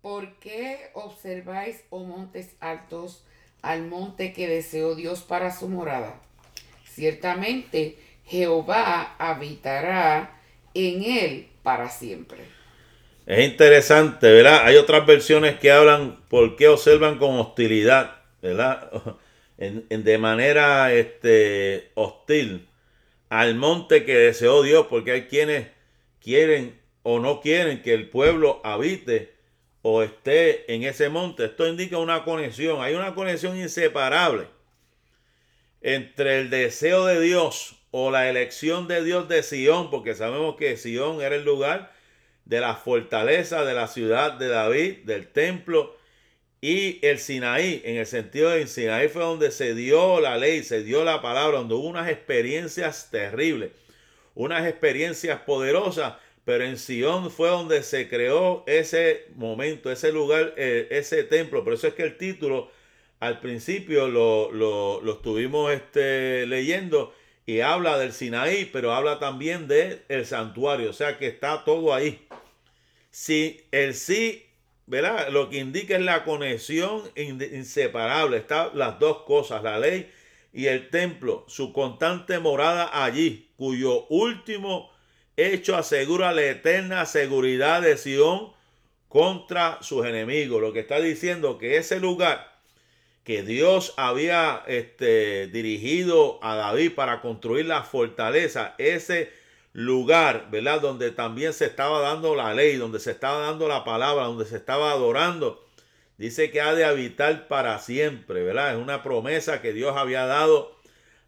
¿Por 0.00 0.38
qué 0.38 0.90
observáis, 0.94 1.82
oh 1.90 2.04
montes 2.04 2.56
altos, 2.60 3.24
al 3.64 3.86
monte 3.86 4.32
que 4.32 4.46
deseó 4.46 4.94
Dios 4.94 5.22
para 5.22 5.50
su 5.50 5.68
morada? 5.68 6.20
Ciertamente 6.84 7.98
Jehová 8.24 9.16
habitará 9.18 10.40
en 10.74 11.02
él 11.02 11.48
para 11.62 11.88
siempre. 11.88 12.38
Es 13.26 13.44
interesante, 13.44 14.30
¿verdad? 14.30 14.66
Hay 14.66 14.76
otras 14.76 15.06
versiones 15.06 15.58
que 15.58 15.72
hablan 15.72 16.20
por 16.28 16.56
qué 16.56 16.68
observan 16.68 17.18
con 17.18 17.38
hostilidad, 17.38 18.16
¿verdad? 18.42 18.90
de 19.56 20.18
manera 20.18 20.92
este, 20.92 21.90
hostil 21.94 22.68
al 23.28 23.54
monte 23.54 24.04
que 24.04 24.14
deseó 24.14 24.62
Dios, 24.62 24.86
porque 24.88 25.12
hay 25.12 25.22
quienes 25.22 25.68
quieren 26.20 26.78
o 27.02 27.18
no 27.18 27.40
quieren 27.40 27.82
que 27.82 27.94
el 27.94 28.08
pueblo 28.08 28.60
habite 28.62 29.33
o 29.86 30.02
esté 30.02 30.72
en 30.74 30.82
ese 30.82 31.10
monte. 31.10 31.44
Esto 31.44 31.68
indica 31.68 31.98
una 31.98 32.24
conexión, 32.24 32.82
hay 32.82 32.94
una 32.94 33.14
conexión 33.14 33.54
inseparable 33.58 34.46
entre 35.82 36.40
el 36.40 36.48
deseo 36.48 37.04
de 37.04 37.20
Dios 37.20 37.76
o 37.90 38.10
la 38.10 38.30
elección 38.30 38.88
de 38.88 39.04
Dios 39.04 39.28
de 39.28 39.42
Sión, 39.42 39.90
porque 39.90 40.14
sabemos 40.14 40.56
que 40.56 40.78
Sión 40.78 41.20
era 41.20 41.36
el 41.36 41.44
lugar 41.44 41.92
de 42.46 42.60
la 42.60 42.76
fortaleza 42.76 43.62
de 43.66 43.74
la 43.74 43.86
ciudad 43.86 44.32
de 44.32 44.48
David, 44.48 45.04
del 45.04 45.28
templo, 45.28 45.94
y 46.62 46.98
el 47.06 47.18
Sinaí, 47.18 47.82
en 47.84 47.96
el 47.96 48.06
sentido 48.06 48.48
de 48.48 48.66
Sinaí 48.66 49.08
fue 49.08 49.20
donde 49.20 49.50
se 49.50 49.74
dio 49.74 50.18
la 50.18 50.38
ley, 50.38 50.62
se 50.62 50.82
dio 50.82 51.04
la 51.04 51.20
palabra, 51.20 51.58
donde 51.58 51.74
hubo 51.74 51.88
unas 51.88 52.08
experiencias 52.08 53.10
terribles, 53.10 53.72
unas 54.34 54.66
experiencias 54.66 55.40
poderosas, 55.40 56.14
pero 56.44 56.64
en 56.64 56.78
Sion 56.78 57.30
fue 57.30 57.48
donde 57.48 57.82
se 57.82 58.08
creó 58.08 58.64
ese 58.66 59.26
momento, 59.34 59.90
ese 59.90 60.12
lugar, 60.12 60.54
eh, 60.56 60.88
ese 60.90 61.24
templo. 61.24 61.64
Por 61.64 61.74
eso 61.74 61.86
es 61.86 61.94
que 61.94 62.02
el 62.02 62.16
título 62.18 62.70
al 63.20 63.40
principio 63.40 64.08
lo, 64.08 64.52
lo, 64.52 65.12
estuvimos 65.12 65.72
este, 65.72 66.46
leyendo 66.46 67.14
y 67.46 67.60
habla 67.60 67.98
del 67.98 68.12
Sinaí, 68.12 68.66
pero 68.66 68.92
habla 68.92 69.18
también 69.18 69.68
del 69.68 70.02
el 70.08 70.26
santuario, 70.26 70.90
o 70.90 70.92
sea 70.92 71.18
que 71.18 71.26
está 71.26 71.64
todo 71.64 71.94
ahí. 71.94 72.26
Si 73.10 73.62
el 73.70 73.94
sí 73.94 74.44
¿verdad? 74.86 75.28
Lo 75.30 75.48
que 75.48 75.58
indica 75.58 75.96
es 75.96 76.02
la 76.02 76.24
conexión 76.24 77.02
inseparable. 77.16 78.38
Están 78.38 78.70
las 78.74 78.98
dos 78.98 79.22
cosas, 79.22 79.62
la 79.62 79.78
ley 79.78 80.10
y 80.52 80.66
el 80.66 80.90
templo, 80.90 81.44
su 81.48 81.72
constante 81.72 82.38
morada 82.38 83.04
allí, 83.04 83.50
cuyo 83.56 84.06
último 84.06 84.90
hecho 85.36 85.76
asegura 85.76 86.32
la 86.32 86.42
eterna 86.42 87.06
seguridad 87.06 87.82
de 87.82 87.96
Sión 87.96 88.52
contra 89.08 89.78
sus 89.82 90.06
enemigos. 90.06 90.60
Lo 90.60 90.72
que 90.72 90.80
está 90.80 91.00
diciendo 91.00 91.58
que 91.58 91.76
ese 91.76 92.00
lugar 92.00 92.54
que 93.24 93.42
Dios 93.42 93.94
había 93.96 94.62
este, 94.66 95.46
dirigido 95.46 96.38
a 96.42 96.56
David 96.56 96.92
para 96.94 97.22
construir 97.22 97.64
la 97.64 97.82
fortaleza, 97.82 98.74
ese 98.76 99.32
lugar, 99.72 100.48
¿verdad? 100.50 100.80
Donde 100.80 101.10
también 101.10 101.54
se 101.54 101.64
estaba 101.64 102.00
dando 102.00 102.34
la 102.34 102.52
ley, 102.52 102.76
donde 102.76 103.00
se 103.00 103.12
estaba 103.12 103.40
dando 103.40 103.66
la 103.66 103.82
palabra, 103.82 104.24
donde 104.24 104.44
se 104.44 104.56
estaba 104.56 104.92
adorando. 104.92 105.64
Dice 106.18 106.50
que 106.50 106.60
ha 106.60 106.74
de 106.74 106.84
habitar 106.84 107.48
para 107.48 107.78
siempre, 107.78 108.44
¿verdad? 108.44 108.74
Es 108.74 108.80
una 108.80 109.02
promesa 109.02 109.62
que 109.62 109.72
Dios 109.72 109.96
había 109.96 110.26
dado 110.26 110.76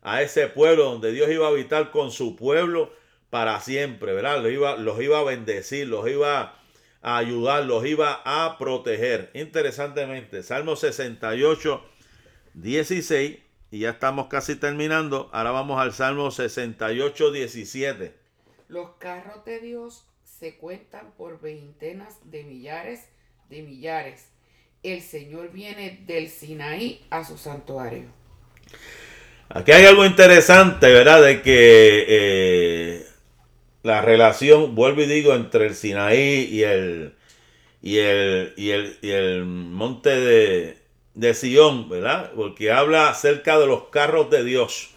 a 0.02 0.22
ese 0.22 0.48
pueblo, 0.48 0.84
donde 0.84 1.12
Dios 1.12 1.30
iba 1.30 1.46
a 1.46 1.50
habitar 1.50 1.90
con 1.90 2.12
su 2.12 2.36
pueblo 2.36 2.92
para 3.36 3.60
siempre, 3.60 4.14
¿verdad? 4.14 4.42
Los 4.42 4.50
iba, 4.50 4.76
los 4.76 4.98
iba 4.98 5.18
a 5.18 5.22
bendecir, 5.22 5.86
los 5.88 6.08
iba 6.08 6.54
a 7.02 7.16
ayudar, 7.18 7.66
los 7.66 7.84
iba 7.84 8.22
a 8.24 8.56
proteger. 8.56 9.30
Interesantemente, 9.34 10.42
Salmo 10.42 10.74
68, 10.74 11.84
16, 12.54 13.36
y 13.72 13.78
ya 13.78 13.90
estamos 13.90 14.28
casi 14.28 14.56
terminando. 14.56 15.28
Ahora 15.34 15.50
vamos 15.50 15.78
al 15.78 15.92
Salmo 15.92 16.30
68, 16.30 17.30
17. 17.30 18.14
Los 18.68 18.92
carros 18.92 19.44
de 19.44 19.60
Dios 19.60 20.06
se 20.24 20.56
cuentan 20.56 21.12
por 21.18 21.38
veintenas 21.38 22.16
de 22.24 22.42
millares 22.42 23.04
de 23.50 23.60
millares. 23.60 24.28
El 24.82 25.02
Señor 25.02 25.52
viene 25.52 26.02
del 26.06 26.30
Sinaí 26.30 27.04
a 27.10 27.22
su 27.22 27.36
santuario. 27.36 28.06
Aquí 29.50 29.72
hay 29.72 29.84
algo 29.84 30.06
interesante, 30.06 30.90
¿verdad? 30.90 31.22
De 31.22 31.42
que 31.42 32.06
eh, 32.08 33.05
la 33.86 34.02
relación, 34.02 34.74
vuelvo 34.74 35.02
y 35.02 35.06
digo, 35.06 35.34
entre 35.34 35.66
el 35.68 35.74
Sinaí 35.76 36.48
y 36.50 36.64
el, 36.64 37.14
y 37.80 37.98
el, 37.98 38.52
y 38.56 38.70
el, 38.70 38.98
y 39.00 39.10
el 39.10 39.44
monte 39.44 40.10
de, 40.10 40.78
de 41.14 41.34
Sion, 41.34 41.88
¿verdad? 41.88 42.32
Porque 42.34 42.72
habla 42.72 43.08
acerca 43.08 43.58
de 43.58 43.66
los 43.66 43.84
carros 43.84 44.28
de 44.28 44.42
Dios. 44.42 44.90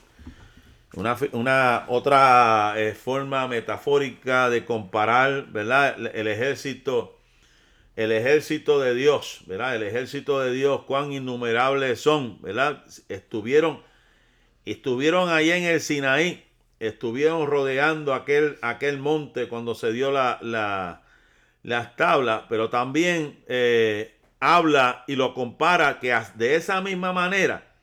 Una, 1.33 1.85
otra 1.87 2.73
eh, 2.77 2.93
forma 2.95 3.47
metafórica 3.47 4.49
de 4.49 4.65
comparar, 4.65 5.45
¿verdad? 5.51 5.95
El, 6.15 6.27
ejército, 6.27 7.19
el 7.95 8.11
ejército 8.11 8.79
de 8.79 8.95
Dios, 8.95 9.41
¿verdad? 9.45 9.75
El 9.75 9.83
ejército 9.83 10.39
de 10.39 10.51
Dios, 10.51 10.81
cuán 10.87 11.13
innumerables 11.13 12.01
son, 12.01 12.41
¿verdad? 12.41 12.83
Estuvieron, 13.07 13.81
estuvieron 14.65 15.29
ahí 15.29 15.51
en 15.51 15.65
el 15.65 15.79
Sinaí, 15.79 16.43
estuvieron 16.79 17.47
rodeando 17.47 18.13
aquel, 18.13 18.57
aquel 18.61 18.97
monte 18.99 19.47
cuando 19.47 19.75
se 19.75 19.91
dio 19.91 20.11
la, 20.11 20.39
la, 20.41 21.03
las 21.63 21.95
tablas, 21.95 22.43
pero 22.49 22.69
también 22.69 23.43
eh, 23.47 24.17
habla 24.39 25.03
y 25.07 25.15
lo 25.15 25.33
compara 25.33 25.99
que 25.99 26.15
de 26.35 26.55
esa 26.55 26.81
misma 26.81 27.13
manera 27.13 27.73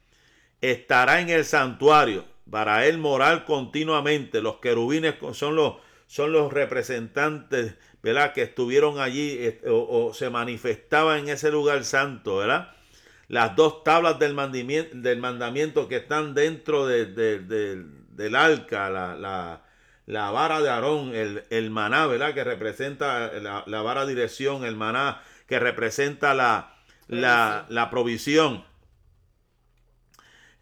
estará 0.60 1.20
en 1.20 1.28
el 1.28 1.44
santuario 1.44 2.24
para 2.50 2.86
él 2.86 2.98
morar 2.98 3.44
continuamente. 3.44 4.40
Los 4.40 4.56
querubines 4.56 5.16
son 5.32 5.56
los, 5.56 5.74
son 6.06 6.32
los 6.32 6.52
representantes, 6.52 7.74
¿verdad? 8.02 8.32
Que 8.32 8.42
estuvieron 8.42 8.98
allí 8.98 9.58
o, 9.66 10.14
se 10.14 10.30
manifestaban 10.30 11.20
en 11.20 11.28
ese 11.30 11.50
lugar 11.50 11.84
santo, 11.84 12.38
¿verdad? 12.38 12.72
Las 13.28 13.56
dos 13.56 13.82
tablas 13.82 14.18
del 14.20 14.34
mandamiento, 14.34 14.96
del 14.96 15.18
mandamiento 15.18 15.88
que 15.88 15.96
están 15.96 16.32
dentro 16.32 16.86
del 18.16 18.34
arca, 18.34 18.90
la, 18.90 19.62
la, 20.06 20.30
vara 20.30 20.60
de 20.60 20.70
Aarón, 20.70 21.14
el, 21.14 21.44
el, 21.50 21.70
maná, 21.70 22.06
¿verdad? 22.06 22.34
Que 22.34 22.44
representa 22.44 23.30
la, 23.40 23.64
la, 23.66 23.82
vara 23.82 24.06
dirección, 24.06 24.64
el 24.64 24.76
maná 24.76 25.22
que 25.46 25.58
representa 25.58 26.34
la, 26.34 26.74
la, 27.08 27.66
la 27.68 27.90
provisión 27.90 28.64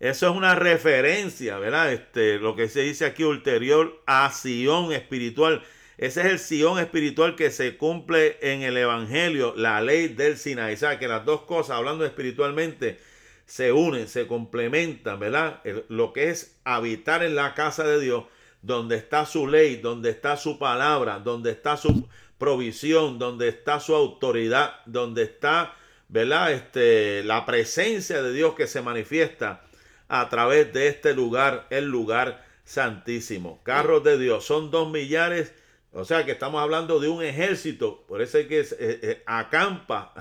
eso 0.05 0.29
es 0.29 0.37
una 0.37 0.55
referencia, 0.55 1.59
¿verdad? 1.59 1.91
Este, 1.91 2.39
lo 2.39 2.57
que 2.57 2.69
se 2.69 2.83
dice 2.83 3.07
aquí 3.07 3.25
ulterior 3.25 4.03
a 4.07 4.31
Sion 4.31 4.93
espiritual. 4.93 5.63
Ese 5.97 6.21
es 6.21 6.27
el 6.27 6.39
Sion 6.39 6.79
espiritual 6.79 7.37
que 7.37 7.51
se 7.51 7.79
cumple 7.79 8.37
en 8.43 8.61
el 8.61 8.77
Evangelio, 8.77 9.55
la 9.57 9.81
ley 9.81 10.09
del 10.09 10.37
Sinaí. 10.37 10.75
O 10.75 10.77
sea, 10.77 10.99
que 10.99 11.09
las 11.09 11.25
dos 11.25 11.43
cosas, 11.43 11.79
hablando 11.79 12.05
espiritualmente, 12.05 12.99
se 13.47 13.73
unen, 13.73 14.09
se 14.09 14.27
complementan, 14.27 15.21
¿verdad? 15.21 15.61
lo 15.89 16.13
que 16.13 16.31
es 16.31 16.59
habitar 16.65 17.23
en 17.23 17.35
la 17.35 17.55
casa 17.55 17.85
de 17.85 18.01
Dios, 18.01 18.25
donde 18.63 18.97
está 18.97 19.27
su 19.27 19.47
ley, 19.47 19.77
donde 19.77 20.11
está 20.11 20.37
su 20.37 20.59
palabra, 20.59 21.19
donde 21.19 21.51
está 21.51 21.77
su 21.77 22.09
provisión, 22.39 23.19
donde 23.19 23.49
está 23.49 23.81
su 23.81 23.95
autoridad, 23.95 24.81
donde 24.87 25.23
está, 25.25 25.75
¿verdad? 26.09 26.53
Este, 26.53 27.23
la 27.25 27.45
presencia 27.45 28.23
de 28.23 28.33
Dios 28.33 28.55
que 28.55 28.67
se 28.67 28.81
manifiesta 28.81 29.65
a 30.09 30.29
través 30.29 30.73
de 30.73 30.89
este 30.89 31.15
lugar, 31.15 31.67
el 31.71 31.87
lugar 31.87 32.45
santísimo. 32.65 33.63
Carros 33.63 34.03
de 34.03 34.19
Dios, 34.19 34.45
son 34.45 34.71
dos 34.71 34.91
millares, 34.91 35.53
o 35.93 36.05
sea 36.05 36.25
que 36.25 36.33
estamos 36.33 36.63
hablando 36.63 36.99
de 37.01 37.09
un 37.09 37.23
ejército, 37.23 38.05
por 38.09 38.23
eso 38.23 38.39
es 38.39 38.47
que 38.47 39.23
acampa 39.27 40.15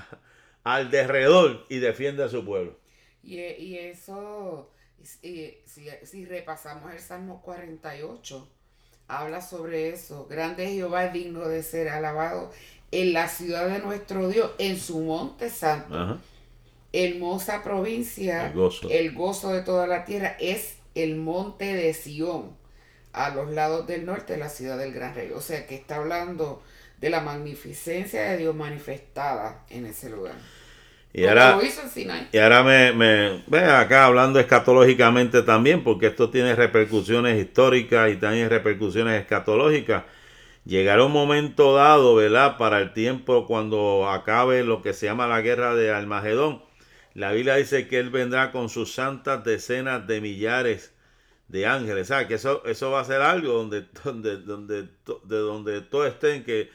al 0.64 0.90
derredor 0.90 1.64
y 1.68 1.78
defiende 1.78 2.24
a 2.24 2.28
su 2.28 2.44
pueblo. 2.44 2.83
Y, 3.24 3.40
y 3.40 3.78
eso, 3.78 4.70
si, 5.02 5.58
si, 6.04 6.24
repasamos 6.26 6.92
el 6.92 7.00
Salmo 7.00 7.40
48, 7.42 8.48
habla 9.08 9.40
sobre 9.40 9.90
eso. 9.90 10.26
Grande 10.26 10.68
Jehová 10.68 11.06
es 11.06 11.12
digno 11.12 11.48
de 11.48 11.62
ser 11.62 11.88
alabado 11.88 12.50
en 12.90 13.12
la 13.12 13.28
ciudad 13.28 13.68
de 13.68 13.78
nuestro 13.80 14.28
Dios, 14.28 14.52
en 14.58 14.78
su 14.78 15.00
monte 15.00 15.50
santo 15.50 16.20
hermosa 16.94 17.62
provincia, 17.64 18.46
el 18.88 19.12
gozo. 19.12 19.52
de 19.52 19.62
toda 19.62 19.86
la 19.86 20.04
tierra, 20.04 20.36
es 20.38 20.76
el 20.94 21.16
monte 21.16 21.74
de 21.74 21.92
Sión, 21.92 22.56
a 23.12 23.30
los 23.30 23.50
lados 23.50 23.86
del 23.88 24.06
norte 24.06 24.36
la 24.36 24.48
ciudad 24.48 24.78
del 24.78 24.92
Gran 24.92 25.14
Rey. 25.14 25.32
O 25.32 25.40
sea 25.40 25.66
que 25.66 25.74
está 25.74 25.96
hablando 25.96 26.62
de 27.00 27.10
la 27.10 27.20
magnificencia 27.20 28.22
de 28.22 28.36
Dios 28.36 28.54
manifestada 28.54 29.64
en 29.70 29.86
ese 29.86 30.08
lugar. 30.08 30.36
Y 31.16 31.26
ahora, 31.26 31.60
y 32.32 32.38
ahora 32.38 32.64
me, 32.64 32.92
me 32.92 33.44
ve 33.46 33.60
acá 33.60 34.06
hablando 34.06 34.40
escatológicamente 34.40 35.42
también, 35.42 35.84
porque 35.84 36.08
esto 36.08 36.28
tiene 36.28 36.56
repercusiones 36.56 37.40
históricas 37.40 38.10
y 38.10 38.16
también 38.16 38.50
repercusiones 38.50 39.20
escatológicas. 39.20 40.02
Llegará 40.64 41.04
un 41.04 41.12
momento 41.12 41.72
dado, 41.76 42.16
¿verdad? 42.16 42.58
Para 42.58 42.80
el 42.80 42.92
tiempo 42.94 43.46
cuando 43.46 44.10
acabe 44.10 44.64
lo 44.64 44.82
que 44.82 44.92
se 44.92 45.06
llama 45.06 45.28
la 45.28 45.40
guerra 45.40 45.76
de 45.76 45.92
Almagedón. 45.92 46.64
La 47.14 47.30
Biblia 47.30 47.54
dice 47.54 47.86
que 47.86 48.00
Él 48.00 48.10
vendrá 48.10 48.50
con 48.50 48.68
sus 48.68 48.92
santas 48.92 49.44
decenas 49.44 50.08
de 50.08 50.20
millares 50.20 50.94
de 51.46 51.66
ángeles. 51.66 52.10
O 52.10 52.26
que 52.26 52.34
eso, 52.34 52.64
eso 52.66 52.90
va 52.90 53.00
a 53.00 53.04
ser 53.04 53.22
algo 53.22 53.52
donde, 53.52 53.86
donde, 54.04 54.38
donde, 54.38 54.82
de 54.82 55.36
donde 55.38 55.80
todos 55.82 56.08
estén, 56.08 56.42
que 56.42 56.70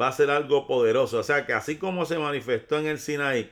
va 0.00 0.08
a 0.08 0.12
ser 0.12 0.30
algo 0.30 0.66
poderoso. 0.66 1.18
O 1.18 1.22
sea, 1.22 1.44
que 1.44 1.52
así 1.52 1.76
como 1.76 2.06
se 2.06 2.18
manifestó 2.18 2.78
en 2.78 2.86
el 2.86 2.98
Sinaí, 2.98 3.50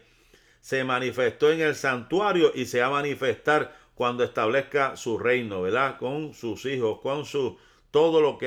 se 0.61 0.85
manifestó 0.85 1.51
en 1.51 1.61
el 1.61 1.75
santuario 1.75 2.53
y 2.55 2.67
se 2.67 2.81
va 2.81 2.87
a 2.87 2.91
manifestar 2.91 3.77
cuando 3.95 4.25
establezca 4.25 4.97
su 4.97 5.19
reino, 5.19 5.63
¿verdad? 5.63 5.99
Con 5.99 6.35
sus 6.35 6.65
hijos, 6.67 7.01
con 7.01 7.25
su 7.25 7.59
todo 7.91 8.21
lo 8.21 8.39
que 8.39 8.47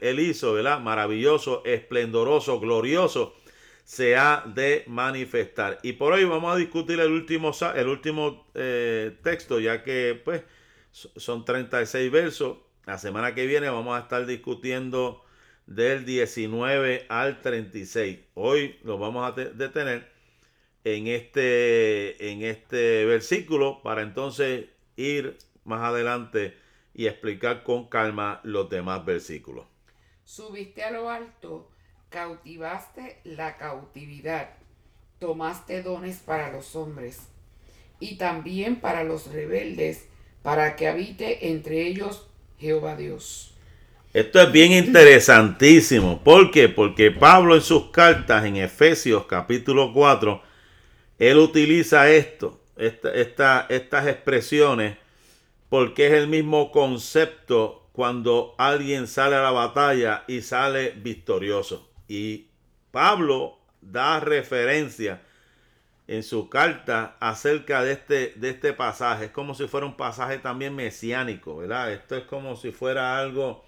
él, 0.00 0.20
hizo, 0.20 0.54
¿verdad? 0.54 0.80
Maravilloso, 0.80 1.62
esplendoroso, 1.64 2.58
glorioso, 2.60 3.34
se 3.84 4.16
ha 4.16 4.44
de 4.46 4.84
manifestar. 4.86 5.78
Y 5.82 5.92
por 5.94 6.12
hoy 6.12 6.24
vamos 6.24 6.54
a 6.54 6.58
discutir 6.58 7.00
el 7.00 7.12
último, 7.12 7.52
el 7.74 7.88
último 7.88 8.46
eh, 8.54 9.16
texto, 9.22 9.60
ya 9.60 9.82
que 9.82 10.20
pues 10.24 10.42
son 10.90 11.44
36 11.44 12.10
versos. 12.10 12.58
La 12.84 12.98
semana 12.98 13.34
que 13.34 13.46
viene 13.46 13.70
vamos 13.70 13.96
a 13.96 14.02
estar 14.02 14.26
discutiendo 14.26 15.24
del 15.66 16.04
19 16.04 17.06
al 17.08 17.40
36. 17.40 18.18
Hoy 18.34 18.78
lo 18.82 18.98
vamos 18.98 19.26
a 19.26 19.32
detener 19.32 20.11
en 20.84 21.06
este, 21.06 22.30
en 22.30 22.42
este 22.42 23.04
versículo 23.04 23.82
para 23.82 24.02
entonces 24.02 24.66
ir 24.96 25.38
más 25.64 25.82
adelante 25.82 26.56
y 26.94 27.06
explicar 27.06 27.62
con 27.62 27.88
calma 27.88 28.40
los 28.42 28.68
demás 28.68 29.04
versículos. 29.04 29.66
Subiste 30.24 30.82
a 30.82 30.90
lo 30.90 31.10
alto, 31.10 31.70
cautivaste 32.08 33.20
la 33.24 33.56
cautividad, 33.56 34.50
tomaste 35.18 35.82
dones 35.82 36.18
para 36.18 36.52
los 36.52 36.74
hombres 36.76 37.28
y 38.00 38.16
también 38.16 38.80
para 38.80 39.04
los 39.04 39.32
rebeldes, 39.32 40.08
para 40.42 40.74
que 40.76 40.88
habite 40.88 41.48
entre 41.48 41.86
ellos 41.86 42.26
Jehová 42.58 42.96
Dios. 42.96 43.54
Esto 44.12 44.42
es 44.42 44.52
bien 44.52 44.72
interesantísimo. 44.72 46.22
¿Por 46.22 46.50
qué? 46.50 46.68
Porque 46.68 47.10
Pablo 47.10 47.54
en 47.54 47.62
sus 47.62 47.90
cartas 47.90 48.44
en 48.44 48.56
Efesios 48.56 49.24
capítulo 49.24 49.92
4, 49.94 50.42
él 51.22 51.38
utiliza 51.38 52.10
esto, 52.10 52.60
esta, 52.76 53.66
estas 53.68 54.06
expresiones, 54.08 54.96
porque 55.68 56.08
es 56.08 56.14
el 56.14 56.26
mismo 56.26 56.72
concepto 56.72 57.88
cuando 57.92 58.56
alguien 58.58 59.06
sale 59.06 59.36
a 59.36 59.42
la 59.42 59.52
batalla 59.52 60.24
y 60.26 60.40
sale 60.40 60.90
victorioso. 60.96 61.88
Y 62.08 62.48
Pablo 62.90 63.56
da 63.80 64.18
referencia 64.18 65.22
en 66.08 66.24
su 66.24 66.48
carta 66.48 67.16
acerca 67.20 67.84
de 67.84 67.92
este, 67.92 68.32
de 68.34 68.50
este 68.50 68.72
pasaje. 68.72 69.26
Es 69.26 69.30
como 69.30 69.54
si 69.54 69.68
fuera 69.68 69.86
un 69.86 69.96
pasaje 69.96 70.38
también 70.38 70.74
mesiánico, 70.74 71.58
¿verdad? 71.58 71.92
Esto 71.92 72.16
es 72.16 72.24
como 72.24 72.56
si 72.56 72.72
fuera 72.72 73.16
algo 73.16 73.64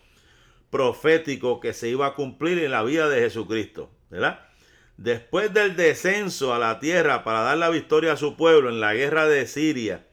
profético 0.71 1.61
que 1.61 1.73
se 1.73 1.89
iba 1.89 2.09
a 2.09 2.15
cumplir 2.15 2.59
en 2.59 2.73
la 2.73 2.83
vida 2.83 3.09
de 3.09 3.21
Jesucristo, 3.21 3.91
¿verdad? 4.11 4.41
Después 4.97 5.53
del 5.53 5.75
descenso 5.75 6.55
a 6.55 6.59
la 6.59 6.79
tierra 6.79 7.25
para 7.25 7.41
dar 7.41 7.59
la 7.59 7.69
victoria 7.69 8.13
a 8.13 8.17
su 8.17 8.37
pueblo 8.37 8.69
en 8.69 8.81
la 8.81 8.95
guerra 8.95 9.27
de 9.27 9.47
Siria 9.47 10.07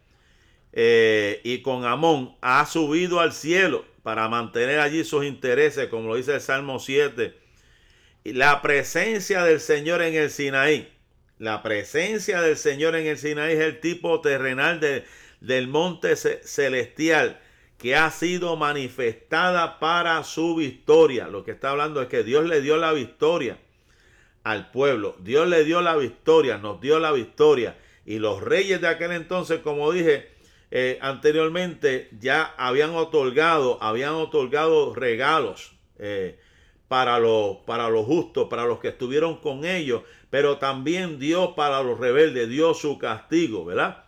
eh, 0.74 1.40
y 1.44 1.62
con 1.62 1.86
Amón, 1.86 2.36
ha 2.42 2.66
subido 2.66 3.20
al 3.20 3.32
cielo 3.32 3.86
para 4.02 4.28
mantener 4.28 4.80
allí 4.80 5.04
sus 5.04 5.24
intereses, 5.26 5.88
como 5.88 6.08
lo 6.08 6.16
dice 6.16 6.34
el 6.34 6.42
Salmo 6.42 6.80
7. 6.80 7.36
Y 8.24 8.34
la 8.34 8.62
presencia 8.62 9.44
del 9.44 9.60
Señor 9.60 10.02
en 10.02 10.16
el 10.16 10.32
Sinaí, 10.32 10.92
la 11.38 11.62
presencia 11.62 12.42
del 12.42 12.58
Señor 12.58 12.96
en 12.96 13.06
el 13.06 13.18
Sinaí 13.18 13.54
es 13.54 13.60
el 13.60 13.80
tipo 13.80 14.22
terrenal 14.22 14.80
del 14.80 15.68
monte 15.68 16.16
celestial 16.16 17.40
que 17.78 17.96
ha 17.96 18.10
sido 18.12 18.56
manifestada 18.58 19.80
para 19.80 20.24
su 20.24 20.56
victoria. 20.56 21.28
Lo 21.28 21.44
que 21.44 21.52
está 21.52 21.72
hablando 21.72 22.02
es 22.02 22.08
que 22.08 22.24
Dios 22.24 22.46
le 22.46 22.62
dio 22.62 22.78
la 22.78 22.94
victoria 22.94 23.58
al 24.44 24.72
pueblo. 24.72 25.16
Dios 25.20 25.48
le 25.48 25.64
dio 25.64 25.82
la 25.82 25.96
victoria, 25.96 26.58
nos 26.58 26.82
dio 26.82 27.00
la 27.00 27.12
victoria. 27.12 27.78
Y 28.06 28.20
los 28.20 28.42
reyes 28.42 28.82
de 28.82 28.88
aquel 28.88 29.12
entonces, 29.12 29.60
como 29.60 29.92
dije 29.92 30.32
eh, 30.72 30.98
anteriormente, 31.02 32.10
ya 32.20 32.54
habían 32.58 32.92
otorgado, 32.92 33.78
habían 33.84 34.14
otorgado 34.14 34.96
regalos 34.96 35.74
eh, 36.00 36.40
para, 36.88 37.20
los, 37.20 37.58
para 37.66 37.90
justos, 37.92 38.48
para 38.50 38.66
los 38.66 38.80
que 38.80 38.88
estuvieron 38.90 39.38
con 39.38 39.66
ellos, 39.66 40.04
pero 40.30 40.58
también 40.58 41.20
dio 41.20 41.56
para 41.56 41.84
los 41.84 42.00
rebeldes, 42.00 42.50
dio 42.50 42.74
su 42.74 42.98
castigo, 42.98 43.66
¿verdad? 43.66 44.06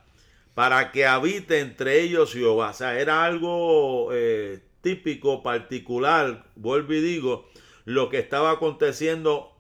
Para 0.53 0.91
que 0.91 1.05
habite 1.05 1.59
entre 1.59 2.01
ellos 2.01 2.34
Jehová. 2.34 2.69
O 2.69 2.73
sea, 2.73 2.97
era 2.99 3.25
algo 3.25 4.09
eh, 4.13 4.61
típico, 4.81 5.43
particular, 5.43 6.45
vuelvo 6.55 6.93
y 6.93 7.01
digo, 7.01 7.49
lo 7.86 8.09
que 8.09 8.19
estaba 8.19 8.51
aconteciendo 8.51 9.53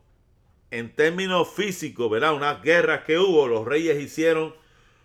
en 0.73 0.95
términos 0.95 1.49
físicos, 1.49 2.09
¿verdad? 2.09 2.33
Unas 2.33 2.61
guerras 2.63 3.03
que 3.03 3.17
hubo, 3.17 3.47
los 3.47 3.65
reyes 3.65 4.01
hicieron 4.01 4.55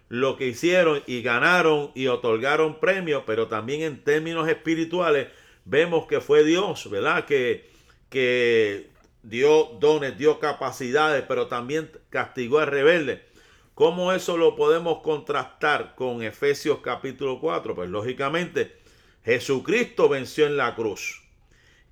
lo 0.09 0.39
que 0.39 0.47
hicieron 0.47 1.03
y 1.07 1.21
ganaron 1.21 1.93
y 1.95 2.07
otorgaron 2.07 2.81
premios, 2.81 3.25
pero 3.27 3.49
también 3.49 3.83
en 3.83 4.03
términos 4.03 4.49
espirituales 4.49 5.29
vemos 5.67 6.07
que 6.07 6.23
fue 6.23 6.45
Dios, 6.45 6.89
¿verdad? 6.91 7.27
Que, 7.27 7.69
que 8.09 8.89
dio 9.23 9.77
dones, 9.79 10.17
dio 10.17 10.39
capacidades, 10.39 11.25
pero 11.29 11.47
también 11.47 11.91
castigó 12.09 12.61
al 12.61 12.69
rebelde. 12.69 13.27
¿Cómo 13.75 14.13
eso 14.13 14.39
lo 14.39 14.57
podemos 14.57 15.03
contrastar 15.03 15.95
con 15.95 16.23
Efesios 16.23 16.79
capítulo 16.79 17.39
4? 17.41 17.75
Pues 17.75 17.91
lógicamente 17.91 18.79
Jesucristo 19.25 20.09
venció 20.09 20.47
en 20.47 20.57
la 20.57 20.75
cruz 20.75 21.23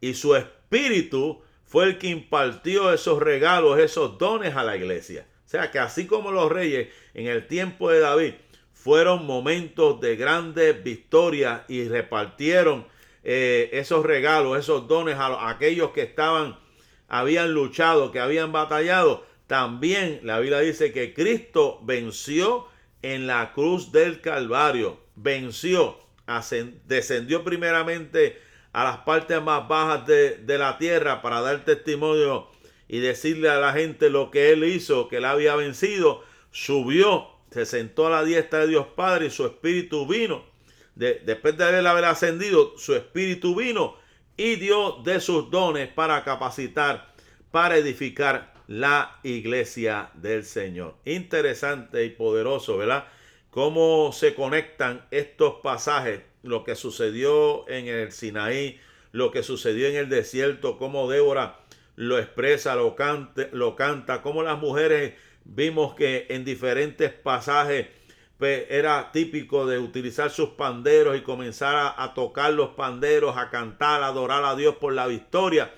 y 0.00 0.14
su 0.14 0.34
espíritu 0.34 1.42
fue 1.66 1.84
el 1.84 1.98
que 1.98 2.08
impartió 2.08 2.92
esos 2.92 3.20
regalos, 3.20 3.78
esos 3.78 4.18
dones 4.18 4.54
a 4.56 4.64
la 4.64 4.76
iglesia. 4.76 5.26
O 5.44 5.48
sea 5.48 5.70
que 5.70 5.78
así 5.78 6.06
como 6.06 6.30
los 6.30 6.50
reyes 6.50 6.88
en 7.14 7.26
el 7.26 7.46
tiempo 7.46 7.90
de 7.90 8.00
David 8.00 8.34
fueron 8.72 9.26
momentos 9.26 10.00
de 10.00 10.16
grandes 10.16 10.82
victorias 10.82 11.62
y 11.68 11.88
repartieron 11.88 12.86
eh, 13.24 13.70
esos 13.72 14.06
regalos, 14.06 14.58
esos 14.58 14.86
dones 14.86 15.16
a, 15.16 15.48
aquellos 15.48 15.90
que 15.90 16.02
estaban, 16.02 16.56
habían 17.08 17.52
luchado, 17.52 18.12
que 18.12 18.20
habían 18.20 18.52
batallado, 18.52 19.26
también 19.48 20.20
la 20.22 20.38
Biblia 20.38 20.60
dice 20.60 20.92
que 20.92 21.14
Cristo 21.14 21.80
venció 21.82 22.68
en 23.02 23.26
la 23.26 23.52
cruz 23.52 23.92
del 23.92 24.20
Calvario, 24.20 25.00
venció, 25.16 25.98
descendió 26.86 27.44
primeramente 27.44 28.40
a 28.76 28.84
las 28.84 28.98
partes 28.98 29.40
más 29.40 29.66
bajas 29.68 30.06
de, 30.06 30.58
la 30.58 30.76
tierra 30.76 31.22
para 31.22 31.40
dar 31.40 31.64
testimonio 31.64 32.48
y 32.86 32.98
decirle 32.98 33.48
a 33.48 33.56
la 33.56 33.72
gente 33.72 34.10
lo 34.10 34.30
que 34.30 34.50
él 34.50 34.64
hizo, 34.64 35.08
que 35.08 35.16
él 35.16 35.24
había 35.24 35.56
vencido, 35.56 36.22
subió, 36.50 37.26
se 37.50 37.64
sentó 37.64 38.06
a 38.06 38.10
la 38.10 38.22
diestra 38.22 38.58
de 38.58 38.66
Dios 38.66 38.86
Padre 38.94 39.26
y 39.26 39.30
su 39.30 39.46
espíritu 39.46 40.06
vino. 40.06 40.44
después 40.94 41.56
de 41.56 41.64
haber 41.64 42.04
ascendido, 42.04 42.76
su 42.76 42.94
espíritu 42.94 43.54
vino 43.54 43.96
y 44.36 44.56
dio 44.56 45.00
de 45.02 45.20
sus 45.20 45.50
dones 45.50 45.88
para 45.88 46.22
capacitar, 46.22 47.14
para 47.50 47.78
edificar 47.78 48.52
la 48.66 49.20
iglesia 49.22 50.10
del 50.12 50.44
Señor. 50.44 50.96
Interesante 51.06 52.04
y 52.04 52.10
poderoso, 52.10 52.76
¿verdad? 52.76 53.06
Cómo 53.48 54.12
se 54.12 54.34
conectan 54.34 55.06
estos 55.10 55.62
pasajes 55.62 56.20
lo 56.46 56.64
que 56.64 56.74
sucedió 56.74 57.68
en 57.68 57.88
el 57.88 58.12
Sinaí, 58.12 58.80
lo 59.12 59.30
que 59.30 59.42
sucedió 59.42 59.88
en 59.88 59.96
el 59.96 60.08
desierto, 60.08 60.78
cómo 60.78 61.10
Débora 61.10 61.60
lo 61.96 62.18
expresa, 62.18 62.74
lo, 62.76 62.94
canta, 62.94 63.48
lo 63.52 63.74
canta, 63.74 64.22
cómo 64.22 64.42
las 64.42 64.58
mujeres 64.58 65.14
vimos 65.44 65.94
que 65.94 66.26
en 66.28 66.44
diferentes 66.44 67.10
pasajes 67.10 67.86
pues, 68.38 68.66
era 68.68 69.10
típico 69.12 69.66
de 69.66 69.78
utilizar 69.78 70.30
sus 70.30 70.50
panderos 70.50 71.16
y 71.16 71.22
comenzar 71.22 71.94
a, 71.96 72.14
tocar 72.14 72.52
los 72.52 72.70
panderos, 72.70 73.36
a 73.36 73.50
cantar, 73.50 74.02
a 74.02 74.08
adorar 74.08 74.44
a 74.44 74.54
Dios 74.54 74.76
por 74.76 74.92
la 74.92 75.06
victoria. 75.06 75.72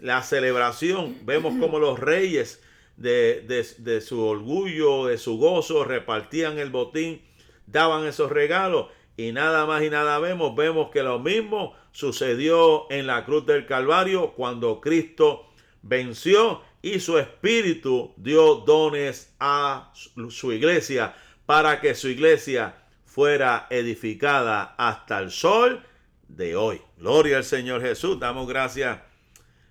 La 0.00 0.22
celebración. 0.22 1.18
Vemos 1.24 1.54
como 1.60 1.78
los 1.78 2.00
reyes 2.00 2.60
de, 2.96 3.44
de 3.78 4.00
su 4.00 4.20
orgullo, 4.20 5.06
de 5.06 5.18
su 5.18 5.38
gozo, 5.38 5.84
repartían 5.84 6.58
el 6.58 6.70
botín, 6.70 7.22
daban 7.66 8.04
esos 8.04 8.32
regalos 8.32 8.88
y 9.16 9.32
nada 9.32 9.66
más 9.66 9.82
y 9.82 9.90
nada 9.90 10.18
vemos, 10.18 10.54
vemos 10.54 10.90
que 10.90 11.02
lo 11.02 11.18
mismo 11.18 11.74
sucedió 11.92 12.90
en 12.90 13.06
la 13.06 13.24
cruz 13.24 13.46
del 13.46 13.66
Calvario 13.66 14.32
cuando 14.32 14.80
Cristo 14.80 15.50
venció 15.82 16.62
y 16.82 17.00
su 17.00 17.18
espíritu 17.18 18.14
dio 18.16 18.56
dones 18.56 19.34
a 19.38 19.92
su 20.28 20.52
iglesia 20.52 21.14
para 21.46 21.80
que 21.80 21.94
su 21.94 22.08
iglesia 22.08 22.74
fuera 23.04 23.66
edificada 23.70 24.74
hasta 24.78 25.18
el 25.18 25.30
sol 25.30 25.82
de 26.28 26.56
hoy. 26.56 26.80
Gloria 26.96 27.38
al 27.38 27.44
Señor 27.44 27.82
Jesús. 27.82 28.20
Damos 28.20 28.48
gracias 28.48 29.00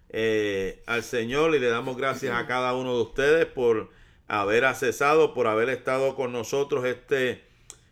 eh, 0.09 0.83
al 0.87 1.03
Señor 1.03 1.55
y 1.55 1.59
le 1.59 1.69
damos 1.69 1.95
gracias 1.95 2.35
a 2.35 2.45
cada 2.47 2.73
uno 2.73 2.95
de 2.95 3.01
ustedes 3.03 3.45
por 3.45 3.89
haber 4.27 4.65
accesado, 4.65 5.33
por 5.33 5.47
haber 5.47 5.69
estado 5.69 6.15
con 6.15 6.31
nosotros 6.31 6.85
este, 6.85 7.43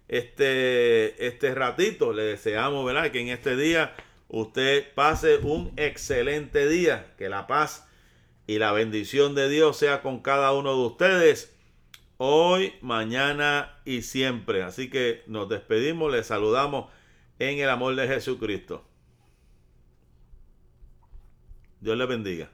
este, 0.07 1.27
este 1.27 1.53
ratito. 1.55 2.13
Le 2.13 2.23
deseamos, 2.23 2.85
¿verdad? 2.85 3.11
Que 3.11 3.21
en 3.21 3.29
este 3.29 3.55
día 3.55 3.95
usted 4.27 4.93
pase 4.93 5.37
un 5.37 5.73
excelente 5.77 6.67
día, 6.67 7.13
que 7.17 7.29
la 7.29 7.47
paz 7.47 7.87
y 8.45 8.59
la 8.59 8.71
bendición 8.71 9.35
de 9.35 9.49
Dios 9.49 9.77
sea 9.77 10.01
con 10.01 10.21
cada 10.21 10.53
uno 10.53 10.73
de 10.73 10.85
ustedes 10.85 11.55
hoy, 12.17 12.73
mañana 12.81 13.79
y 13.85 14.01
siempre. 14.01 14.63
Así 14.63 14.89
que 14.89 15.23
nos 15.27 15.49
despedimos, 15.49 16.11
les 16.11 16.27
saludamos 16.27 16.91
en 17.39 17.59
el 17.59 17.69
amor 17.69 17.95
de 17.95 18.07
Jesucristo. 18.07 18.83
Dios 21.79 21.97
les 21.97 22.07
bendiga. 22.07 22.49